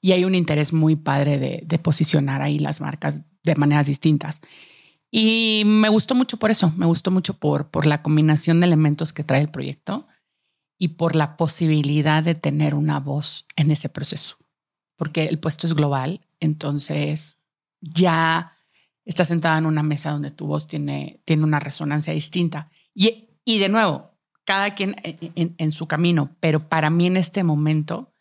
[0.02, 4.42] Y hay un interés muy padre de, de posicionar ahí las marcas de maneras distintas.
[5.12, 9.14] Y me gustó mucho por eso, me gustó mucho por, por la combinación de elementos
[9.14, 10.08] que trae el proyecto
[10.78, 14.38] y por la posibilidad de tener una voz en ese proceso,
[14.98, 17.38] porque el puesto es global, entonces
[17.80, 18.58] ya
[19.06, 22.70] estás sentada en una mesa donde tu voz tiene, tiene una resonancia distinta.
[22.94, 24.12] Y, y de nuevo,
[24.44, 28.12] cada quien en, en su camino, pero para mí en este momento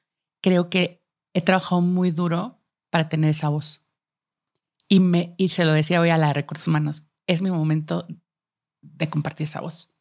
[0.40, 1.02] creo que
[1.32, 3.83] he trabajado muy duro para tener esa voz
[4.88, 8.06] y, me, y se lo decía hoy a la recursos humanos, es mi momento
[8.82, 9.94] de compartir esa voz.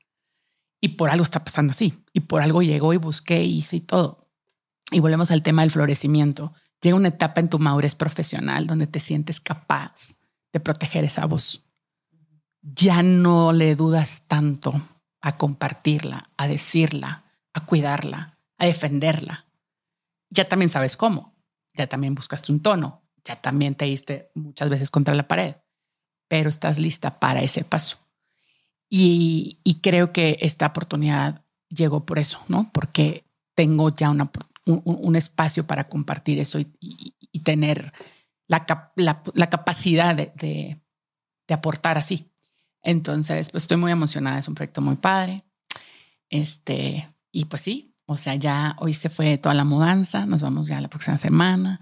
[0.82, 2.04] Y por algo está pasando así.
[2.12, 4.30] Y por algo llegó y busqué, hice y todo.
[4.92, 6.54] Y volvemos al tema del florecimiento.
[6.82, 10.16] Llega una etapa en tu madurez profesional donde te sientes capaz
[10.52, 11.66] de proteger esa voz.
[12.62, 14.74] Ya no le dudas tanto
[15.22, 17.24] a compartirla, a decirla,
[17.54, 19.48] a cuidarla, a defenderla.
[20.30, 21.34] Ya también sabes cómo.
[21.76, 25.56] Ya también buscaste un tono, ya también te diste muchas veces contra la pared,
[26.28, 27.98] pero estás lista para ese paso.
[28.90, 32.70] Y, creo que esta oportunidad llegó por eso, ¿no?
[32.72, 33.26] Porque
[33.56, 34.30] tengo ya una,
[34.66, 37.92] un, espacio para compartir eso y, tener
[38.48, 42.32] la, la, capacidad de, de, aportar así.
[42.84, 45.44] Entonces, pues estoy muy emocionada, es un proyecto muy padre.
[46.30, 50.68] Este, y pues sí, o sea, ya hoy se fue toda la mudanza, nos vamos
[50.68, 51.82] ya la próxima semana.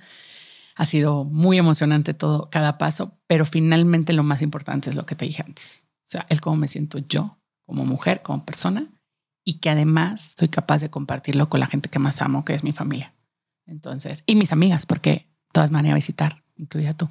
[0.76, 5.16] Ha sido muy emocionante todo, cada paso, pero finalmente lo más importante es lo que
[5.16, 5.86] te dije antes.
[6.06, 8.88] O sea, el cómo me siento yo como mujer, como persona,
[9.44, 12.64] y que además soy capaz de compartirlo con la gente que más amo, que es
[12.64, 13.14] mi familia.
[13.66, 17.10] Entonces, y mis amigas, porque todas van a visitar, incluida tú.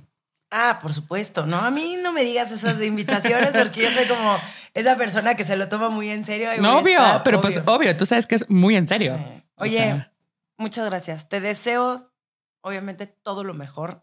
[0.50, 1.58] Ah, por supuesto, ¿no?
[1.58, 4.36] A mí no me digas esas invitaciones porque yo soy como
[4.74, 6.50] esa persona que se lo toma muy en serio.
[6.60, 9.18] No, obvio, pero pues obvio, tú sabes que es muy en serio.
[9.56, 10.06] Oye,
[10.58, 11.28] muchas gracias.
[11.28, 12.09] Te deseo,
[12.62, 14.02] obviamente, todo lo mejor.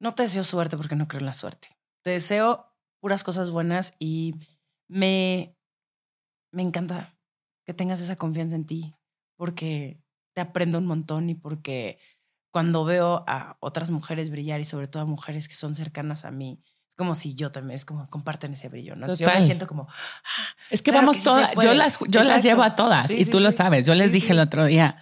[0.00, 1.68] No te deseo suerte porque no creo en la suerte.
[2.02, 4.34] Te deseo puras cosas buenas y
[4.88, 5.56] me,
[6.52, 7.16] me encanta
[7.64, 8.94] que tengas esa confianza en ti
[9.36, 10.00] porque
[10.34, 11.98] te aprendo un montón y porque
[12.50, 16.30] cuando veo a otras mujeres brillar y sobre todo a mujeres que son cercanas a
[16.30, 19.12] mí, es como si yo también, es como comparten ese brillo, ¿no?
[19.12, 19.86] Yo me siento como...
[19.88, 23.52] Ah, es que vamos todas, yo las, yo las llevo a todas y tú lo
[23.52, 24.96] sabes, yo les dije el otro día,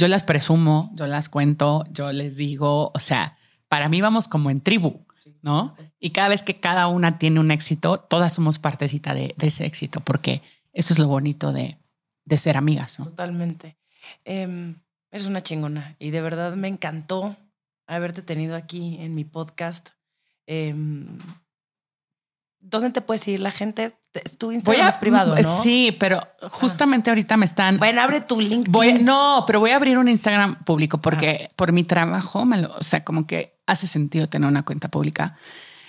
[0.00, 3.36] yo las presumo, yo las cuento, yo les digo, o sea,
[3.68, 5.06] para mí vamos como en tribu,
[5.42, 5.76] ¿no?
[6.00, 10.00] Y cada vez que cada una tiene un éxito, todas somos partecita de, ese éxito,
[10.00, 11.78] porque eso es lo bonito de,
[12.24, 12.98] de ser amigas.
[12.98, 13.04] ¿no?
[13.04, 13.76] Totalmente.
[14.24, 14.74] Eh,
[15.12, 17.36] Eres una chingona y de verdad me encantó
[17.88, 19.90] haberte tenido aquí en mi podcast.
[20.46, 21.18] Em,
[22.60, 23.96] ¿Dónde te puede seguir la gente?
[24.38, 25.62] Tu Instagram es privado, ¿no?
[25.62, 26.20] Sí, pero
[26.50, 27.78] justamente ahorita me están.
[27.78, 28.68] Bueno, abre tu link.
[29.02, 31.52] no, pero voy a abrir un Instagram público porque ah.
[31.56, 35.36] por mi trabajo, me lo, o sea, como que hace sentido tener una cuenta pública.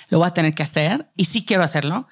[0.09, 2.07] Lo voy a tener que hacer y sí quiero hacerlo.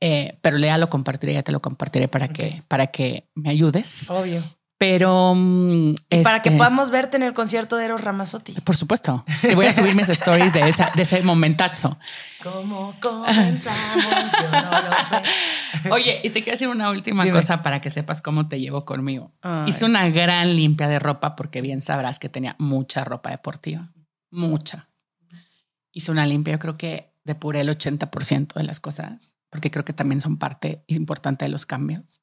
[0.00, 4.10] Eh, pero ya lo compartiré, ya te lo compartiré para que para que me ayudes.
[4.10, 4.42] Obvio.
[4.78, 5.34] Pero.
[5.34, 8.52] Mm, para que este podamos verte en el concierto de Eros Ramazzotti.
[8.60, 9.24] Por supuesto.
[9.40, 11.98] Te voy a subir mis stories de, esa, de ese momentazo.
[12.42, 14.04] ¿Cómo comenzamos?
[14.04, 15.90] Yo no lo sé.
[15.90, 19.32] Oye, y te quiero decir una última cosa para que sepas cómo te llevo conmigo.
[19.66, 23.92] Hice una gran limpia de ropa porque bien sabrás que tenía mucha ropa deportiva.
[24.30, 24.88] Mucha.
[25.92, 29.94] Hice una limpia, yo creo que depuré el 80% de las cosas, porque creo que
[29.94, 32.20] también son parte importante de los cambios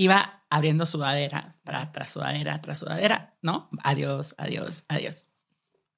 [0.00, 3.68] iba abriendo sudadera tras, sudadera tras sudadera, ¿no?
[3.84, 5.28] Adiós, adiós, adiós.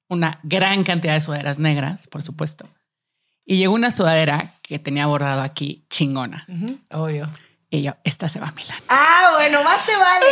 [0.09, 2.67] Una gran cantidad de sudaderas negras, por supuesto.
[3.45, 6.45] Y llegó una sudadera que tenía bordado aquí chingona.
[6.91, 7.29] Obvio.
[7.69, 8.77] Y yo, esta se va a Milán.
[8.89, 10.25] Ah, bueno, más te vale.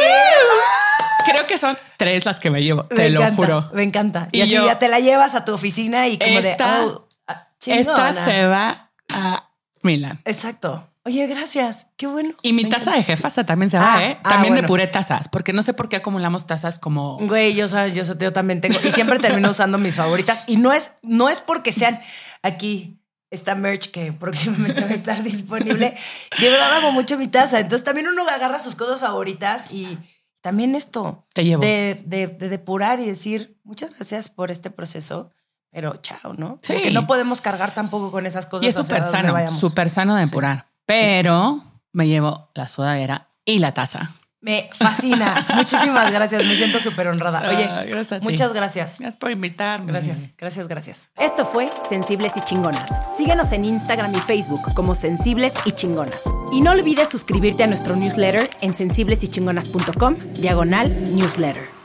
[1.26, 3.72] Creo que son tres las que me llevo, te lo juro.
[3.74, 4.28] Me encanta.
[4.34, 8.12] Y, así ya te la llevas a tu oficina y como de, oh, ah, Esta
[8.12, 9.50] se va a
[9.82, 10.20] Milán.
[10.26, 10.91] Exacto.
[11.04, 11.88] Oye, gracias.
[11.98, 12.36] Qué bueno.
[12.44, 14.20] Y mi taza de jefasa también se va, ah, ¿eh?
[14.24, 17.18] Ah, también de puré tazas, porque no sé por qué acumulamos tazas como.
[17.18, 18.78] Güey, yo, yo, yo también tengo.
[18.84, 20.44] Y siempre termino usando mis favoritas.
[20.46, 22.00] Y no es, no es porque sean
[22.44, 23.00] aquí
[23.32, 25.96] esta merch que próximamente va a estar disponible.
[26.40, 27.60] De verdad amo mucho mi taza.
[27.60, 29.98] Entonces también uno agarra sus cosas favoritas y
[30.42, 31.26] también esto.
[31.34, 31.64] Te llevo.
[31.64, 35.32] De, de, depurar y decir muchas gracias por este proceso
[35.74, 36.60] pero chao, ¿no?
[36.62, 36.74] Sí.
[36.74, 38.66] Porque no podemos cargar tampoco con esas cosas.
[38.66, 40.71] Y es súper sano, súper sano de depurar.
[41.00, 41.64] Pero
[41.94, 44.12] me llevo la sudadera y la taza.
[44.42, 45.46] Me fascina.
[45.56, 46.44] Muchísimas gracias.
[46.44, 47.48] Me siento súper honrada.
[47.48, 48.98] Oye, muchas gracias.
[49.00, 49.92] Gracias por invitarme.
[49.92, 51.12] Gracias, gracias, gracias.
[51.18, 52.90] Esto fue Sensibles y Chingonas.
[53.16, 56.24] Síguenos en Instagram y Facebook como Sensibles y Chingonas.
[56.52, 61.81] Y no olvides suscribirte a nuestro newsletter en sensiblesychingonas.com, diagonal newsletter.